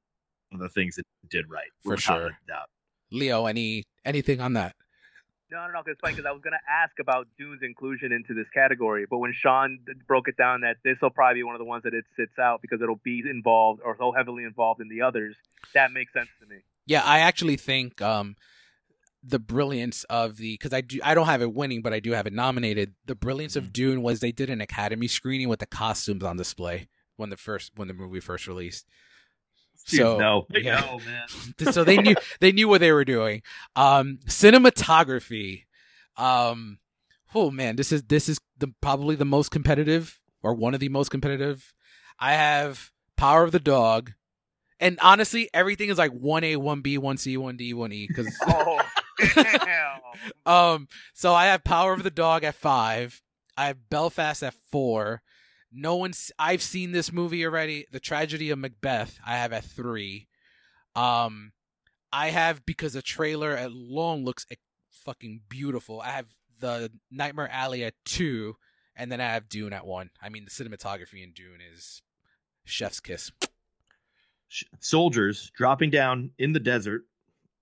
[0.51, 1.69] of the things that did right.
[1.83, 2.37] For sure.
[3.11, 4.75] Leo, any anything on that?
[5.51, 5.81] No, no, no.
[5.83, 9.33] Because funny because I was gonna ask about Dune's inclusion into this category, but when
[9.33, 12.05] Sean broke it down that this will probably be one of the ones that it
[12.15, 15.35] sits out because it'll be involved or so heavily involved in the others,
[15.73, 16.61] that makes sense to me.
[16.85, 18.35] Yeah, I actually think um,
[19.23, 22.11] the brilliance of the because I do I don't have it winning, but I do
[22.11, 22.93] have it nominated.
[23.05, 26.87] The brilliance of Dune was they did an Academy screening with the costumes on display
[27.17, 28.85] when the first when the movie first released.
[29.85, 30.79] So no, yeah.
[30.81, 31.73] no, man.
[31.73, 33.41] so they knew they knew what they were doing.
[33.75, 35.63] Um, cinematography.
[36.15, 36.79] Um,
[37.33, 40.89] oh man, this is this is the probably the most competitive or one of the
[40.89, 41.73] most competitive.
[42.19, 44.13] I have Power of the Dog,
[44.79, 48.07] and honestly, everything is like one A, one B, one C, one D, one E.
[48.07, 48.81] Because oh,
[50.45, 53.21] um, so I have Power of the Dog at five.
[53.57, 55.21] I have Belfast at four.
[55.71, 56.31] No one's.
[56.39, 57.85] I've seen this movie already.
[57.91, 59.19] The Tragedy of Macbeth.
[59.25, 60.27] I have at three.
[60.95, 61.51] Um,
[62.11, 64.45] I have because the trailer at long looks
[64.91, 66.01] fucking beautiful.
[66.01, 66.27] I have
[66.59, 68.55] the Nightmare Alley at two,
[68.95, 70.09] and then I have Dune at one.
[70.21, 72.01] I mean, the cinematography in Dune is
[72.65, 73.31] chef's kiss.
[74.79, 77.03] Soldiers dropping down in the desert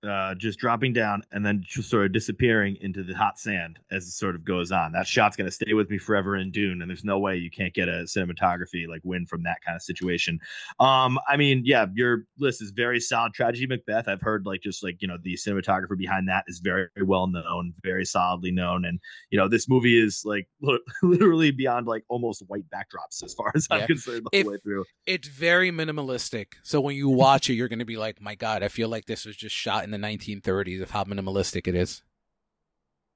[0.06, 4.04] uh, just dropping down and then just sort of disappearing into the hot sand as
[4.04, 4.92] it sort of goes on.
[4.92, 7.50] That shot's going to stay with me forever in Dune, and there's no way you
[7.50, 10.38] can't get a cinematography like win from that kind of situation.
[10.78, 13.34] Um, I mean, yeah, your list is very solid.
[13.34, 16.88] Tragedy Macbeth, I've heard like just like you know the cinematographer behind that is very,
[16.94, 19.00] very well known, very solidly known, and
[19.30, 20.48] you know this movie is like
[21.02, 23.78] literally beyond like almost white backdrops as far as yeah.
[23.78, 24.84] I'm concerned the whole way through.
[25.06, 28.62] It's very minimalistic, so when you watch it, you're going to be like, my God,
[28.62, 32.02] I feel like this was just shot in the 1930s of how minimalistic it is.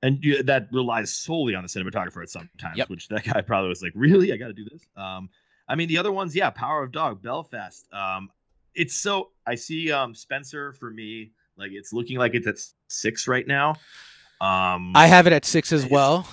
[0.02, 2.90] And you, that relies solely on the cinematographer at some times, yep.
[2.90, 4.82] which that guy probably was like, really, I got to do this.
[4.96, 5.30] Um,
[5.68, 7.86] I mean, the other ones, yeah, Power of Dog, Belfast.
[7.92, 8.30] Um,
[8.74, 12.56] it's so I see um Spencer for me, like it's looking like it's at
[12.88, 13.70] six right now.
[14.40, 16.26] Um, I have it at six as well.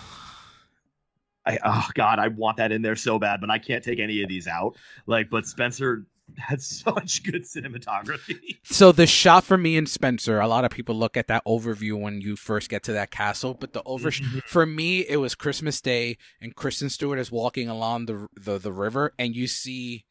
[1.45, 4.21] I oh god, I want that in there so bad, but I can't take any
[4.23, 4.77] of these out.
[5.05, 6.05] Like, but Spencer
[6.37, 8.57] had such good cinematography.
[8.63, 11.99] So the shot for me and Spencer, a lot of people look at that overview
[11.99, 14.39] when you first get to that castle, but the over mm-hmm.
[14.45, 18.71] for me it was Christmas Day and Kristen Stewart is walking along the the, the
[18.71, 20.05] river and you see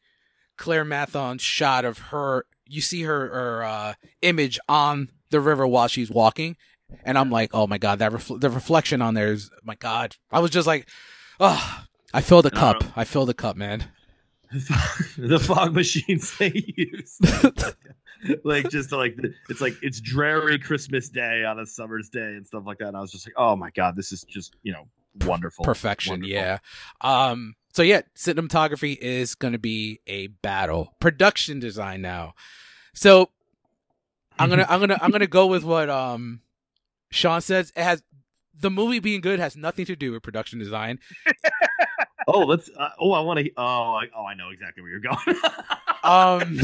[0.57, 5.89] Claire Mathon's shot of her you see her her uh, image on the river while
[5.89, 6.57] she's walking
[7.05, 10.16] and I'm like, "Oh my god, that refl- the reflection on there is my god."
[10.31, 10.89] I was just like,
[11.40, 12.82] "Oh, I filled the cup.
[12.97, 13.90] I filled the cup, man."
[15.19, 17.19] the fog machines they use.
[18.45, 19.16] like just like
[19.49, 22.89] it's like it's dreary Christmas day on a summer's day and stuff like that.
[22.89, 24.89] And I was just like, oh my god, this is just you know
[25.27, 26.12] wonderful perfection.
[26.12, 26.33] Wonderful.
[26.33, 26.59] Yeah.
[27.01, 27.55] Um.
[27.75, 30.95] So yeah, cinematography is going to be a battle.
[31.01, 32.35] Production design now.
[32.95, 33.31] So
[34.39, 36.41] I'm gonna I'm gonna I'm gonna go with what um
[37.11, 37.73] Sean says.
[37.77, 38.03] It has
[38.61, 40.99] the movie being good has nothing to do with production design.
[42.29, 42.71] oh, let's.
[42.77, 43.51] Uh, oh, I want to.
[43.57, 45.19] Oh, I, oh, I know exactly where you're going.
[46.05, 46.61] um,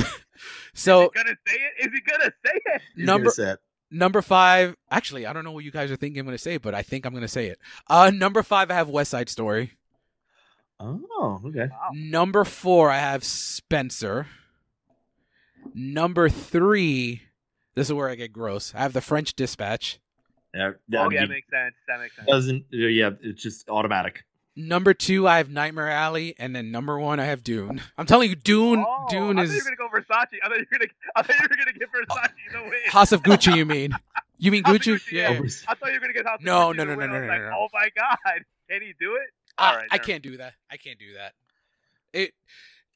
[0.75, 1.87] so Is he gonna say it?
[1.87, 2.83] Is he gonna say it?
[2.97, 3.59] Number- gonna say it.
[3.91, 4.77] number five.
[4.91, 6.83] Actually, I don't know what you guys are thinking I'm going to say, but I
[6.83, 7.59] think I'm going to say it.
[7.89, 9.73] Uh, number five, I have West Side Story.
[10.81, 11.69] Oh, okay.
[11.71, 11.91] Wow.
[11.95, 14.27] Number four, I have Spencer.
[15.75, 17.23] Number three,
[17.75, 18.75] this is where I get gross.
[18.75, 19.99] I have the French Dispatch.
[20.55, 21.75] Yeah, Oh yeah, you- that makes sense.
[21.89, 22.29] That makes sense.
[22.29, 22.65] doesn't.
[22.71, 24.25] Yeah, it's just automatic.
[24.57, 27.81] Number two, I have Nightmare Alley, and then number one, I have Dune.
[27.99, 30.39] I'm telling you, Dune, oh, Dune I is thought you were gonna go Versace.
[30.43, 30.91] I thought you were gonna.
[31.17, 32.73] I thought you were gonna get Versace the win.
[32.87, 33.57] House of Gucci.
[33.57, 33.93] You mean?
[34.39, 34.95] You mean House of Gucci?
[34.95, 35.31] Gucci, Yeah.
[35.33, 35.41] yeah.
[35.43, 37.11] Oh, I thought you were gonna get House of No, Gucci no, the no, win.
[37.11, 37.57] no, I no, like, no, no.
[37.59, 38.17] Oh my god,
[38.71, 39.23] can he do it?
[39.59, 40.53] I, All right, I can't do that.
[40.71, 41.33] I can't do that.
[42.13, 42.33] It.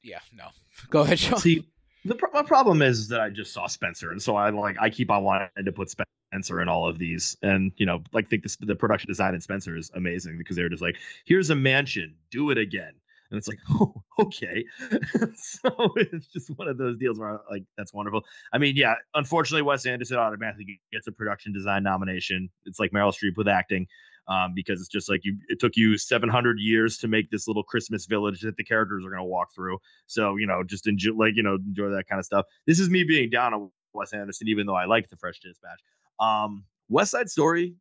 [0.02, 0.20] Yeah.
[0.32, 0.48] No.
[0.90, 1.38] Go ahead, Sean.
[1.40, 1.66] See,
[2.08, 4.90] the pro- my problem is that I just saw Spencer, and so I like I
[4.90, 8.42] keep on wanting to put Spencer in all of these, and you know, like think
[8.42, 12.14] this, the production design in Spencer is amazing because they're just like, here's a mansion,
[12.30, 12.92] do it again,
[13.30, 14.64] and it's like, oh, okay.
[15.34, 18.22] so it's just one of those deals where like that's wonderful.
[18.52, 22.50] I mean, yeah, unfortunately, Wes Anderson automatically gets a production design nomination.
[22.64, 23.86] It's like Meryl Streep with acting.
[24.28, 27.62] Um, because it's just like you, it took you 700 years to make this little
[27.62, 29.78] Christmas village that the characters are going to walk through.
[30.06, 32.44] So, you know, just enjoy, like, you know, enjoy that kind of stuff.
[32.66, 35.80] This is me being down on Wes Anderson, even though I like the French Dispatch.
[36.20, 37.74] Um, West Side Story.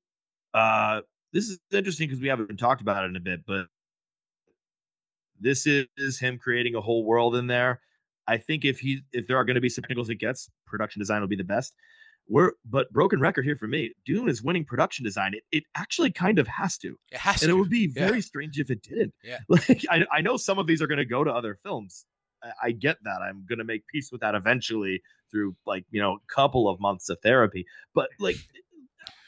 [0.54, 1.02] Uh,
[1.34, 3.68] this is interesting because we haven't talked about it in a bit, but
[5.40, 7.82] this is him creating a whole world in there.
[8.28, 11.00] I think if he, if there are going to be some technicals it gets, production
[11.00, 11.76] design will be the best.
[12.30, 13.92] We're, but broken record here for me.
[14.06, 15.34] Dune is winning production design.
[15.34, 18.08] It, it actually kind of has to It has to and it would be Yeah.
[18.08, 19.14] very strange if it didn't.
[19.24, 19.40] Yeah.
[19.50, 22.06] Like I, I know some of these are going to go to other films.
[22.44, 23.22] I, I get that.
[23.22, 25.02] I'm going to make peace with that eventually
[25.32, 27.66] through like you know a couple of months of therapy.
[27.94, 28.38] But like,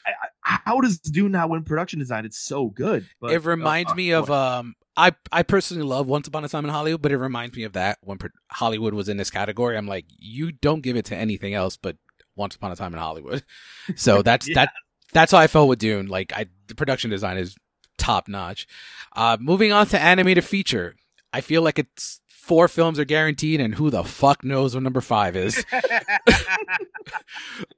[0.06, 2.24] I, I, how does Dune now win production design?
[2.24, 3.06] It's so good.
[3.20, 4.74] But, it reminds uh, me of um.
[4.96, 7.72] I I personally love Once Upon a Time in Hollywood, but it reminds me of
[7.72, 8.18] that when
[8.50, 9.76] Hollywood was in this category.
[9.78, 11.96] I'm like, you don't give it to anything else but
[12.36, 13.44] Once Upon a Time in Hollywood.
[13.96, 14.54] So that's Yeah.
[14.54, 14.72] that.
[15.12, 16.06] That's how I felt with Dune.
[16.06, 17.56] Like, I the production design is
[17.98, 18.68] top notch.
[19.16, 20.94] Uh, moving on to animated feature,
[21.32, 25.00] I feel like it's four films are guaranteed, and who the fuck knows what number
[25.00, 25.64] five is.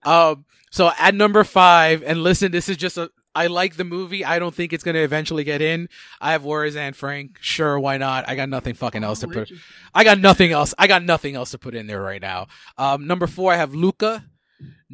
[0.05, 3.11] um, so at number five, and listen, this is just a.
[3.35, 4.27] I like the movie.
[4.27, 5.89] I don't think it's gonna eventually get in.
[6.21, 7.39] I have Where Is Anne Frank.
[7.41, 8.29] Sure, why not?
[8.29, 9.51] I got nothing fucking else to put.
[9.95, 10.75] I got nothing else.
[10.77, 12.49] I got nothing else to put in there right now.
[12.77, 14.27] Um, number four, I have Luca.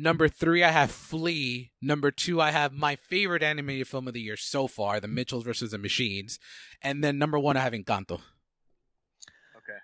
[0.01, 1.73] Number three, I have Flee.
[1.83, 5.43] Number two, I have my favorite animated film of the year so far, The Mitchells
[5.43, 6.39] versus the Machines.
[6.81, 8.21] And then number one, I have Encanto.
[9.57, 9.79] okay.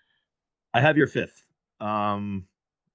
[0.72, 1.44] I have your fifth.
[1.80, 2.46] Um,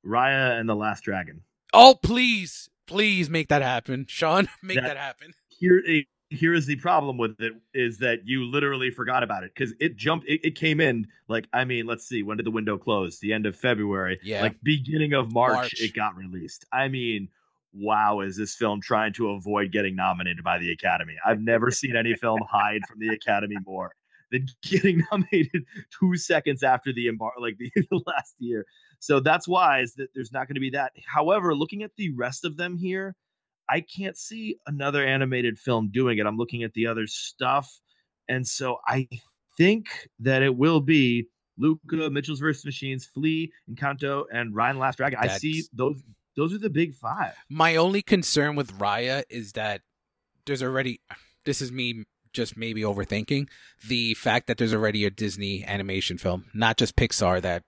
[0.05, 1.41] Raya and the Last Dragon.
[1.73, 4.47] Oh, please, please make that happen, Sean.
[4.63, 5.33] Make that, That- happen.
[5.49, 5.83] here
[6.29, 9.95] here is the problem with it is that you literally forgot about it because it
[9.95, 13.19] jumped it, it came in like i mean let's see when did the window close?
[13.19, 14.19] The end of february.
[14.23, 14.41] Yeah.
[14.43, 15.81] like beginning of march, March.
[15.81, 16.65] it got released.
[16.71, 17.29] I mean
[17.73, 21.15] wow is this film trying to avoid getting nominated by the academy?
[21.25, 23.95] I've never seen any film hide from the academy more
[24.31, 25.65] than getting nominated
[25.99, 28.65] two seconds after the embar like the, the last year.
[28.99, 30.91] So that's why is that there's not going to be that.
[31.07, 33.15] However looking at the rest of them here
[33.69, 36.25] I can't see another animated film doing it.
[36.25, 37.69] I'm looking at the other stuff.
[38.27, 39.07] And so I
[39.57, 39.87] think
[40.19, 41.27] that it will be
[41.57, 42.65] Luca, Mitchell's vs.
[42.65, 45.19] Machines, Flee, Encanto, and Raya and Last Dragon.
[45.21, 46.01] I see those
[46.35, 47.33] those are the big five.
[47.49, 49.81] My only concern with Raya is that
[50.45, 51.01] there's already.
[51.45, 53.49] This is me just maybe overthinking
[53.87, 57.41] the fact that there's already a Disney animation film, not just Pixar.
[57.41, 57.63] That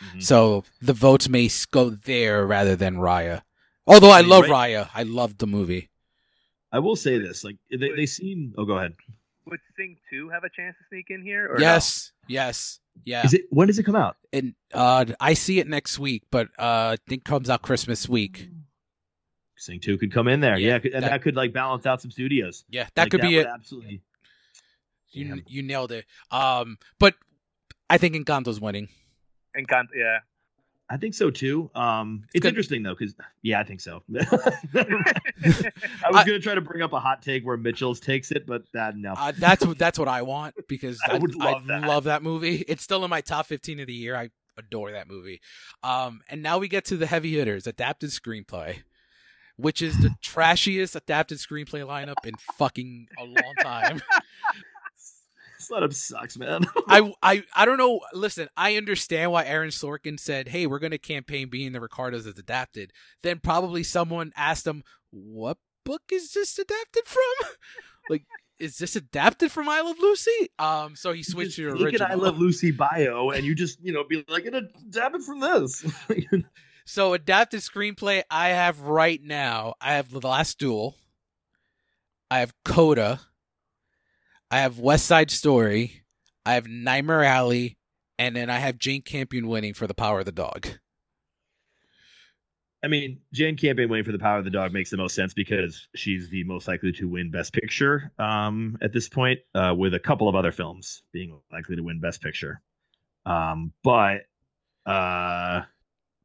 [0.00, 0.20] Mm-hmm.
[0.20, 3.42] so the votes may go there rather than Raya.
[3.88, 5.88] Although I I mean, love right- Raya, I loved the movie.
[6.70, 8.94] I will say this, like they, they seem oh go ahead.
[9.46, 11.46] Would Sing Two have a chance to sneak in here?
[11.50, 11.62] Or no?
[11.62, 13.24] Yes, yes, yeah.
[13.24, 14.16] Is it when does it come out?
[14.32, 18.06] and uh, I see it next week, but uh, I think it comes out Christmas
[18.06, 18.50] week.
[19.56, 20.56] Sing 2 could come in there.
[20.58, 22.64] Yeah, Yeah, and that- that, could like balance out some studios.
[22.68, 23.46] Yeah, that Like, could be it.
[23.46, 24.02] Absolutely.
[25.10, 25.42] You Damn.
[25.48, 26.04] you nailed it.
[26.30, 27.14] Um, but
[27.90, 28.88] I think Encanto's winning.
[29.58, 30.18] Encanto, yeah.
[30.90, 31.70] I think so too.
[31.74, 32.48] Um, it's good.
[32.48, 34.02] interesting though, because yeah, I think so.
[34.18, 34.24] I
[35.44, 35.66] was
[36.14, 38.96] I- gonna try to bring up a hot take where Mitchell's takes it, but that
[38.96, 39.12] no.
[39.16, 41.82] Uh, that's what that's what I want because I I, would I love that.
[41.82, 42.64] love that movie.
[42.68, 44.16] It's still in my top fifteen of the year.
[44.16, 45.40] I adore that movie.
[45.82, 48.78] Um, and now we get to the heavy hitters: adapted screenplay,
[49.56, 54.00] which is the trashiest adapted screenplay lineup in fucking a long time.
[55.70, 56.64] Lineup sucks, man.
[56.88, 58.00] I, I I don't know.
[58.12, 62.26] Listen, I understand why Aaron Sorkin said, "Hey, we're going to campaign being the Ricardos
[62.26, 67.50] as adapted." Then probably someone asked him, "What book is this adapted from?"
[68.10, 68.24] like
[68.58, 70.48] is this adapted from I Love Lucy?
[70.58, 72.06] Um, so he switched to look original.
[72.06, 75.40] at I Love Lucy bio, and you just you know be like, it adapted from
[75.40, 75.84] this.
[76.86, 79.74] so adapted screenplay I have right now.
[79.80, 80.96] I have The Last Duel.
[82.30, 83.20] I have Coda.
[84.50, 86.02] I have West Side Story.
[86.46, 87.76] I have Nightmare Alley,
[88.18, 90.66] and then I have Jane Campion winning for The Power of the Dog.
[92.82, 95.34] I mean, Jane Campion winning for the Power of the Dog makes the most sense
[95.34, 99.92] because she's the most likely to win Best Picture um, at this point, uh, with
[99.92, 102.62] a couple of other films being likely to win Best Picture.
[103.26, 104.22] Um, but
[104.86, 105.62] uh,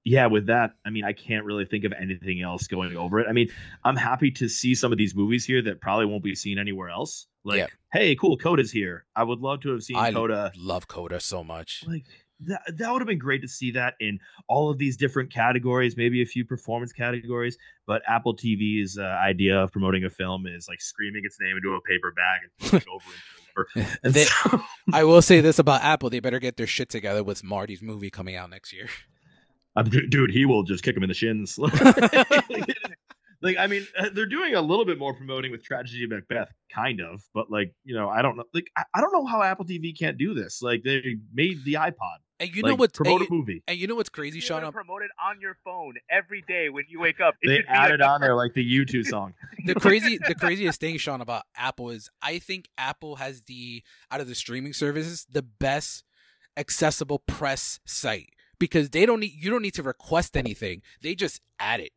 [0.06, 3.28] yeah, with that, I mean, I can't really think of anything else going over it.
[3.28, 3.50] I mean,
[3.84, 6.90] I'm happy to see some of these movies here that probably won't be seen anywhere
[6.90, 7.28] else.
[7.44, 7.68] Like, yeah.
[7.92, 9.06] hey, cool, Coda's here.
[9.16, 10.52] I would love to have seen I Coda.
[10.58, 11.84] love Coda so much.
[11.88, 12.06] Like
[12.42, 15.98] that, that would have been great to see that in all of these different categories,
[15.98, 17.58] maybe a few performance categories.
[17.86, 21.76] But Apple TV's uh, idea of promoting a film is like screaming its name into
[21.76, 23.98] a paper bag and throwing it over and over.
[24.04, 24.64] And they, so...
[24.92, 28.10] I will say this about Apple: they better get their shit together with Marty's movie
[28.10, 28.88] coming out next year.
[29.76, 31.60] I'm, dude, he will just kick him in the shins.
[33.44, 36.52] like, I mean, uh, they're doing a little bit more promoting with Tragedy of Macbeth,
[36.74, 39.44] kind of, but like, you know, I don't know, like, I, I don't know how
[39.44, 40.62] Apple TV can't do this.
[40.62, 42.18] Like, they made the iPod.
[42.40, 42.94] And you like, know what?
[42.94, 43.64] Promote and a movie.
[43.68, 44.70] And you know what's crazy, you Sean?
[44.72, 47.36] Promote it on your phone every day when you wake up.
[47.42, 49.34] It they added on there like the U2 song.
[49.66, 54.20] the crazy, the craziest thing, Sean, about Apple is I think Apple has the out
[54.20, 56.04] of the streaming services the best
[56.58, 58.30] accessible press site
[58.60, 60.82] because they don't need you don't need to request anything.
[61.02, 61.92] They just add it.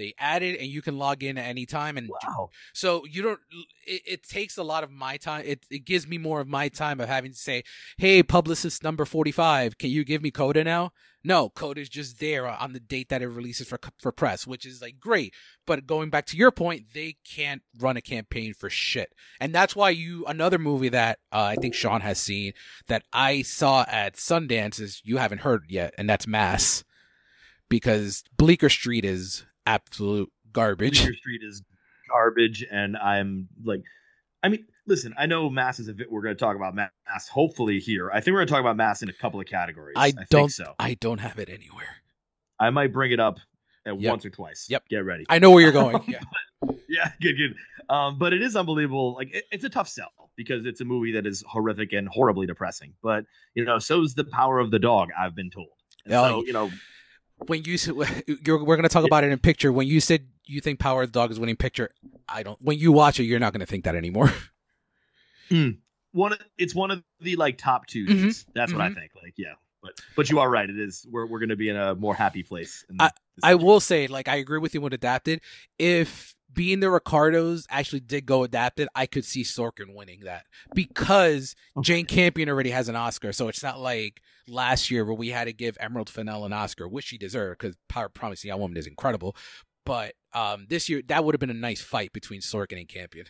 [0.00, 2.48] They add it and you can log in at any time and wow.
[2.72, 3.40] so you don't
[3.86, 6.68] it, it, takes a lot of my time it, it gives me more of my
[6.68, 7.64] time of having to say
[7.98, 12.46] hey publicist number 45 can you give me coda now no coda is just there
[12.46, 15.34] on the date that it releases for for press which is like great
[15.66, 19.76] but going back to your point they can't run a campaign for shit and that's
[19.76, 22.54] why you another movie that uh, i think sean has seen
[22.86, 26.84] that i saw at sundance is you haven't heard yet and that's mass
[27.68, 30.98] because bleecker street is absolute garbage.
[30.98, 31.62] Bleecker Street is
[32.08, 33.82] garbage, and I'm like,
[34.42, 36.10] I mean, listen, I know Mass is a bit.
[36.10, 38.10] We're going to talk about Mass, hopefully here.
[38.10, 39.94] I think we're going to talk about Mass in a couple of categories.
[39.96, 40.50] I, I don't.
[40.50, 40.74] so.
[40.78, 41.96] I don't have it anywhere.
[42.58, 43.38] I might bring it up
[43.86, 44.10] at yep.
[44.10, 44.66] once or twice.
[44.68, 44.88] Yep.
[44.88, 45.24] Get ready.
[45.28, 46.02] I know where you're going.
[46.08, 46.20] Yeah.
[46.88, 47.12] yeah.
[47.22, 47.36] Good.
[47.36, 47.54] Good.
[47.88, 49.14] Um, but it is unbelievable.
[49.14, 52.46] Like it, it's a tough sell because it's a movie that is horrific and horribly
[52.46, 52.92] depressing.
[53.02, 53.24] But
[53.54, 55.08] you know, so is the power of the dog.
[55.18, 55.68] I've been told.
[56.04, 56.70] And oh, so you know
[57.46, 57.76] when you
[58.44, 59.72] you're, we're going to talk about it in picture.
[59.72, 61.90] When you said you think Power of the Dog is winning picture,
[62.28, 62.60] I don't.
[62.60, 64.32] When you watch it, you're not going to think that anymore.
[65.50, 65.78] Mm.
[66.12, 68.28] One, it's one of the like top 2 mm-hmm.
[68.54, 68.80] That's what mm-hmm.
[68.82, 69.10] I think.
[69.20, 70.70] Like, yeah, but but you are right.
[70.70, 71.04] It is.
[71.10, 72.84] We're we're going to be in a more happy place.
[73.00, 73.10] I
[73.42, 75.40] I will say, like, I agree with you with adapted.
[75.76, 81.54] If being the Ricardos actually did go adapted, I could see Sorkin winning that because
[81.76, 81.84] okay.
[81.84, 85.44] Jane Campion already has an Oscar, so it's not like last year where we had
[85.44, 88.86] to give Emerald Fennell an Oscar, which she deserved because Power Promising Young Woman is
[88.86, 89.36] incredible.
[89.84, 93.26] But um, this year, that would have been a nice fight between Sorkin and Campion.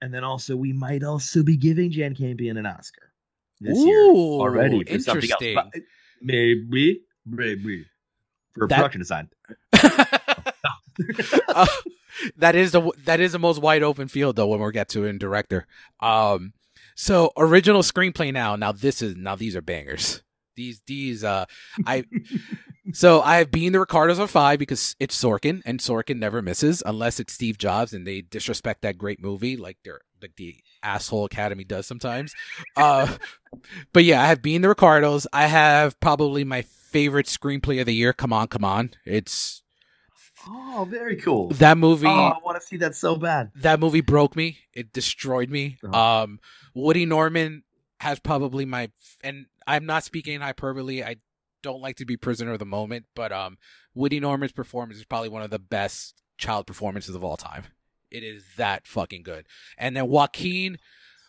[0.00, 3.12] And then also, we might also be giving Jane Campion an Oscar
[3.60, 5.42] this Ooh, year already for something else.
[5.54, 5.82] But
[6.22, 7.84] maybe, maybe
[8.54, 8.76] for that...
[8.76, 9.28] production design.
[11.48, 11.66] uh,
[12.36, 15.04] that is the that is the most wide open field though when we get to
[15.04, 15.66] in director.
[16.00, 16.52] Um,
[16.94, 18.56] so original screenplay now.
[18.56, 20.22] Now this is now these are bangers.
[20.56, 21.44] These these uh
[21.86, 22.04] I
[22.92, 26.82] so I have being the Ricardos of five because it's Sorkin and Sorkin never misses
[26.84, 31.24] unless it's Steve Jobs and they disrespect that great movie like they're like the asshole
[31.24, 32.34] Academy does sometimes.
[32.76, 33.16] Uh,
[33.92, 35.26] but yeah, I have being the Ricardos.
[35.32, 38.12] I have probably my favorite screenplay of the year.
[38.12, 38.90] Come on, come on!
[39.04, 39.62] It's
[40.46, 41.48] Oh, very cool.
[41.50, 42.06] That movie.
[42.06, 43.50] Oh, I want to see that so bad.
[43.56, 44.58] That movie broke me.
[44.74, 45.78] It destroyed me.
[45.82, 46.22] Uh-huh.
[46.22, 46.40] Um,
[46.74, 47.64] Woody Norman
[48.00, 48.90] has probably my,
[49.22, 51.02] and I'm not speaking in hyperbole.
[51.02, 51.16] I
[51.62, 53.58] don't like to be prisoner of the moment, but um,
[53.94, 57.64] Woody Norman's performance is probably one of the best child performances of all time.
[58.10, 59.46] It is that fucking good.
[59.76, 60.78] And then Joaquin,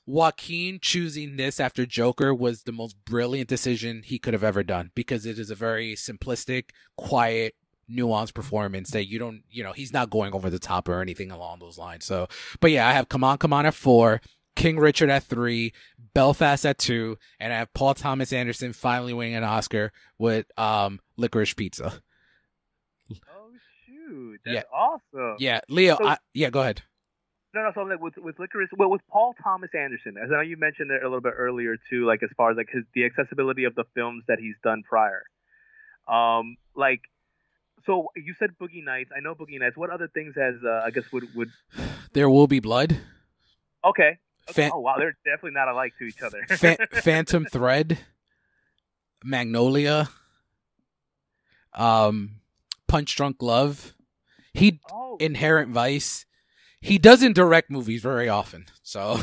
[0.06, 4.92] Joaquin choosing this after Joker was the most brilliant decision he could have ever done
[4.96, 7.56] because it is a very simplistic, quiet,
[7.90, 11.32] nuanced performance that you don't, you know, he's not going over the top or anything
[11.32, 12.06] along those lines.
[12.06, 12.28] So,
[12.60, 14.22] but yeah, I have Come On, Come On at four,
[14.56, 15.74] King Richard at three,
[16.14, 21.00] Belfast at two, and I have Paul Thomas Anderson finally winning an Oscar with um
[21.18, 22.02] Licorice Pizza.
[23.12, 23.52] Oh
[23.86, 24.64] shoot, that's yeah.
[24.74, 25.36] awesome.
[25.40, 25.98] Yeah, Leo.
[25.98, 26.84] So, I, yeah, go ahead.
[27.54, 27.72] No, no.
[27.74, 30.92] So like with with Licorice, well, with Paul Thomas Anderson, as I know you mentioned
[30.92, 33.76] it a little bit earlier too, like as far as like his the accessibility of
[33.76, 35.24] the films that he's done prior.
[36.08, 37.02] Um, like
[37.86, 39.12] so you said Boogie Nights.
[39.16, 39.78] I know Boogie Nights.
[39.78, 41.50] What other things has uh, I guess would would
[42.14, 42.98] There will be blood.
[43.84, 44.18] Okay.
[44.48, 46.44] Fan- oh wow, they're definitely not alike to each other.
[46.50, 48.00] Fa- Phantom Thread,
[49.24, 50.10] Magnolia,
[51.74, 52.38] um,
[52.88, 53.94] Punch Drunk Love.
[54.54, 55.18] He oh.
[55.20, 56.26] Inherent Vice.
[56.82, 59.20] He doesn't direct movies very often, so.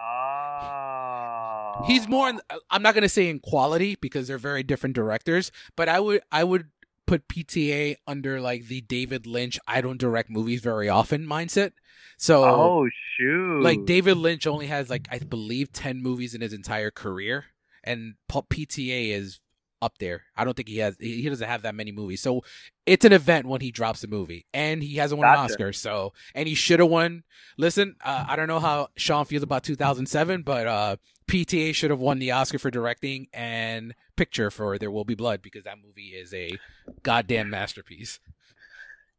[0.00, 1.84] Oh.
[1.86, 2.28] He's more.
[2.28, 2.40] In,
[2.70, 6.44] I'm not gonna say in quality because they're very different directors, but I would I
[6.44, 6.68] would
[7.08, 11.72] put PTA under like the David Lynch I don't direct movies very often mindset.
[12.18, 13.62] So Oh shoot.
[13.62, 17.46] Like David Lynch only has like I believe 10 movies in his entire career
[17.82, 19.40] and PTA is
[19.80, 20.24] up there.
[20.36, 22.20] I don't think he has he doesn't have that many movies.
[22.20, 22.44] So
[22.84, 25.40] it's an event when he drops a movie and he hasn't won gotcha.
[25.40, 25.72] an Oscar.
[25.72, 27.24] So and he should have won.
[27.56, 30.96] Listen, uh, I don't know how Sean feels about 2007, but uh,
[31.28, 35.42] PTA should have won the Oscar for directing and picture for There Will Be Blood
[35.42, 36.58] because that movie is a
[37.02, 38.18] goddamn masterpiece.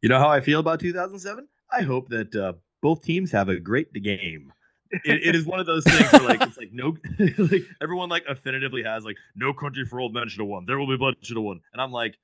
[0.02, 1.46] You know how I feel about 2007?
[1.70, 4.52] I hope that uh, both teams have a great game.
[4.90, 6.96] It, it is one of those things where like it's like no
[7.38, 10.66] like everyone like affinitively has like no country for old men should have won.
[10.66, 11.60] There will be blood should have won.
[11.72, 12.16] And I'm like,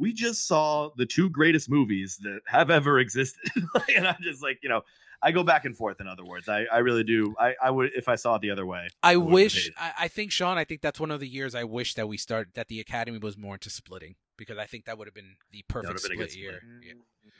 [0.00, 3.42] we just saw the two greatest movies that have ever existed.
[3.96, 4.80] and I'm just like, you know,
[5.22, 6.00] I go back and forth.
[6.00, 7.34] In other words, I, I really do.
[7.38, 8.88] I, I would if I saw it the other way.
[9.02, 9.70] I, I wish.
[9.76, 10.56] I, I, think Sean.
[10.56, 13.18] I think that's one of the years I wish that we start that the Academy
[13.18, 16.34] was more into splitting because I think that would have been the perfect been split
[16.34, 16.62] year.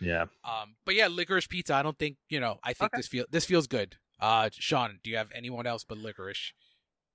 [0.01, 0.27] Yeah.
[0.45, 0.53] yeah.
[0.63, 0.75] Um.
[0.85, 1.75] But yeah, licorice pizza.
[1.75, 2.59] I don't think you know.
[2.63, 2.99] I think okay.
[2.99, 3.97] this feel this feels good.
[4.21, 6.53] Uh, Sean, do you have anyone else but licorice?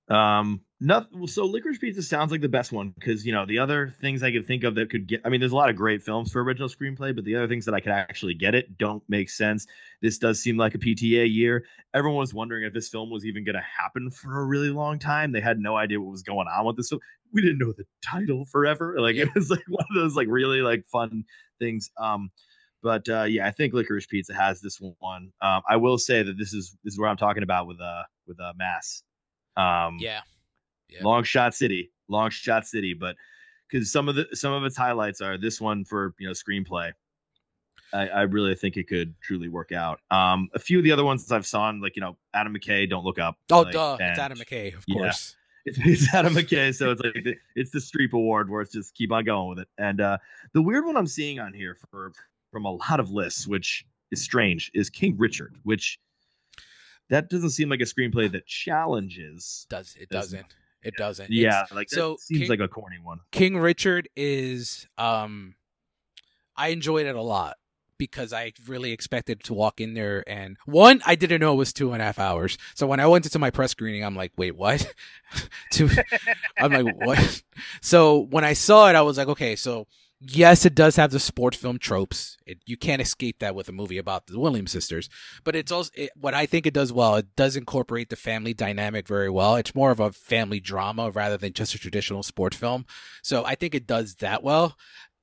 [0.07, 1.25] Um, nothing.
[1.27, 4.31] So Licorice Pizza sounds like the best one because you know the other things I
[4.31, 5.21] could think of that could get.
[5.25, 7.65] I mean, there's a lot of great films for original screenplay, but the other things
[7.65, 9.65] that I could actually get it don't make sense.
[10.01, 11.65] This does seem like a PTA year.
[11.93, 14.99] Everyone was wondering if this film was even going to happen for a really long
[14.99, 15.31] time.
[15.31, 17.01] They had no idea what was going on with this film.
[17.33, 18.95] We didn't know the title forever.
[19.05, 21.23] Like it was like one of those like really like fun
[21.59, 21.89] things.
[21.97, 22.29] Um,
[22.83, 25.31] but uh, yeah, I think Licorice Pizza has this one.
[25.41, 28.03] Um, I will say that this is this is where I'm talking about with uh
[28.27, 29.01] with uh Mass.
[29.57, 30.21] Um, yeah.
[30.89, 30.99] yeah.
[31.03, 33.15] Long shot city, long shot city, but
[33.69, 36.91] because some of the some of its highlights are this one for you know screenplay.
[37.93, 40.01] I, I really think it could truly work out.
[40.11, 42.89] Um, a few of the other ones that I've saw, like you know, Adam McKay,
[42.89, 43.37] Don't Look Up.
[43.51, 45.35] Oh, like, duh, and, it's Adam McKay, of yeah, course.
[45.67, 48.93] It's, it's Adam McKay, so it's like the, it's the Streep Award where it's just
[48.93, 49.67] keep on going with it.
[49.79, 50.19] And uh,
[50.53, 52.11] the weird one I'm seeing on here for
[52.51, 55.97] from a lot of lists, which is strange, is King Richard, which
[57.09, 59.65] that doesn't seem like a screenplay that challenges.
[59.69, 60.45] Does it doesn't.
[60.81, 61.31] It doesn't.
[61.31, 63.19] Yeah, it's, like so seems King, like a corny one.
[63.31, 65.55] King Richard is um
[66.55, 67.57] I enjoyed it a lot
[67.97, 71.73] because I really expected to walk in there and one, I didn't know it was
[71.73, 72.57] two and a half hours.
[72.75, 74.93] So when I went into my press screening, I'm like, wait, what?
[75.71, 75.89] two
[76.57, 77.43] I'm like, what?
[77.81, 79.87] So when I saw it, I was like, okay, so
[80.27, 82.37] yes, it does have the sports film tropes.
[82.45, 85.09] It, you can't escape that with a movie about the Williams sisters.
[85.43, 87.15] But it's also it, what I think it does well.
[87.15, 89.55] It does incorporate the family dynamic very well.
[89.55, 92.85] It's more of a family drama rather than just a traditional sports film.
[93.21, 94.77] So I think it does that well.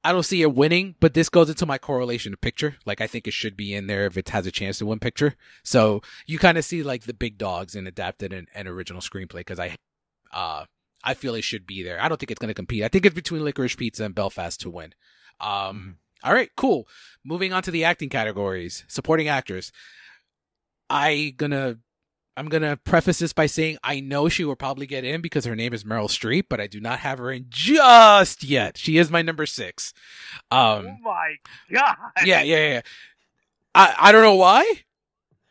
[0.04, 2.76] I don't see it winning, but this goes into my correlation to picture.
[2.84, 4.98] Like I think it should be in there if it has a chance to win
[4.98, 5.36] picture.
[5.62, 9.40] So you kind of see like the big dogs in adapted and, and original screenplay
[9.40, 9.76] because I,
[10.32, 10.64] uh,
[11.04, 12.00] I feel it should be there.
[12.00, 12.82] I don't think it's going to compete.
[12.82, 14.94] I think it's between Licorice Pizza and Belfast to win.
[15.40, 15.90] Um, mm-hmm.
[16.24, 16.86] all right, cool.
[17.24, 19.72] Moving on to the acting categories, supporting actors.
[20.88, 21.78] I gonna
[22.36, 25.56] I'm gonna preface this by saying I know she will probably get in because her
[25.56, 28.76] name is Meryl Streep, but I do not have her in just yet.
[28.76, 29.94] She is my number six.
[30.50, 31.36] Um, oh my
[31.72, 31.96] god!
[32.24, 32.80] Yeah, yeah, yeah.
[33.74, 34.70] I I don't know why,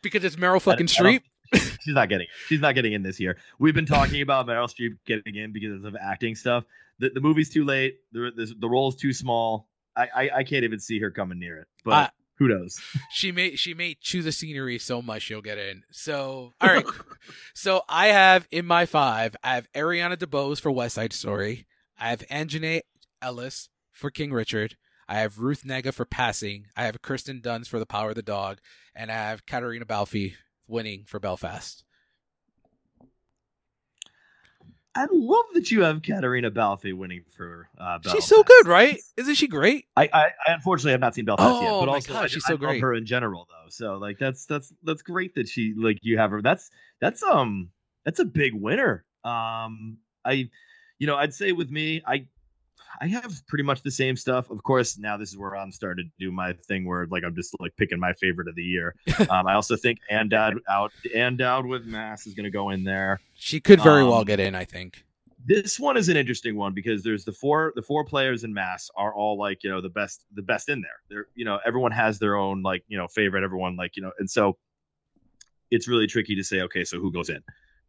[0.02, 1.22] because it's Meryl fucking Streep
[1.54, 2.30] she's not getting it.
[2.48, 3.38] She's not getting in this year.
[3.58, 6.64] We've been talking about Meryl Streep getting in because of acting stuff.
[6.98, 7.98] The, the movie's too late.
[8.12, 9.68] The, the, the role's too small.
[9.96, 11.68] I, I, I can't even see her coming near it.
[11.84, 12.08] But uh,
[12.38, 12.80] who knows?
[13.10, 15.84] She may she may chew the scenery so much she'll get in.
[15.90, 16.86] So all right.
[17.54, 19.36] so I have in my five.
[19.44, 21.66] I have Ariana DeBose for West Side Story.
[21.98, 22.80] I have Aunjanue
[23.20, 24.76] Ellis for King Richard.
[25.08, 26.66] I have Ruth Negga for Passing.
[26.76, 28.58] I have Kirsten Dunst for The Power of the Dog,
[28.94, 30.34] and I have Caitríona Balfe
[30.66, 31.84] winning for Belfast.
[34.94, 38.14] I love that you have Caitríona Balfe winning for uh, Belfast.
[38.14, 39.00] She's so good, right?
[39.16, 39.86] Isn't she great?
[39.96, 42.26] I, I, I unfortunately have not seen Belfast oh, yet, but my also God, I,
[42.26, 42.74] she's so I great.
[42.74, 43.70] love her in general though.
[43.70, 46.42] So like that's that's that's great that she like you have her.
[46.42, 46.70] That's
[47.00, 47.70] that's um
[48.04, 49.04] that's a big winner.
[49.24, 50.50] Um I
[50.98, 52.26] you know, I'd say with me, I
[53.00, 54.50] I have pretty much the same stuff.
[54.50, 57.34] Of course, now this is where I'm starting to do my thing where like I'm
[57.34, 58.94] just like picking my favorite of the year.
[59.30, 62.70] um, I also think and dad out and out with mass is going to go
[62.70, 63.20] in there.
[63.34, 64.54] She could very um, well get in.
[64.54, 65.04] I think
[65.44, 68.90] this one is an interesting one because there's the four the four players in mass
[68.96, 71.00] are all like you know the best the best in there.
[71.08, 73.44] They're you know everyone has their own like you know favorite.
[73.44, 74.56] Everyone like you know and so
[75.72, 77.42] it's really tricky to say, okay, so who goes in?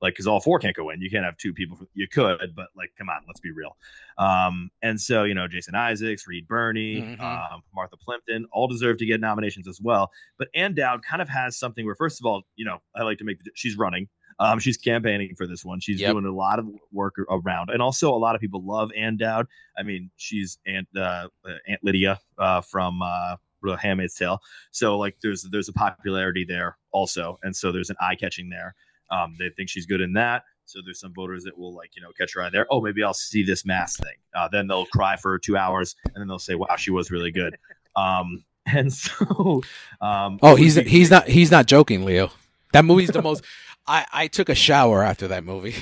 [0.03, 1.01] Like, because all four can't go in.
[1.01, 1.79] You can't have two people.
[1.93, 3.77] You could, but like, come on, let's be real.
[4.17, 7.21] Um, and so you know, Jason Isaacs, Reed Birney, mm-hmm.
[7.21, 10.11] um, Martha Plimpton, all deserve to get nominations as well.
[10.37, 13.17] But Ann Dowd kind of has something where, first of all, you know, I like
[13.19, 14.09] to make the, she's running.
[14.39, 15.79] Um, she's campaigning for this one.
[15.79, 16.11] She's yep.
[16.11, 19.47] doing a lot of work around, and also a lot of people love Ann Dowd.
[19.77, 21.29] I mean, she's Aunt uh,
[21.67, 23.37] Aunt Lydia uh, from uh,
[23.79, 24.39] Handmaid's Tale,
[24.71, 28.75] so like there's there's a popularity there also, and so there's an eye catching there.
[29.13, 30.43] Um, they think she's good in that.
[30.65, 32.65] So there's some voters that will like you know catch her eye there.
[32.69, 34.15] Oh, maybe I'll see this mass thing.
[34.33, 37.31] Uh, then they'll cry for two hours, and then they'll say, "Wow, she was really
[37.31, 37.57] good."
[37.95, 39.61] Um, and so,
[40.01, 42.31] um, oh, he's he's not he's not joking, Leo.
[42.71, 43.43] That movie's the most.
[43.87, 45.75] I I took a shower after that movie.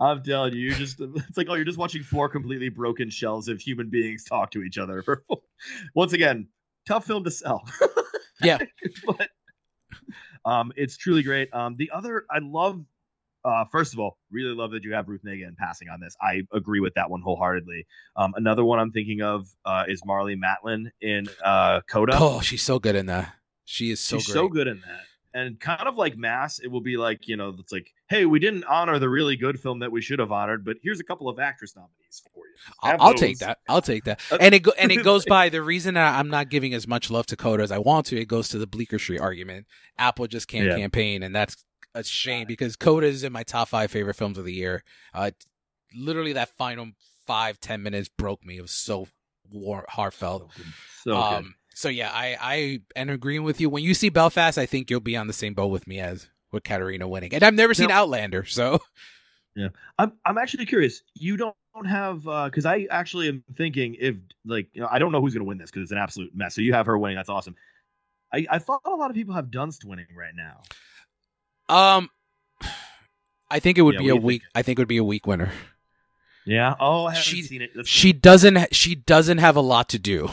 [0.00, 3.48] I'm telling you, you just it's like oh, you're just watching four completely broken shells
[3.48, 5.02] of human beings talk to each other.
[5.94, 6.46] Once again,
[6.86, 7.66] tough film to sell.
[8.42, 8.58] yeah,
[9.06, 9.28] but
[10.48, 11.52] um, it's truly great.
[11.52, 12.84] Um, the other I love.
[13.44, 16.16] Uh, first of all, really love that you have Ruth Negga in passing on this.
[16.20, 17.86] I agree with that one wholeheartedly.
[18.16, 22.14] Um, another one I'm thinking of uh, is Marlee Matlin in uh, Coda.
[22.18, 23.32] Oh, she's so good in that.
[23.64, 24.34] She is so she's great.
[24.34, 27.54] so good in that and kind of like mass it will be like you know
[27.58, 30.64] it's like hey we didn't honor the really good film that we should have honored
[30.64, 32.72] but here's a couple of actress nominees for you.
[32.82, 33.58] I'll, I'll, take that.
[33.68, 34.20] I'll take that.
[34.40, 37.10] And it go, and it goes by the reason that i'm not giving as much
[37.10, 39.66] love to coda as i want to it goes to the bleecker street argument.
[39.98, 40.76] Apple just can't yeah.
[40.76, 41.64] campaign and that's
[41.94, 44.84] a shame because coda is in my top five favorite films of the year.
[45.12, 45.30] Uh
[45.96, 46.88] literally that final
[47.26, 48.58] five ten minutes broke me.
[48.58, 49.08] It was so
[49.50, 50.50] war- heartfelt.
[51.02, 53.70] So, so um so yeah, I I am agreeing with you.
[53.70, 56.28] When you see Belfast, I think you'll be on the same boat with me as
[56.50, 57.32] with Caitríona winning.
[57.32, 58.80] And I've never seen now, Outlander, so
[59.54, 61.02] yeah, I'm I'm actually curious.
[61.14, 61.54] You don't
[61.86, 65.34] have because uh, I actually am thinking if like you know I don't know who's
[65.34, 66.56] gonna win this because it's an absolute mess.
[66.56, 67.16] So you have her winning.
[67.16, 67.54] That's awesome.
[68.34, 70.62] I I thought a lot of people have Dunst winning right now.
[71.72, 72.10] Um,
[73.52, 74.42] I think it would yeah, be a weak.
[74.42, 74.52] Think?
[74.56, 75.52] I think it would be a weak winner.
[76.44, 76.74] Yeah.
[76.80, 77.70] Oh, I haven't she, seen it.
[77.76, 78.74] That's she doesn't.
[78.74, 80.28] She doesn't have a lot to do.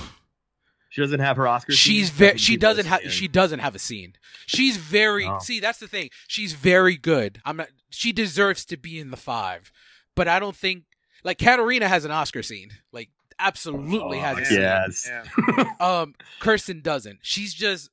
[0.95, 1.73] She doesn't have her Oscar.
[1.73, 2.38] She's very.
[2.38, 3.01] She doesn't have.
[3.11, 4.13] She doesn't have a scene.
[4.45, 5.26] She's very.
[5.26, 5.39] Oh.
[5.39, 6.09] See, that's the thing.
[6.30, 7.41] She's very good.
[7.43, 7.67] I'm not.
[7.89, 9.73] She deserves to be in the five,
[10.15, 10.85] but I don't think
[11.26, 12.69] like Caitríona has an Oscar scene.
[12.93, 14.97] Like absolutely oh, has a yes.
[14.99, 15.22] scene.
[15.57, 15.67] Yes.
[15.81, 17.19] um, Kirsten doesn't.
[17.23, 17.89] She's just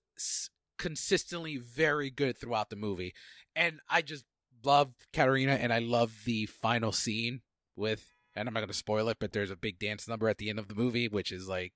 [0.78, 3.14] consistently very good throughout the movie,
[3.56, 4.24] and I just
[4.64, 7.40] love Caitríona, and I love the final scene
[7.74, 8.06] with.
[8.34, 10.48] And I'm not going to spoil it, but there's a big dance number at the
[10.48, 11.74] end of the movie, which is like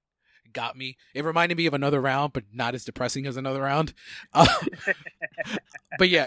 [0.52, 0.97] got me.
[1.14, 3.93] It reminded me of another round, but not as depressing as another round.
[4.32, 4.47] Uh,
[5.98, 6.27] but yeah,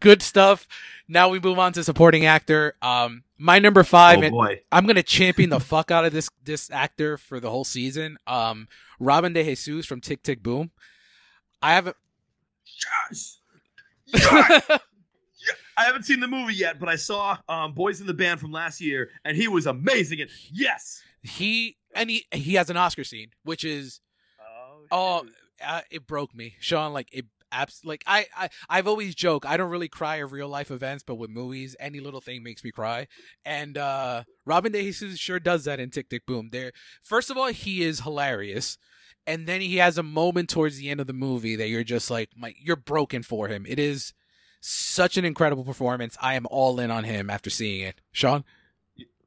[0.00, 0.66] good stuff.
[1.06, 2.74] Now we move on to supporting actor.
[2.82, 6.70] Um, my number five, oh and I'm gonna champion the fuck out of this this
[6.70, 8.18] actor for the whole season.
[8.26, 8.68] Um,
[8.98, 10.70] Robin De Jesus from Tick Tick Boom.
[11.62, 11.96] I haven't.
[13.10, 13.38] Yes.
[14.06, 14.80] yes.
[15.76, 18.50] I haven't seen the movie yet, but I saw um, Boys in the Band from
[18.50, 20.20] last year, and he was amazing.
[20.20, 24.00] And yes, he and he he has an Oscar scene, which is
[24.40, 25.26] oh, oh
[25.64, 26.92] uh, it broke me, Sean.
[26.92, 30.48] Like it abs like I, I I've always joke I don't really cry at real
[30.48, 33.06] life events, but with movies, any little thing makes me cry.
[33.44, 36.50] And uh Robin De Jesus sure does that in Tick Tick Boom.
[36.52, 38.78] There, first of all, he is hilarious.
[39.26, 42.10] And then he has a moment towards the end of the movie that you're just
[42.10, 43.66] like, my, you're broken for him.
[43.68, 44.14] It is
[44.62, 46.16] such an incredible performance.
[46.22, 48.00] I am all in on him after seeing it.
[48.10, 48.44] Sean?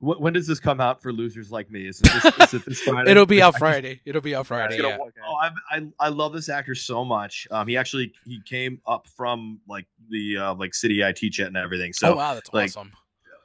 [0.01, 1.87] When does this come out for losers like me?
[1.87, 3.11] Is it this, is it this Friday?
[3.11, 4.01] It'll be out Friday.
[4.03, 4.81] It'll be out Friday.
[4.81, 4.97] Yeah.
[4.99, 7.47] Oh, I, I, I love this actor so much.
[7.51, 11.47] Um, he actually he came up from like the uh, like City I teach at
[11.47, 11.93] and everything.
[11.93, 12.91] So oh wow, that's like, awesome.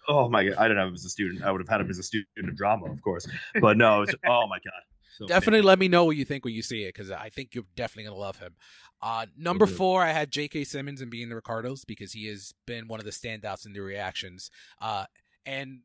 [0.08, 1.42] Oh my god, I didn't have him as a student.
[1.42, 3.28] I would have had him as a student of drama, of course.
[3.60, 4.82] But no, it's oh my god.
[5.18, 7.54] So definitely let me know what you think when you see it because I think
[7.54, 8.54] you're definitely gonna love him.
[9.02, 10.64] Uh, number four, I had J.K.
[10.64, 13.80] Simmons and being the Ricardos because he has been one of the standouts in the
[13.80, 14.50] reactions.
[14.80, 15.04] Uh,
[15.44, 15.80] and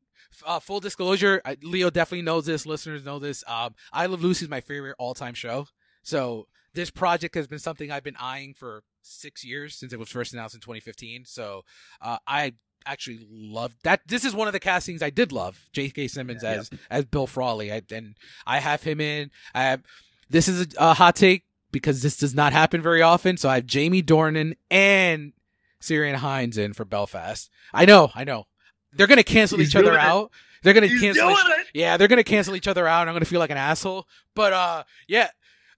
[0.45, 2.65] uh, full disclosure, Leo definitely knows this.
[2.65, 3.43] Listeners know this.
[3.48, 5.68] Um, I Love Lucy is my favorite all-time show.
[6.03, 10.10] So this project has been something I've been eyeing for six years since it was
[10.10, 11.26] first announced in 2015.
[11.26, 11.64] So
[12.02, 12.53] uh, I
[12.85, 14.02] actually love that.
[14.07, 15.68] This is one of the castings I did love.
[15.73, 16.07] J.K.
[16.07, 16.77] Simmons yeah, as yeah.
[16.89, 18.15] as Bill Frawley, I, and
[18.45, 19.31] I have him in.
[19.53, 19.84] I have,
[20.30, 23.38] this is a, a, hot take because this does not happen very often.
[23.38, 25.34] So I have Jamie Dornan and
[25.81, 27.49] Ciarán Hinds in for Belfast.
[27.73, 28.45] I know, I know.
[28.93, 29.99] They're gonna cancel He's each other it.
[29.99, 30.31] out.
[30.63, 31.31] They're gonna He's cancel.
[31.31, 31.38] Each,
[31.73, 33.07] yeah, they're gonna cancel each other out.
[33.07, 34.07] I'm gonna feel like an asshole.
[34.35, 35.30] But uh, yeah,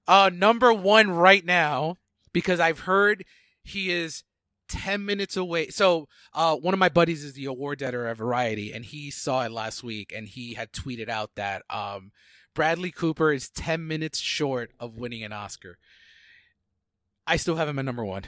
[0.07, 1.97] uh, number one right now
[2.33, 3.23] because I've heard
[3.63, 4.23] he is
[4.69, 5.69] 10 minutes away.
[5.69, 9.43] So, uh, one of my buddies is the award editor at Variety, and he saw
[9.45, 12.11] it last week, and he had tweeted out that um,
[12.53, 15.77] Bradley Cooper is 10 minutes short of winning an Oscar.
[17.25, 18.23] I still have him at number one.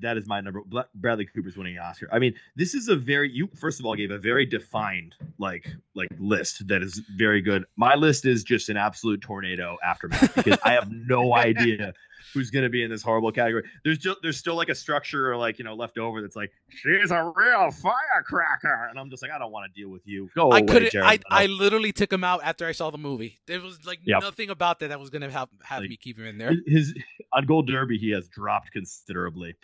[0.00, 0.62] That is my number.
[0.94, 2.08] Bradley Cooper's winning an Oscar.
[2.12, 5.68] I mean, this is a very you first of all gave a very defined like
[5.94, 7.64] like list that is very good.
[7.76, 11.94] My list is just an absolute tornado aftermath because I have no idea
[12.34, 13.64] who's going to be in this horrible category.
[13.84, 16.50] There's just there's still like a structure or like you know left over that's like
[16.68, 20.30] she's a real firecracker, and I'm just like I don't want to deal with you.
[20.34, 20.96] Go I away, couldn't.
[21.02, 23.38] I I literally took him out after I saw the movie.
[23.46, 24.22] There was like yep.
[24.22, 26.52] nothing about that that was going to have have like, me keep him in there.
[26.66, 26.94] His
[27.32, 29.54] on Gold Derby he has dropped considerably.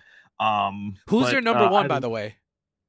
[0.41, 2.37] Um, who's but, your number uh, one by the way?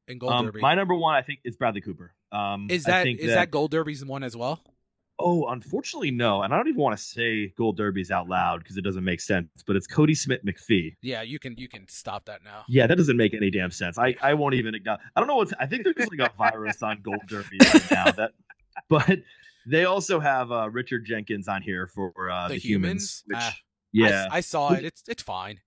[0.08, 2.14] In Gold um, Derby, my number one I think is Bradley Cooper.
[2.32, 4.60] Um, is that is that, that Gold Derby's one as well?
[5.22, 6.44] Oh, unfortunately, no.
[6.44, 9.20] And I don't even want to say Gold Derbies out loud because it doesn't make
[9.20, 9.50] sense.
[9.68, 10.96] But it's Kodi Smit-McPhee.
[11.02, 12.64] Yeah, you can you can stop that now.
[12.70, 13.98] Yeah, that doesn't make any damn sense.
[13.98, 15.02] I, I won't even acknowledge.
[15.16, 15.54] I don't know what's.
[15.60, 18.12] I think there's like a virus on Gold Derby right now.
[18.12, 18.32] That,
[18.90, 19.20] but
[19.68, 23.24] they also have uh, Richard Jenkins on here for uh, the, the humans.
[23.24, 23.52] humans which, uh,
[23.91, 24.86] yeah, I, I saw it.
[24.86, 25.60] It's it's fine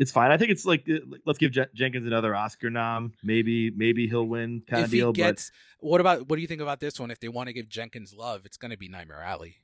[0.00, 0.30] it's fine.
[0.30, 0.88] I think it's like
[1.26, 3.12] let's give J- Jenkins another Oscar nom.
[3.22, 5.12] Maybe maybe he'll win kind if of deal.
[5.12, 7.10] Gets, but what about what do you think about this one?
[7.10, 9.58] If they want to give Jenkins love, it's going to be Nightmare Alley.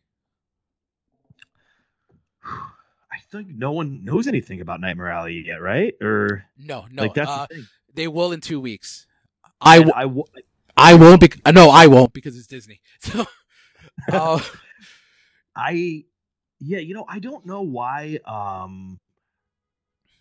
[2.45, 5.95] I think no one knows anything about Nightmare Alley yet, right?
[6.03, 7.05] Or no, no.
[7.05, 7.65] Like that's uh, the
[7.95, 9.07] they will in two weeks.
[9.59, 10.25] I w- I, w-
[10.77, 11.23] I won't.
[11.23, 12.81] Be- no, I won't because it's Disney.
[13.01, 13.25] So,
[14.13, 14.41] uh,
[15.57, 16.05] I
[16.61, 18.19] yeah, you know, I don't know why.
[18.27, 19.01] Um,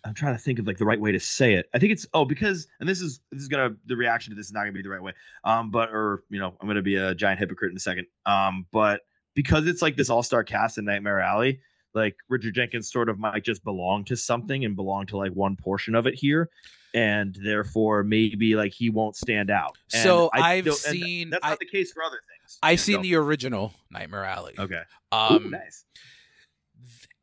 [0.06, 1.68] I'm trying to think of like the right way to say it.
[1.74, 4.46] I think it's oh because and this is this is gonna the reaction to this
[4.46, 5.12] is not gonna be the right way.
[5.42, 8.06] Um, but or you know I'm gonna be a giant hypocrite in a second.
[8.24, 9.00] Um, but
[9.34, 11.60] because it's like this all star cast in Nightmare Alley,
[11.92, 15.56] like Richard Jenkins sort of might just belong to something and belong to like one
[15.56, 16.50] portion of it here,
[16.94, 19.76] and therefore maybe like he won't stand out.
[19.92, 22.58] And so I, have seen that's not I, the case for other things.
[22.62, 24.54] I've seen the original Nightmare Alley.
[24.56, 24.82] Okay.
[25.10, 25.84] Um, Ooh, nice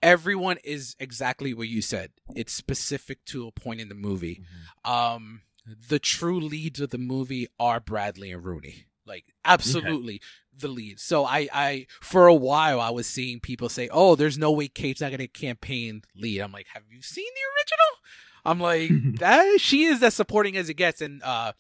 [0.04, 2.12] everyone is exactly what you said.
[2.36, 4.44] It's specific to a point in the movie.
[4.86, 4.92] Mm-hmm.
[4.92, 8.86] Um, the true leads of the movie are Bradley and Rooney.
[9.06, 10.60] Like absolutely okay.
[10.60, 11.04] the leads.
[11.04, 14.68] So I, I for a while I was seeing people say, "Oh, there's no way
[14.70, 18.00] Kate's not gonna campaign lead." I'm like, "Have you seen the original?"
[18.46, 21.52] I'm like, "That she is as supporting as it gets." And uh,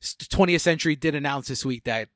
[0.00, 2.08] 20th Century did announce this week that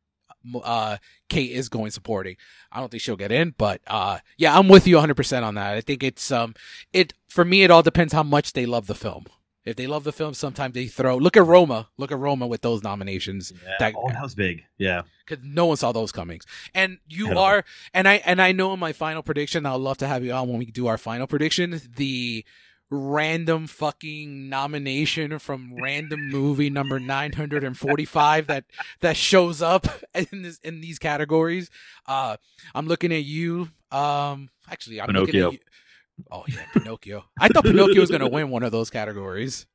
[0.63, 0.99] uh,
[1.29, 2.37] Kate is going supporting.
[2.71, 5.77] I don't think she'll get in, but uh, yeah, I'm with you 100% on that.
[5.77, 6.55] I think it's um,
[6.93, 7.63] it for me.
[7.63, 9.27] It all depends how much they love the film.
[9.67, 11.17] If they love the film, sometimes they throw.
[11.17, 11.89] Look at Roma.
[11.97, 13.53] Look at Roma with those nominations.
[13.53, 14.63] Yeah, that, oh, that was big.
[14.79, 16.47] Yeah, because no one saw those comings.
[16.73, 20.07] And you are, and I and I know in my final prediction, I'll love to
[20.07, 21.81] have you on when we do our final prediction.
[21.97, 22.45] The
[22.91, 28.65] random fucking nomination from random movie number 945 that
[29.01, 31.69] that shows up in this in these categories
[32.07, 32.37] uh
[32.75, 35.27] i'm looking at you um actually i'm Pinocchio.
[35.27, 38.89] looking at you oh yeah pinocchio i thought pinocchio was gonna win one of those
[38.89, 39.67] categories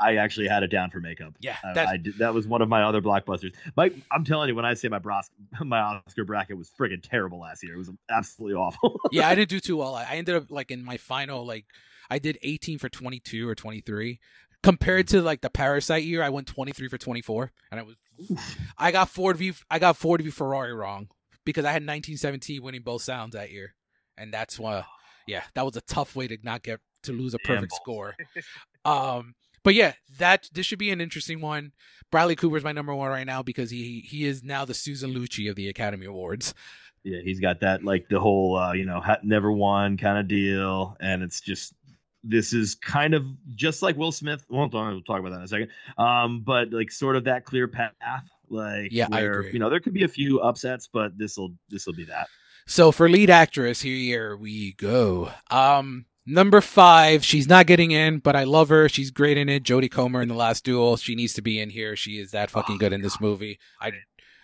[0.00, 1.34] I actually had it down for makeup.
[1.40, 3.54] Yeah, I, I did, that was one of my other blockbusters.
[3.76, 5.28] My, I'm telling you, when I say my bros,
[5.60, 7.74] my Oscar bracket was friggin' terrible last year.
[7.74, 9.00] It was absolutely awful.
[9.10, 9.96] yeah, I didn't do too well.
[9.96, 11.64] I ended up like in my final like
[12.10, 14.18] I did 18 for 22 or 23.
[14.62, 17.96] Compared to like the Parasite year, I went 23 for 24, and I was
[18.76, 21.08] I got Ford v I got Ford v Ferrari wrong
[21.44, 23.74] because I had 1917 winning both sounds that year,
[24.16, 24.84] and that's why
[25.28, 28.16] yeah that was a tough way to not get to lose a perfect score.
[28.84, 31.72] um, but yeah, that this should be an interesting one.
[32.10, 35.48] Bradley Cooper's my number one right now because he he is now the Susan Lucci
[35.48, 36.54] of the Academy Awards.
[37.04, 40.96] Yeah, he's got that like the whole uh, you know never won kind of deal,
[41.00, 41.74] and it's just
[42.24, 43.24] this is kind of
[43.54, 44.44] just like Will Smith.
[44.48, 45.68] We'll talk about that in a second.
[45.96, 47.92] Um, but like sort of that clear path,
[48.48, 51.86] like yeah, where you know there could be a few upsets, but this will this
[51.86, 52.28] will be that.
[52.66, 55.30] So for lead actress, here we go.
[55.50, 58.88] Um, number five, she's not getting in, but I love her.
[58.88, 59.62] She's great in it.
[59.62, 60.98] Jodie Comer in the Last Duel.
[60.98, 61.96] She needs to be in here.
[61.96, 63.58] She is that fucking oh, good in this movie.
[63.80, 63.92] I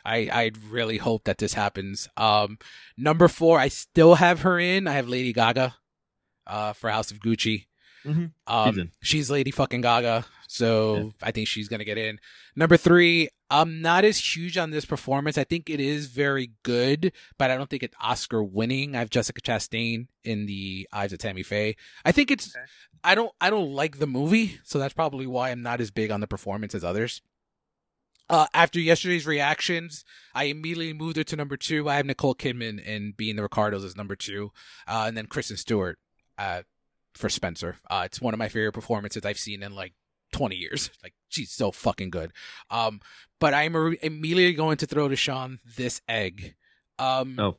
[0.04, 2.08] I I really hope that this happens.
[2.16, 2.58] Um,
[2.96, 4.86] number four, I still have her in.
[4.86, 5.74] I have Lady Gaga
[6.46, 7.66] uh, for House of Gucci.
[8.04, 8.26] Mm-hmm.
[8.46, 11.02] Um, she's, she's, Lady fucking Gaga, so yeah.
[11.22, 12.18] I think she's gonna get in.
[12.54, 15.38] Number three, I'm not as huge on this performance.
[15.38, 18.94] I think it is very good, but I don't think it's Oscar winning.
[18.94, 21.76] I have Jessica Chastain in the Eyes of Tammy Faye.
[22.04, 22.54] I think it's.
[22.54, 22.64] Okay.
[23.02, 23.32] I don't.
[23.40, 26.26] I don't like the movie, so that's probably why I'm not as big on the
[26.26, 27.22] performance as others.
[28.28, 30.04] Uh, after yesterday's reactions,
[30.34, 31.88] I immediately moved her to number two.
[31.88, 34.50] I have Nicole Kidman and being the Ricardos as number two,
[34.86, 35.98] uh, and then Kristen Stewart
[36.38, 36.62] uh,
[37.14, 37.76] for Spencer.
[37.88, 39.94] Uh, it's one of my favorite performances I've seen in like
[40.32, 40.90] 20 years.
[41.02, 42.32] Like she's so fucking good.
[42.70, 43.00] Um,
[43.40, 46.54] but I'm immediately going to throw to Sean this egg.
[46.98, 47.56] Um, oh.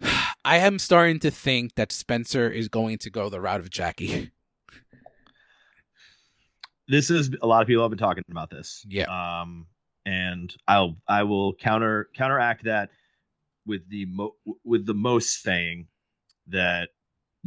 [0.44, 4.30] I am starting to think that Spencer is going to go the route of Jackie.
[6.88, 8.84] this is a lot of people have been talking about this.
[8.88, 9.04] Yeah.
[9.04, 9.66] Um,
[10.06, 12.90] and I'll I will counter counteract that
[13.66, 15.86] with the mo- with the most saying
[16.48, 16.88] that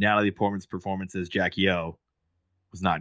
[0.02, 1.96] Natalie Portman's performance as Jackie O
[2.70, 3.00] was not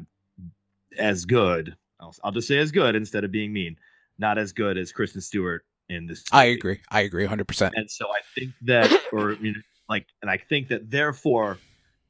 [0.98, 1.76] as good.
[2.00, 3.76] I'll, I'll just say as good instead of being mean.
[4.18, 6.24] Not as good as Kristen Stewart in this.
[6.32, 6.42] Movie.
[6.42, 6.80] I agree.
[6.90, 7.72] I agree 100%.
[7.76, 9.60] And so I think that, or you know,
[9.90, 11.58] like, and I think that therefore,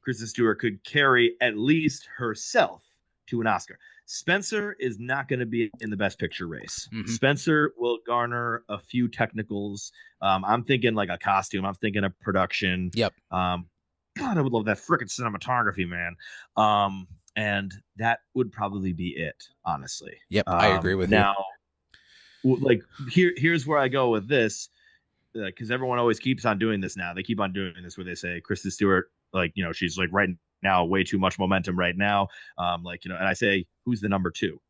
[0.02, 2.82] Kristen Stewart could carry at least herself
[3.28, 3.78] to an Oscar.
[4.04, 6.88] Spencer is not going to be in the best picture race.
[6.92, 7.10] Mm-hmm.
[7.10, 9.92] Spencer will garner a few technicals.
[10.20, 11.64] Um, I'm thinking like a costume.
[11.64, 12.90] I'm thinking a production.
[12.94, 13.14] Yep.
[13.30, 13.66] Um,
[14.16, 16.16] God, I would love that freaking cinematography, man.
[16.56, 20.14] Um, and that would probably be it, honestly.
[20.28, 21.34] Yep, I agree with now,
[22.44, 22.56] you.
[22.56, 24.68] Now, like here, here's where I go with this,
[25.32, 27.14] because uh, everyone always keeps on doing this now.
[27.14, 30.10] They keep on doing this where they say Kristen Stewart, like you know, she's like
[30.12, 30.28] right
[30.62, 32.28] now way too much momentum right now.
[32.58, 34.60] Um, like you know, and I say, who's the number two?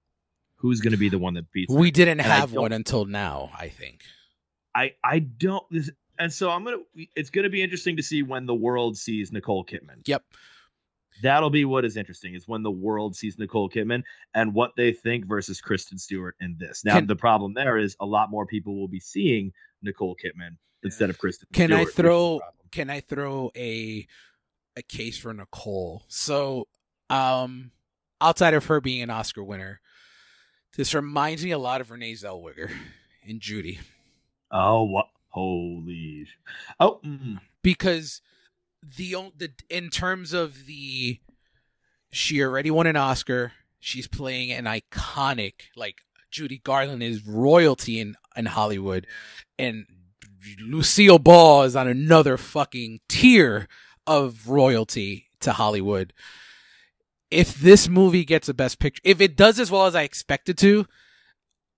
[0.56, 1.74] Who's going to be the one that beats?
[1.74, 3.51] We didn't and have one until now.
[3.59, 4.02] I think.
[4.74, 5.64] I I don't.
[5.70, 5.90] This,
[6.23, 6.78] and so I'm gonna.
[7.16, 10.07] It's gonna be interesting to see when the world sees Nicole Kidman.
[10.07, 10.23] Yep.
[11.20, 14.03] That'll be what is interesting is when the world sees Nicole Kidman
[14.35, 16.85] and what they think versus Kristen Stewart in this.
[16.85, 20.57] Now can, the problem there is a lot more people will be seeing Nicole Kidman
[20.85, 21.49] instead of Kristen.
[21.53, 22.40] Can Stewart, I throw?
[22.70, 24.07] Can I throw a
[24.77, 26.05] a case for Nicole?
[26.07, 26.69] So,
[27.11, 27.73] um,
[28.20, 29.81] outside of her being an Oscar winner,
[30.77, 32.70] this reminds me a lot of Renee Zellweger
[33.24, 33.81] in Judy.
[34.53, 35.07] Oh, what?
[35.33, 36.29] Holy!
[36.79, 37.41] Oh, mm.
[37.63, 38.21] because
[38.83, 41.21] the the in terms of the
[42.13, 43.53] she already won an Oscar.
[43.81, 49.07] She's playing an iconic like Judy Garland is royalty in in Hollywood,
[49.59, 49.87] and
[50.61, 53.69] Lucille Ball is on another fucking tier
[54.07, 56.13] of royalty to Hollywood.
[57.31, 60.59] If this movie gets a best picture, if it does as well as I expected
[60.59, 60.87] to,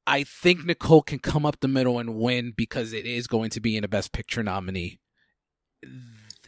[0.06, 3.60] I think Nicole can come up the middle and win because it is going to
[3.60, 5.00] be in a best picture nominee.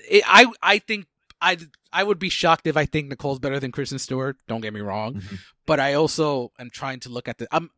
[0.08, 1.06] It, I I think
[1.40, 1.58] I
[1.92, 4.36] I would be shocked if I think Nicole's better than Kristen Stewart.
[4.46, 5.36] Don't get me wrong, mm-hmm.
[5.66, 7.48] but I also am trying to look at the.
[7.50, 7.70] I'm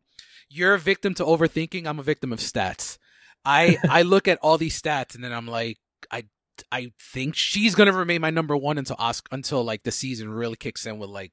[0.48, 1.86] you're a victim to overthinking.
[1.86, 2.98] I'm a victim of stats.
[3.44, 5.78] I I look at all these stats and then I'm like
[6.10, 6.24] I
[6.72, 10.56] I think she's gonna remain my number one until Oscar until like the season really
[10.56, 11.32] kicks in with like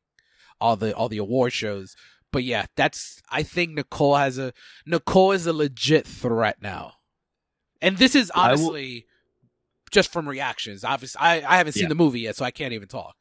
[0.61, 1.95] all the all the award shows.
[2.31, 4.53] But yeah, that's I think Nicole has a
[4.85, 6.93] Nicole is a legit threat now.
[7.81, 9.05] And this is honestly
[9.91, 10.83] just from reactions.
[10.83, 11.89] Obviously I, I haven't seen yeah.
[11.89, 13.15] the movie yet, so I can't even talk.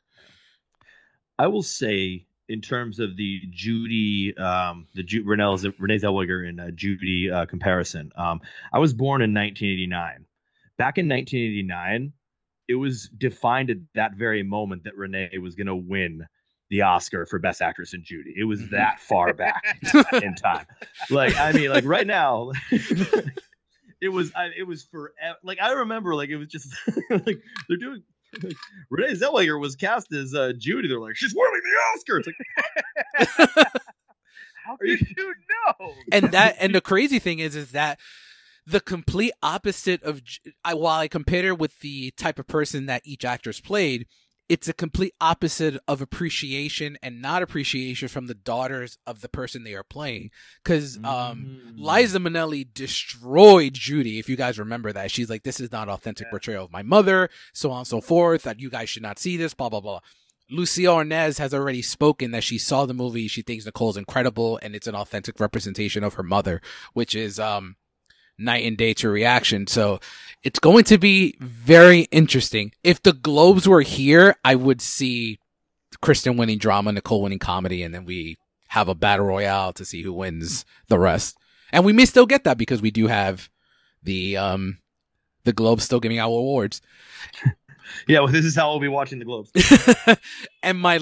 [1.39, 6.61] I will say in terms of the Judy, um, the Ju- Renee, Renee Zellweger and
[6.61, 8.13] uh, Judy uh, comparison.
[8.17, 8.41] Um,
[8.73, 10.27] I was born in 1989.
[10.77, 12.13] Back in 1989,
[12.69, 16.27] it was defined at that very moment that Renee was going to win
[16.71, 18.35] the Oscar for Best Actress in Judy.
[18.37, 18.75] It was mm-hmm.
[18.75, 19.63] that far back
[20.23, 20.67] in time.
[21.11, 22.53] Like, I mean, like right now,
[24.01, 25.13] it was, I, it was for
[25.43, 26.75] like I remember, like it was just
[27.11, 28.03] like they're doing.
[28.43, 28.57] Like,
[28.91, 30.89] Renee Zellweger was cast as uh, Judy.
[30.89, 32.19] They're like, she's winning the Oscar.
[32.19, 33.69] It's like,
[34.65, 35.35] how did you, you
[35.79, 35.93] know?
[36.11, 38.01] And that, and the crazy thing is, is that
[38.67, 40.23] the complete opposite of
[40.65, 44.07] I, while I compared her with the type of person that each actress played,
[44.49, 49.65] it's a complete opposite of appreciation and not appreciation from the daughters of the person
[49.65, 50.31] they are playing.
[50.63, 51.73] Because um, mm.
[51.77, 54.19] Liza Minnelli destroyed Judy.
[54.19, 56.31] If you guys remember that, she's like, "This is not authentic yeah.
[56.31, 58.43] portrayal of my mother," so on and so forth.
[58.43, 59.55] That you guys should not see this.
[59.55, 60.01] Blah blah blah.
[60.51, 63.29] Lucille Arnaz has already spoken that she saw the movie.
[63.29, 66.61] She thinks Nicole's incredible and it's an authentic representation of her mother,
[66.93, 67.77] which is um
[68.39, 69.67] night and day to reaction.
[69.67, 70.01] So
[70.43, 72.73] it's going to be very interesting.
[72.83, 75.39] If the Globes were here, I would see
[76.03, 78.37] Kristen winning drama, Nicole winning comedy, and then we
[78.69, 81.39] have a battle royale to see who wins the rest.
[81.73, 83.49] And we may still get that because we do have
[84.03, 84.79] the um
[85.45, 86.81] the Globes still giving out awards.
[88.09, 89.51] yeah, well, this is how we'll be watching the Globes.
[90.63, 91.01] and my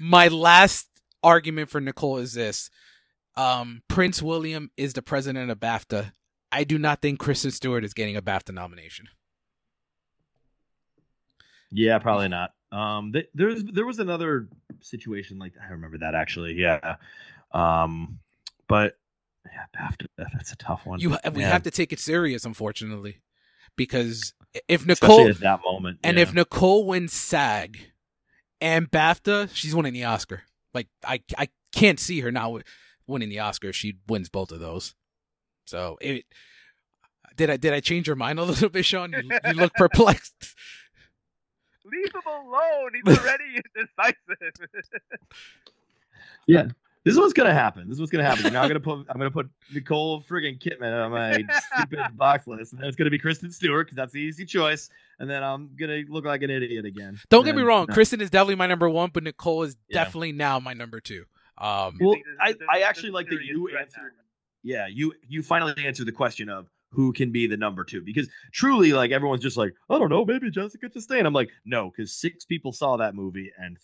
[0.00, 0.88] my last
[1.22, 2.70] argument for Nicole is this.
[3.36, 6.12] Um, Prince William is the president of BAFTA.
[6.54, 9.08] I do not think Kristen Stewart is getting a BAFTA nomination.
[11.72, 12.52] Yeah, probably not.
[12.70, 14.48] Um, th- there's there was another
[14.80, 16.54] situation like I remember that actually.
[16.54, 16.96] Yeah,
[17.52, 18.20] um,
[18.68, 18.96] but
[19.44, 21.00] yeah, BAFTA that's a tough one.
[21.00, 23.18] You we have to take it serious, unfortunately,
[23.74, 24.32] because
[24.68, 26.22] if Nicole at that moment, and yeah.
[26.22, 27.78] if Nicole wins SAG
[28.60, 30.42] and BAFTA, she's winning the Oscar.
[30.72, 32.60] Like I I can't see her now
[33.08, 33.70] winning the Oscar.
[33.70, 34.94] if She wins both of those.
[35.66, 36.24] So it
[37.36, 39.12] did I did I change your mind a little bit, Sean?
[39.12, 40.54] You, you look perplexed.
[41.84, 42.90] Leave him alone.
[43.04, 43.44] He's already
[43.76, 44.68] indecisive.
[46.46, 46.62] yeah,
[47.04, 47.88] this is what's gonna happen.
[47.88, 48.52] This is what's gonna happen.
[48.54, 51.44] Now I'm gonna put I'm gonna put Nicole friggin' Kidman on my
[51.76, 54.88] stupid box list, and then it's gonna be Kristen Stewart because that's the easy choice,
[55.18, 57.20] and then I'm gonna look like an idiot again.
[57.28, 57.94] Don't and get me then, wrong, no.
[57.94, 60.04] Kristen is definitely my number one, but Nicole is Yeah.
[60.04, 61.24] definitely now my number two.
[61.58, 64.14] Um, Well, I, I actually like that you answered.
[64.64, 68.28] Yeah, you you finally answered the question of who can be the number two because
[68.52, 71.26] truly, like everyone's just like, I don't know, maybe Jessica Chastain.
[71.26, 73.76] I'm like, no, because six people saw that movie and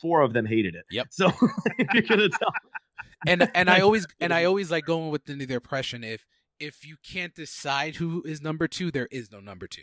[0.00, 0.84] four of them hated it.
[0.90, 1.08] Yep.
[1.10, 1.30] So
[1.92, 2.52] you're gonna tell,
[3.26, 6.24] and and I always and I always like going with the, the impression if
[6.58, 9.82] if you can't decide who is number two, there is no number two.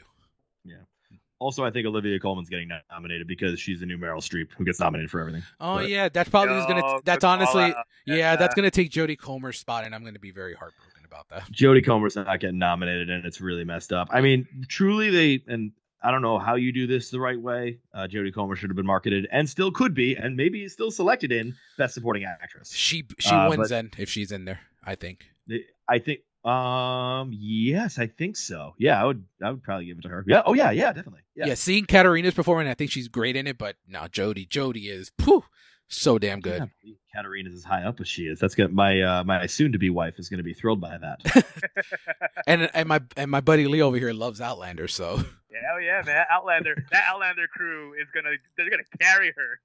[1.42, 4.80] Also, I think Olivia Colman's getting nominated because she's the new Meryl Streep who gets
[4.80, 5.44] nominated for everything.
[5.60, 6.82] Oh But- yeah, that's probably is gonna.
[6.86, 7.86] Yo, That's honestly, out.
[8.06, 11.52] yeah, that's gonna take Jodie Comer's spot, and I'm gonna be very heartbroken about that.
[11.52, 14.08] Jodie Comer's not getting nominated, and it's really messed up.
[14.12, 15.72] I mean, truly, they and
[16.04, 17.80] I don't know how you do this the right way.
[17.94, 21.32] Uh, Jodie Comer should have been marketed, and still could be, and maybe still selected
[21.32, 22.72] in Best Supporting Actress.
[22.72, 24.62] She she Uh, wins but- then if she's in there.
[24.84, 25.26] I think.
[25.48, 28.74] The- I think, um, yes, I think so.
[28.78, 30.24] Yeah, I would, I would probably give it to her.
[30.28, 30.42] Yeah.
[30.46, 31.22] Oh yeah, yeah, definitely.
[31.36, 31.54] Yeah, Yeah.
[31.54, 33.58] seeing Caitríona's performing, I think she's great in it.
[33.58, 34.48] But no, Jodie.
[34.48, 35.44] Jodie is pooh,
[35.88, 36.60] so damn good.
[36.60, 36.72] can't
[37.28, 38.40] Caitríona's as high up as she is.
[38.40, 41.46] That's gonna my uh, my soon to be wife is gonna be thrilled by that.
[42.48, 46.02] And and my and my buddy Lee over here loves Outlander, so Yeah, hell yeah,
[46.06, 46.26] man.
[46.32, 46.76] Outlander.
[46.92, 49.60] That Outlander crew is gonna they're gonna carry her.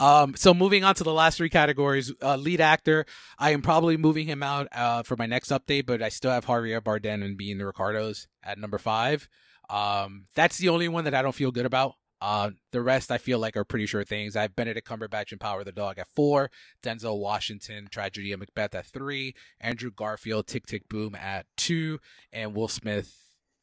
[0.00, 3.06] Um, so moving on to the last three categories, uh, lead actor,
[3.38, 6.46] I am probably moving him out uh, for my next update, but I still have
[6.46, 9.28] Javier Bardem and being the Ricardos at number five.
[9.70, 11.94] Um, that's the only one that I don't feel good about.
[12.20, 14.34] Uh, the rest I feel like are pretty sure things.
[14.34, 16.50] I have Benedict Cumberbatch and Power of the Dog at four,
[16.82, 22.00] Denzel Washington, Tragedy of Macbeth at three, Andrew Garfield, Tick Tick Boom at two,
[22.32, 23.14] and Will Smith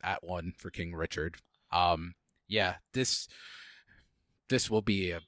[0.02, 1.36] at one for King Richard.
[1.76, 2.16] Um,
[2.48, 3.28] yeah, this
[4.50, 5.22] this will be a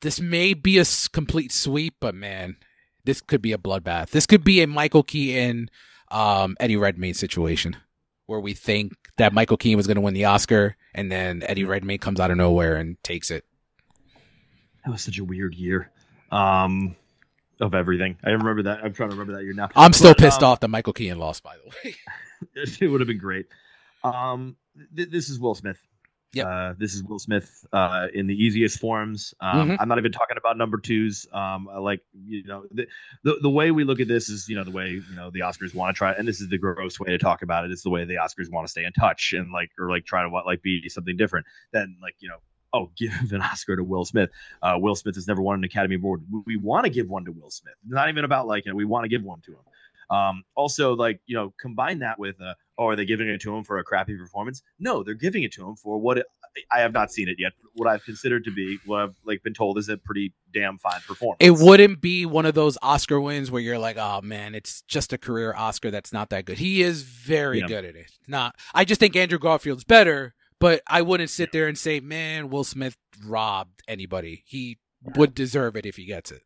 [0.00, 2.56] this may be a complete sweep, but man,
[3.04, 4.10] this could be a bloodbath.
[4.10, 5.70] This could be a Michael Keaton,
[6.10, 7.76] um, Eddie Redmayne situation
[8.26, 11.64] where we think that Michael Keaton was going to win the Oscar, and then Eddie
[11.64, 13.44] Redmayne comes out of nowhere and takes it.
[14.84, 15.90] that was such a weird year.
[16.30, 16.96] Um,
[17.60, 18.16] of everything.
[18.24, 18.80] I remember that.
[18.82, 19.68] I'm trying to remember that year now.
[19.76, 21.42] I'm still But, pissed um, off that Michael Keaton lost.
[21.42, 21.94] By the way,
[22.80, 23.46] it would have been great.
[24.02, 24.56] Um,
[24.96, 25.78] th- this is Will Smith.
[26.34, 26.46] Yep.
[26.46, 29.34] Uh, this is Will Smith uh, in the easiest forms.
[29.40, 29.76] Um, Mhm.
[29.80, 31.26] I'm not even talking about number twos.
[31.32, 32.86] Um, like you know the,
[33.22, 35.40] the the way we look at this is you know the way you know the
[35.40, 37.70] Oscars want to try, and this is the gross way to talk about it.
[37.70, 40.22] It's the way the Oscars want to stay in touch and like or like try
[40.22, 42.38] to what like be something different than like you know
[42.72, 44.30] oh give an Oscar to Will Smith.
[44.62, 46.22] Uh, Will Smith has never won an Academy Award.
[46.30, 47.74] We, we want to give one to Will Smith.
[47.84, 49.58] It's not even about like you know we want to give one to him.
[50.10, 53.54] Um, also, like you know, combine that with, uh, oh, are they giving it to
[53.54, 54.62] him for a crappy performance?
[54.78, 56.26] No, they're giving it to him for what it,
[56.70, 57.52] I have not seen it yet.
[57.74, 61.00] What I've considered to be, what I've like been told is a pretty damn fine
[61.06, 61.38] performance.
[61.40, 65.12] it wouldn't be one of those Oscar wins where you're like, oh man, it's just
[65.12, 66.58] a career Oscar that's not that good.
[66.58, 67.66] He is very Yeah.
[67.66, 68.10] good at it.
[68.28, 72.50] Not, I just think Andrew Garfield's better, but I wouldn't sit there and say, man,
[72.50, 74.44] Will Smith robbed anybody.
[74.46, 74.78] He
[75.16, 76.42] would deserve it if he gets it.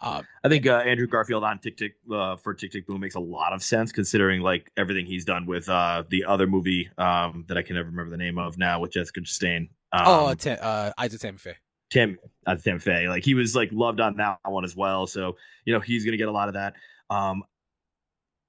[0.00, 3.14] Uh, I think uh, Andrew Garfield on Tick Tick uh, for Tick Tick Boom makes
[3.14, 7.44] a lot of sense considering like everything he's done with uh, the other movie um,
[7.48, 9.68] that I can never remember the name of now with Jessica Chastain.
[9.92, 11.20] Um, oh, uh, Tim, uh, Isaac
[11.90, 13.08] Tim uh, Tim Fay.
[13.08, 15.06] Like he was like loved on that one as well.
[15.06, 16.74] So you know he's gonna get a lot of that.
[17.10, 17.44] Um,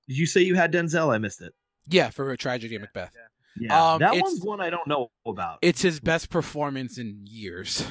[0.08, 1.14] did you say you had Denzel?
[1.14, 1.54] I missed it.
[1.88, 3.12] Yeah, for a tragedy of Macbeth.
[3.14, 3.22] Yeah.
[3.58, 5.60] Yeah, Um, that one's one I don't know about.
[5.62, 7.86] It's his best performance in years.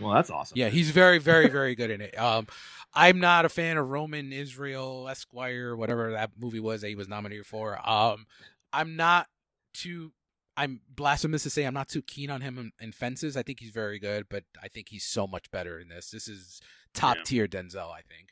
[0.00, 0.58] Well, that's awesome.
[0.58, 2.18] Yeah, he's very, very, very good in it.
[2.18, 2.46] Um,
[2.94, 7.08] I'm not a fan of Roman Israel Esquire, whatever that movie was that he was
[7.08, 7.78] nominated for.
[7.88, 8.26] Um,
[8.72, 9.26] I'm not
[9.74, 10.12] too.
[10.58, 13.36] I'm blasphemous to say I'm not too keen on him in, in Fences.
[13.36, 16.10] I think he's very good, but I think he's so much better in this.
[16.10, 16.60] This is
[16.94, 17.22] top Yeah.
[17.24, 18.30] tier Denzel, I think.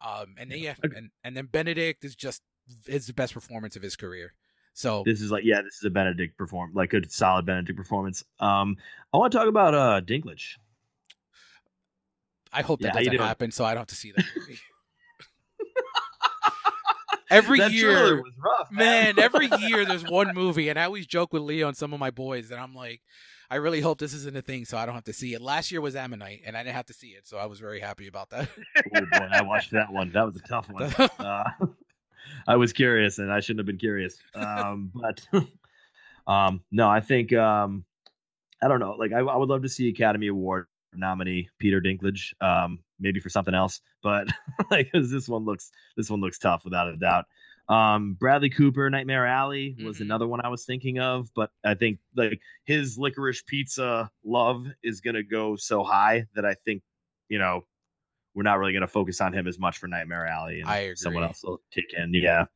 [0.00, 2.42] Um, and then yeah, and and then Benedict is just
[2.86, 4.32] it's the best performance of his career.
[4.72, 8.24] So This is like yeah, this is a Benedict perform like a solid Benedict performance.
[8.40, 8.76] Um,
[9.12, 10.56] I want to talk about uh Dinklage.
[12.52, 14.58] I hope that you doesn't happen, so I don't have to see that movie.
[17.30, 21.42] every that year, rough, man, every year there's one movie, and I always joke with
[21.42, 23.02] Leo and some of my boys that I'm like,
[23.50, 25.40] I really hope this isn't a thing, so I don't have to see it.
[25.40, 27.80] Last year was Ammonite, and I didn't have to see it, so I was very
[27.80, 28.48] happy about that.
[28.76, 30.12] oh boy, I watched that one.
[30.12, 30.92] That was a tough one.
[31.18, 31.44] Uh,
[32.46, 34.18] I was curious, and I shouldn't have been curious.
[34.34, 35.26] Um, but
[36.26, 37.84] um, no, I think um,
[38.62, 38.92] I don't know.
[38.92, 40.66] Like, I, I would love to see Academy Award
[40.98, 43.80] nominee Peter Dinklage, um, maybe for something else.
[44.02, 44.28] But
[44.70, 47.26] like, this one looks this one looks tough without a doubt.
[47.68, 50.02] Um, Bradley Cooper, Nightmare Alley was Mhm.
[50.02, 55.00] another one I was thinking of, but I think like his licorice pizza love is
[55.02, 56.82] gonna go so high that I think
[57.28, 57.66] you know
[58.34, 60.96] we're not really to focus on him as much for Nightmare Alley, and I agree.
[60.96, 62.14] someone else will take in.
[62.14, 62.46] Yeah,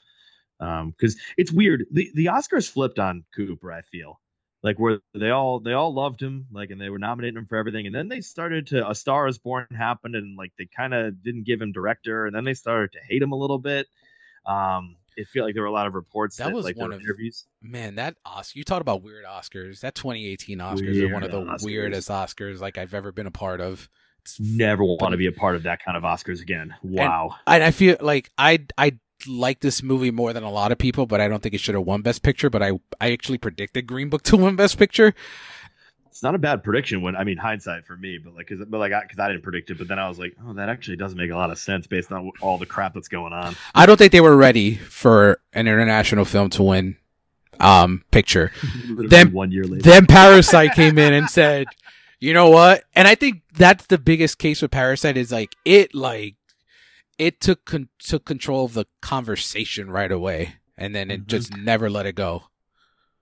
[0.58, 1.84] because um, it's weird.
[1.90, 3.70] The the Oscars flipped on Cooper.
[3.72, 4.18] I feel
[4.62, 7.56] like where they all they all loved him, like, and they were nominating him for
[7.56, 10.94] everything, and then they started to A Star Is Born happened, and like they kind
[10.94, 13.88] of didn't give him director, and then they started to hate him a little bit.
[14.46, 16.92] Um, it felt like there were a lot of reports that, that was like, one
[16.92, 17.44] of interviews.
[17.60, 19.80] Man, that Oscar you talked about weird Oscars.
[19.80, 21.64] That 2018 Oscars weird are one of the Oscars.
[21.64, 23.88] weirdest Oscars like I've ever been a part of.
[24.20, 26.74] It's Never want to be a part of that kind of Oscars again.
[26.84, 27.34] Wow.
[27.46, 30.78] And, and I feel like I I like this movie more than a lot of
[30.78, 32.50] people, but I don't think it should have won Best Picture.
[32.50, 35.14] But I I actually predicted Green Book to win Best Picture.
[36.10, 38.78] It's not a bad prediction when I mean hindsight for me, but like because but
[38.78, 40.96] like because I, I, didn't predict it, but then I was like, oh, that actually
[40.96, 43.56] doesn't make a lot of sense based on all the crap that's going on.
[43.74, 46.96] I don't think they were ready for an international film to win
[47.60, 48.52] um picture.
[48.98, 51.66] then one year later, then Parasite came in and said,
[52.20, 52.84] you know what?
[52.94, 56.36] And I think that's the biggest case with Parasite is like it like
[57.18, 61.28] it took con- took control of the conversation right away, and then it mm-hmm.
[61.28, 62.44] just never let it go.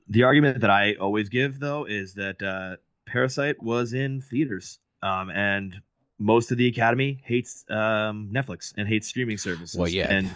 [0.09, 2.77] The argument that I always give though is that uh,
[3.07, 5.81] Parasite was in theaters, um, and
[6.19, 9.79] most of the Academy hates um, Netflix and hates streaming services.
[9.79, 10.35] Well, yeah, and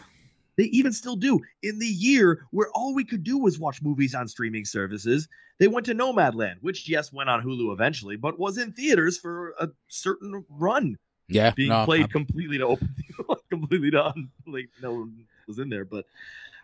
[0.57, 1.41] they even still do.
[1.63, 5.29] In the year where all we could do was watch movies on streaming services,
[5.59, 9.55] they went to Nomadland, which yes went on Hulu eventually, but was in theaters for
[9.59, 10.97] a certain run.
[11.29, 12.09] Yeah, being no, played I'm...
[12.09, 12.95] completely to open,
[13.51, 14.13] completely to
[14.47, 15.85] like no one was in there.
[15.85, 16.05] But,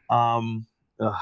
[0.09, 0.67] um,
[1.01, 1.15] ugh,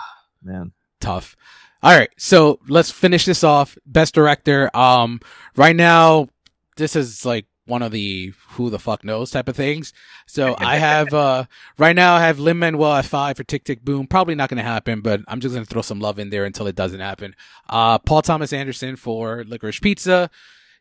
[0.43, 1.37] man, tough.
[1.83, 3.79] All right, so let's finish this off.
[3.87, 4.75] Best director.
[4.77, 5.21] Um,
[5.55, 6.29] right now,
[6.77, 9.93] this is like one of the who the fuck knows type of things.
[10.27, 11.45] So I have uh
[11.77, 14.07] right now I have Lin Manuel at five for Tick Tick Boom.
[14.07, 16.75] Probably not gonna happen, but I'm just gonna throw some love in there until it
[16.75, 17.37] doesn't happen.
[17.69, 20.31] Uh Paul Thomas Anderson for Licorice Pizza.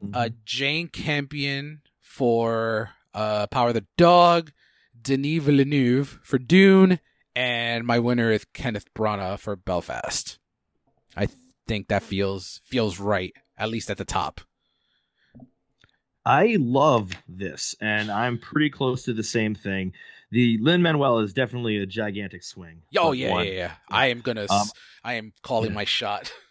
[0.04, 0.16] Mm-hmm.
[0.16, 1.82] Uh Jane Campion
[2.18, 4.52] for uh, Power of the Dog,
[5.00, 7.00] Denis Villeneuve for Dune,
[7.36, 10.40] and my winner is Kenneth Branagh for Belfast.
[11.16, 11.28] I
[11.68, 14.42] think that feels feels right, at least at the top.
[16.26, 19.94] I love this, and I'm pretty close to the same thing.
[20.32, 22.82] The Lin Manuel is definitely a gigantic swing.
[22.98, 23.72] Oh yeah, yeah, yeah.
[23.92, 24.48] I am gonna.
[24.50, 24.68] Um,
[25.04, 25.76] I am calling yeah.
[25.76, 26.34] my shot.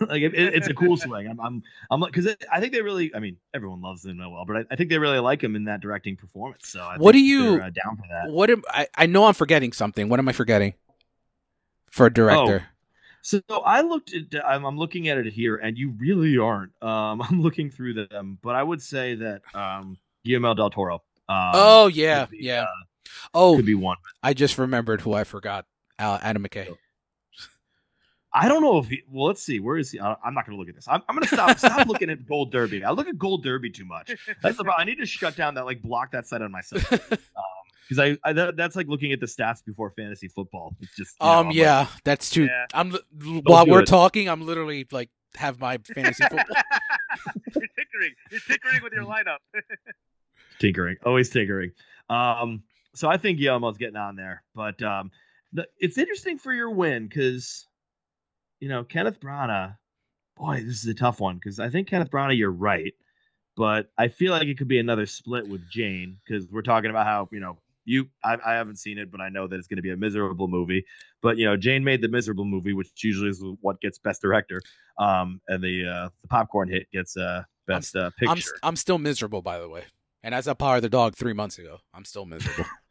[0.08, 1.28] like it, it's a cool swing.
[1.28, 3.14] I'm I'm I'm because I think they really.
[3.14, 5.64] I mean, everyone loves Lin Manuel, but I, I, think they really like him in
[5.64, 6.68] that directing performance.
[6.68, 8.32] So I what do you uh, down for that?
[8.32, 8.88] What am I?
[8.94, 10.08] I know I'm forgetting something.
[10.08, 10.74] What am I forgetting
[11.90, 12.66] for a director?
[12.66, 12.76] Oh.
[13.22, 16.72] So I looked at I'm, I'm, looking at it here, and you really aren't.
[16.82, 20.94] Um, I'm looking through them, but I would say that um, Guillermo del Toro.
[21.28, 22.62] Um, oh yeah, be, yeah.
[22.62, 22.66] Uh,
[23.34, 23.98] oh, could be one.
[24.22, 25.66] I just remembered who I forgot.
[25.98, 26.74] Uh, Adam McKay.
[28.32, 29.02] I don't know if he.
[29.10, 29.58] Well, let's see.
[29.58, 30.00] Where is he?
[30.00, 30.86] I'm not going to look at this.
[30.88, 31.58] I'm, I'm going to stop.
[31.58, 32.84] stop looking at Gold Derby.
[32.84, 34.12] I look at Gold Derby too much.
[34.42, 34.78] That's about.
[34.78, 35.64] I need to shut down that.
[35.64, 36.88] Like block that side on myself.
[36.88, 37.18] Because
[37.98, 40.76] um, I, I that, that's like looking at the stats before fantasy football.
[40.80, 41.20] It's just.
[41.20, 41.48] um.
[41.48, 42.44] Know, yeah, like, that's too.
[42.44, 42.66] Yeah.
[42.72, 42.96] I'm
[43.42, 43.86] while we're it.
[43.86, 44.28] talking.
[44.28, 46.44] I'm literally like have my fantasy football.
[47.54, 48.14] You're tinkering.
[48.30, 49.38] You're tinkering with your lineup.
[50.60, 50.96] tinkering.
[51.04, 51.72] Always tinkering.
[52.08, 52.62] Um.
[52.94, 55.10] So I think Guillermo's getting on there, but um,
[55.52, 57.66] the, it's interesting for your win because
[58.60, 59.76] you know, Kenneth Branagh,
[60.36, 62.94] boy, this is a tough one because I think Kenneth Branagh, you're right,
[63.56, 67.06] but I feel like it could be another split with Jane because we're talking about
[67.06, 69.76] how you know you I, I haven't seen it, but I know that it's going
[69.76, 70.84] to be a miserable movie.
[71.22, 74.60] But you know, Jane made the miserable movie, which usually is what gets Best Director,
[74.98, 78.52] um, and the uh, the popcorn hit gets uh, Best uh, Picture.
[78.62, 79.84] I'm, I'm still miserable, by the way.
[80.22, 82.68] And as I Power of the Dog three months ago, I'm still miserable.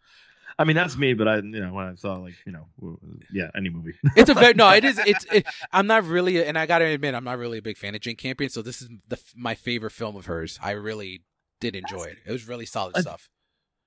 [0.60, 2.99] I mean, that's me, but I, you know, when I saw like, you know,
[3.31, 3.94] yeah, any movie.
[4.18, 4.69] it's a very no.
[4.69, 4.99] It is.
[5.06, 5.26] It's.
[5.31, 8.02] It, I'm not really, and I gotta admit, I'm not really a big fan of
[8.02, 8.49] Jane Campion.
[8.49, 10.60] So this is the my favorite film of hers.
[10.61, 11.23] I really
[11.61, 12.18] did enjoy it.
[12.26, 13.30] It was really solid I, stuff.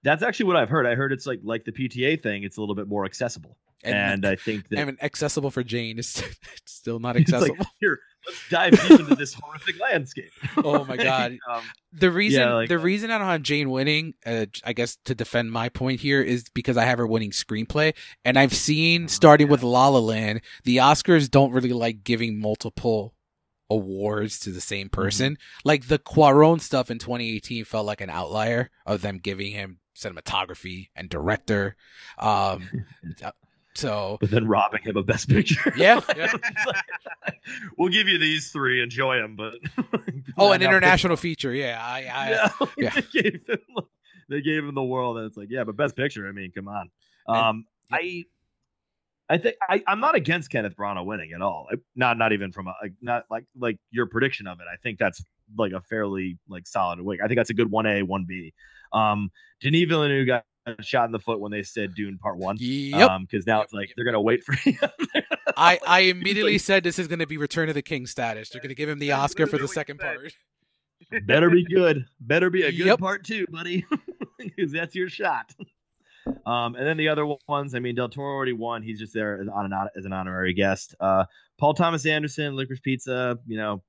[0.05, 0.87] That's actually what I've heard.
[0.87, 2.43] I heard it's like like the PTA thing.
[2.43, 5.99] It's a little bit more accessible, and, and I think that and accessible for Jane
[5.99, 6.23] is
[6.67, 7.57] still not accessible.
[7.57, 10.33] Like, here, let's dive deep into this horrific landscape.
[10.57, 11.37] oh my god!
[11.49, 11.63] Um,
[11.93, 14.97] the reason yeah, like, the uh, reason I don't have Jane winning, uh, I guess
[15.05, 19.05] to defend my point here, is because I have her winning screenplay, and I've seen
[19.05, 19.53] oh, starting yeah.
[19.53, 23.15] with La La Land, the Oscars don't really like giving multiple
[23.71, 25.01] awards to the same mm-hmm.
[25.01, 25.33] person.
[25.33, 25.69] Mm-hmm.
[25.69, 30.89] Like the Cuarón stuff in 2018 felt like an outlier of them giving him cinematography
[30.95, 31.77] and director.
[32.19, 32.69] Um,
[33.25, 33.33] uh,
[33.75, 35.73] so, but then robbing him of Best Picture.
[35.77, 36.33] Yeah, yeah.
[37.79, 39.37] we'll give you these three, enjoy them.
[39.37, 39.55] But
[40.37, 41.55] oh, an international feature.
[41.55, 42.51] Yeah, I, I yeah.
[42.77, 42.91] yeah.
[42.91, 43.59] they, gave him,
[44.29, 46.29] they gave him the world, and it's like, yeah, but Best Picture.
[46.29, 46.91] I mean, come on.
[47.27, 48.25] Um, and, I.
[49.31, 51.69] I think I, I'm not against Kenneth Branagh winning at all.
[51.97, 54.67] Not not even from a not like like your prediction of it.
[54.71, 55.25] I think that's
[55.57, 57.21] like a fairly like solid week.
[57.25, 58.53] I think that's a good one A, one B.
[58.93, 60.45] Um, Denis Villeneuve got
[60.81, 62.57] shot in the foot when they said Dune Part One.
[62.59, 63.11] Yep.
[63.11, 64.55] Um, because now it's like they're gonna wait for.
[64.55, 64.79] him.
[65.57, 68.51] I I immediately said this is gonna be Return of the King status.
[68.51, 70.33] They're gonna give him the Oscar for the second part.
[71.27, 72.07] Better be good.
[72.21, 72.99] Better be a good yep.
[72.99, 73.85] part too, buddy,
[74.39, 75.53] because that's your shot.
[76.47, 78.83] Um, and then the other ones, I mean, Del Toro already won.
[78.83, 80.95] He's just there as, on an, as an honorary guest.
[81.01, 81.25] Uh,
[81.59, 83.83] Paul Thomas Anderson, Licorice Pizza, you know,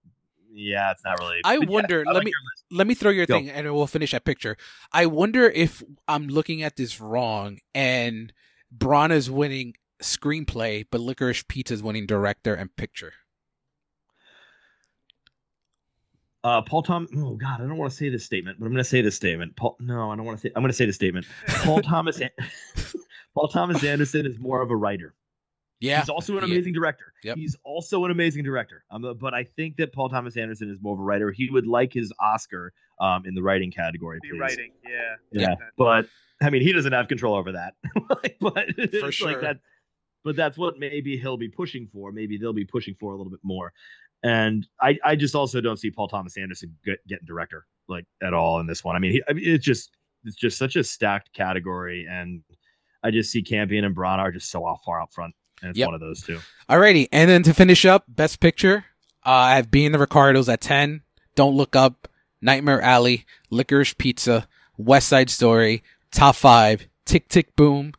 [0.53, 1.41] yeah, it's not really.
[1.43, 2.03] I wonder.
[2.05, 2.34] Yeah, I let like me
[2.71, 3.35] let me throw your Go.
[3.35, 4.55] thing, and we'll finish that picture.
[4.91, 8.31] I wonder if I'm looking at this wrong, and
[8.75, 13.13] Branagh's winning screenplay, but Licorice Pizza is winning director and picture.
[16.43, 17.07] Uh, Paul Tom.
[17.15, 19.15] Oh God, I don't want to say this statement, but I'm going to say this
[19.15, 19.55] statement.
[19.55, 19.77] Paul.
[19.80, 20.51] No, I don't want to say.
[20.55, 21.25] I'm going to say this statement.
[21.47, 22.21] Paul Thomas.
[23.34, 25.15] Paul Thomas Anderson is more of a writer.
[25.84, 27.14] Yeah, he's also an amazing director.
[27.23, 27.35] Yep.
[27.35, 28.85] He's also an amazing director.
[28.89, 31.30] Um, but I think that Paul Thomas Anderson is more of a writer.
[31.31, 34.19] He would like his Oscar um, in the writing category.
[34.22, 35.55] The writing, yeah, yeah.
[35.77, 36.07] But
[36.41, 37.73] I mean, he doesn't have control over that.
[38.39, 39.34] but for sure.
[39.34, 39.57] Like that,
[40.23, 42.14] but that's what maybe he'll be pushing for.
[42.14, 43.73] Maybe they'll be pushing for a little bit more.
[44.23, 48.34] And I, I just also don't see Paul Thomas Anderson get, getting director like at
[48.34, 48.95] all in this one.
[48.95, 52.41] I mean, he, I mean, it's just it's just such a stacked category, and
[53.03, 55.88] I just see Campion and Branagh are just so far out front and it's yep.
[55.88, 56.40] one of those two.
[56.69, 58.85] Alrighty, and then to finish up, best picture,
[59.26, 61.02] uh, I have Being the Ricardos at ten.
[61.35, 62.07] Don't look up,
[62.41, 67.94] Nightmare Alley, Licorice Pizza, West Side Story, Top Five, Tick Tick Boom,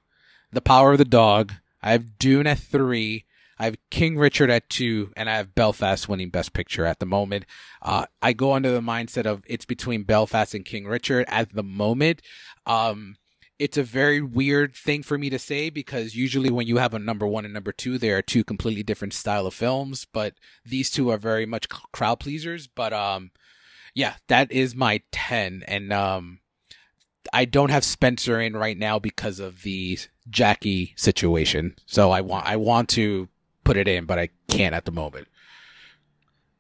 [0.53, 1.53] The Power of the Dog.
[1.83, 3.25] I have Dune at three.
[3.59, 7.07] I have King Richard at two, and I have Belfast winning Best Picture at the
[7.07, 7.45] moment.
[7.81, 11.63] Uh, I go under the mindset of it's between Belfast and King Richard at the
[11.63, 12.21] moment.
[12.67, 13.17] Um,
[13.65, 16.99] it's a very weird thing for me to say because usually when you have a
[16.99, 20.07] number one and number two, they are two completely different style of films.
[20.13, 20.35] But
[20.67, 22.67] these two are very much crowd pleasers.
[22.67, 23.31] But um,
[23.95, 26.41] yeah, that is my ten, and um,
[27.33, 31.75] I don't have Spencer in right now because of the Jackie situation.
[31.87, 33.31] So I want I want to
[33.65, 35.27] put it in, but I can't at the moment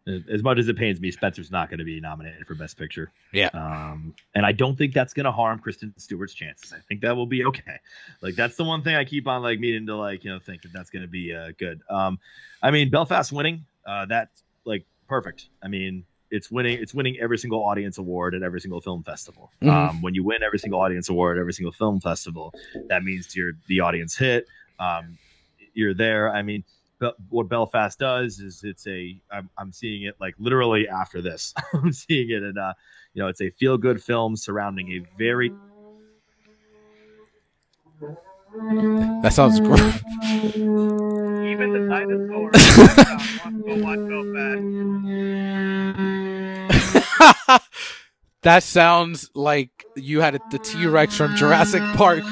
[0.07, 3.11] as much as it pains me, Spencer's not going to be nominated for Best Picture.
[3.33, 3.49] Yeah.
[3.55, 6.73] Um, and I don't think that's going to harm Kristen Stewart's chances.
[6.75, 7.79] I think that will be okay.
[8.21, 10.63] Like that's the one thing I keep on like meaning to like you know think
[10.63, 11.81] that that's going to be uh, good.
[11.89, 12.19] Um,
[12.63, 15.47] I mean Belfast winning, uh, that's like perfect.
[15.63, 19.51] I mean it's winning it's winning every single audience award at every single film festival.
[19.63, 19.71] Mm-hmm.
[19.71, 22.53] Um, when you win every single audience award at every single film festival,
[22.89, 24.47] that means you're the audience hit.
[24.79, 25.17] Um,
[25.73, 26.33] you're there.
[26.35, 26.65] I mean
[27.29, 31.53] what Belfast does is it's a I'm, I'm seeing it like literally after this.
[31.73, 32.75] I'm seeing it in a
[33.15, 35.53] you know it's a feel good film surrounding a very
[39.23, 39.81] that sounds great.
[41.51, 42.51] Even the dinosaur
[48.43, 52.23] that sounds like you had the T Rex from Jurassic Park.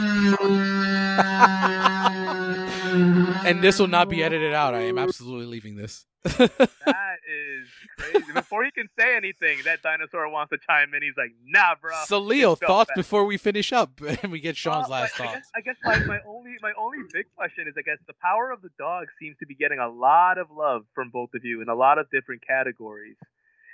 [2.93, 4.75] And this will not be edited out.
[4.75, 6.07] I am absolutely leaving this.
[6.25, 8.33] that is crazy.
[8.33, 11.03] Before he can say anything, that dinosaur wants to chime in.
[11.03, 14.89] He's like, "Nah, bro." So, Leo, thoughts before we finish up and we get Sean's
[14.89, 15.51] last thoughts.
[15.55, 18.15] I guess, I guess my, my only my only big question is, I guess the
[18.23, 21.45] power of the dog seems to be getting a lot of love from both of
[21.45, 23.17] you in a lot of different categories.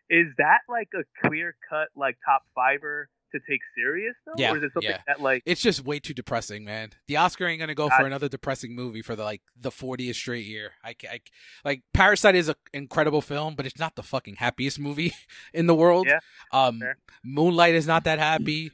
[0.09, 4.33] Is that like a clear cut like top fiver to take serious though?
[4.37, 5.01] Yeah, or is it something yeah.
[5.07, 6.91] that like it's just way too depressing, man.
[7.07, 10.47] The Oscar ain't gonna go for another depressing movie for the like the 40th straight
[10.47, 10.73] year.
[10.85, 11.21] I, I
[11.65, 15.15] like Parasite is an incredible film, but it's not the fucking happiest movie
[15.53, 16.07] in the world.
[16.09, 16.21] Yeah,
[16.53, 16.99] um, fair.
[17.25, 18.73] Moonlight is not that happy.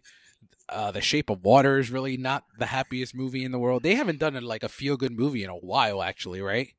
[0.69, 3.83] Uh, the Shape of Water is really not the happiest movie in the world.
[3.83, 6.73] They haven't done a, like a feel good movie in a while, actually, right?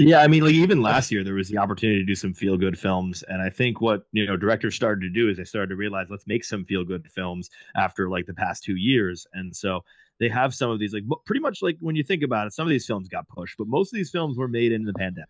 [0.00, 2.56] Yeah, I mean, like even last year there was the opportunity to do some feel
[2.56, 5.68] good films, and I think what you know directors started to do is they started
[5.68, 9.54] to realize let's make some feel good films after like the past two years, and
[9.54, 9.84] so
[10.18, 12.66] they have some of these like pretty much like when you think about it, some
[12.66, 15.28] of these films got pushed, but most of these films were made in the pandemic.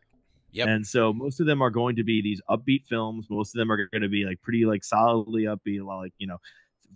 [0.52, 0.68] Yep.
[0.68, 3.26] And so most of them are going to be these upbeat films.
[3.30, 6.38] Most of them are going to be like pretty like solidly upbeat, like you know,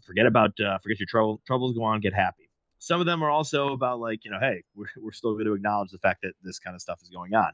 [0.05, 2.51] forget about uh, forget your trouble troubles, go on, get happy.
[2.85, 5.55] Some of them are also about like, you know, hey, we're, we're still going to
[5.55, 7.51] acknowledge the fact that this kind of stuff is going on.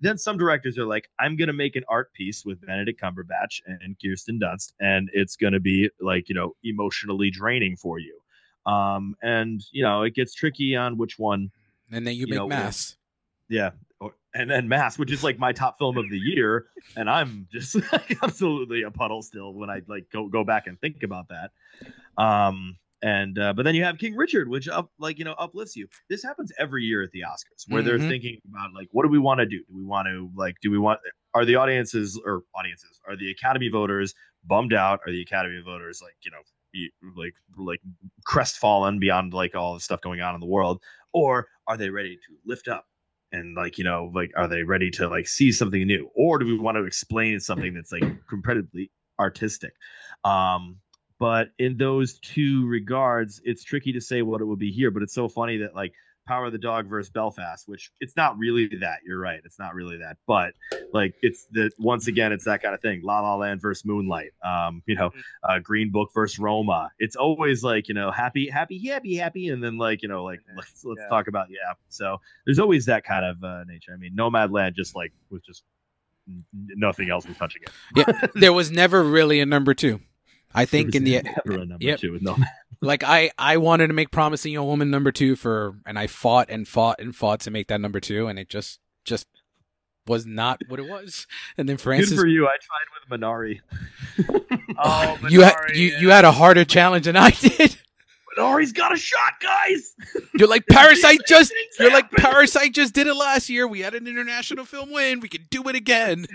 [0.00, 3.62] Then some directors are like, I'm going to make an art piece with Benedict Cumberbatch
[3.64, 8.20] and Kirsten Dunst, and it's going to be like, you know, emotionally draining for you.
[8.70, 11.50] Um, and, you know, it gets tricky on which one.
[11.90, 12.96] And then you, you make know, Mass.
[13.48, 13.70] Yeah.
[14.34, 16.66] And then Mass, which is like my top film of the year.
[16.94, 20.78] And I'm just like, absolutely a puddle still when I like go, go back and
[20.78, 21.52] think about that.
[22.22, 25.76] Um, and uh, but then you have King Richard, which up like you know uplifts
[25.76, 25.86] you.
[26.08, 27.88] This happens every year at the Oscars, where mm-hmm.
[27.88, 29.58] they're thinking about like, what do we want to do?
[29.58, 31.00] Do we want to like, do we want
[31.34, 35.00] are the audiences or audiences are the Academy voters bummed out?
[35.06, 36.38] Are the Academy voters like you know
[37.14, 37.80] like like
[38.24, 40.80] crestfallen beyond like all the stuff going on in the world,
[41.12, 42.86] or are they ready to lift up
[43.32, 46.46] and like you know like are they ready to like see something new, or do
[46.46, 48.02] we want to explain something that's like
[48.32, 48.90] incredibly
[49.20, 49.74] artistic?
[50.24, 50.78] Um,
[51.24, 54.90] but in those two regards, it's tricky to say what it would be here.
[54.90, 55.94] But it's so funny that like
[56.28, 58.98] Power of the Dog versus Belfast, which it's not really that.
[59.06, 60.18] You're right, it's not really that.
[60.26, 60.52] But
[60.92, 63.00] like it's the once again, it's that kind of thing.
[63.02, 64.32] La La Land versus Moonlight.
[64.44, 65.20] Um, you know, mm-hmm.
[65.50, 66.90] uh, Green Book versus Roma.
[66.98, 70.40] It's always like you know happy, happy, happy, happy, and then like you know like
[70.54, 71.08] let's let's yeah.
[71.08, 71.72] talk about yeah.
[71.88, 73.94] So there's always that kind of uh, nature.
[73.94, 75.62] I mean, Nomadland just like was just
[76.52, 77.70] nothing else was touching it.
[77.96, 80.00] yeah, there was never really a number two.
[80.54, 81.22] I think in the
[81.80, 81.98] yep.
[81.98, 82.36] two no
[82.80, 86.48] like I I wanted to make promising young woman number two for and I fought
[86.50, 89.26] and fought and fought to make that number two and it just just
[90.06, 91.26] was not what it was.
[91.56, 92.46] And then Francis Good for you.
[92.46, 93.60] I tried with Minari.
[94.78, 96.00] oh, Minari, you had you, yeah.
[96.00, 97.76] you had a harder challenge than I did.
[98.36, 99.94] Minari's got a shot, guys.
[100.34, 103.66] You're like Parasite just you're like Parasite just did it last year.
[103.66, 105.20] We had an international film win.
[105.20, 106.26] We can do it again.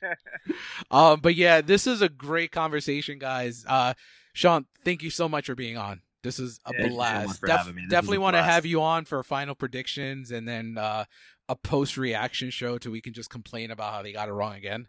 [0.90, 3.64] um, but yeah, this is a great conversation, guys.
[3.68, 3.94] Uh,
[4.32, 6.02] Sean, thank you so much for being on.
[6.22, 7.40] This is a yeah, blast.
[7.40, 11.04] Def- definitely want to have you on for final predictions and then uh,
[11.48, 14.54] a post reaction show to we can just complain about how they got it wrong
[14.54, 14.86] again.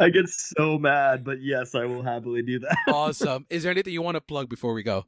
[0.00, 2.76] I get so mad, but yes, I will happily do that.
[2.88, 3.46] awesome.
[3.50, 5.06] Is there anything you want to plug before we go?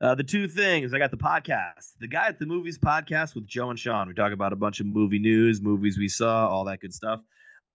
[0.00, 3.46] Uh, the two things I got the podcast, the guy at the movies podcast with
[3.46, 4.08] Joe and Sean.
[4.08, 7.20] We talk about a bunch of movie news, movies we saw, all that good stuff.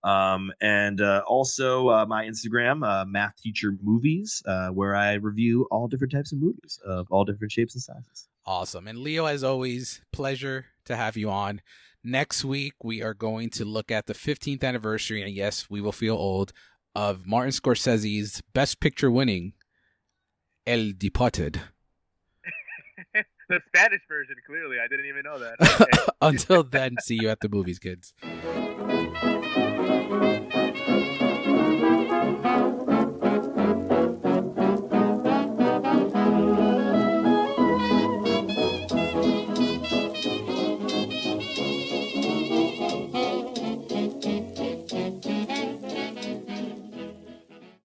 [0.04, 5.68] Um, and uh, also uh, my Instagram, uh, Math Teacher Movies, uh, where I review
[5.72, 8.28] all different types of movies of all different shapes and sizes.
[8.46, 8.88] Awesome.
[8.88, 11.62] And Leo, as always, pleasure to have you on.
[12.04, 15.92] Next week, we are going to look at the 15th anniversary, and yes, we will
[15.92, 16.52] feel old,
[16.96, 19.54] of Martin Scorsese's Best Picture winning
[20.66, 21.62] El Departed.
[23.14, 24.78] the Spanish version, clearly.
[24.84, 25.56] I didn't even know that.
[25.82, 26.38] Okay.
[26.38, 28.14] Until then, see you at the movies, kids.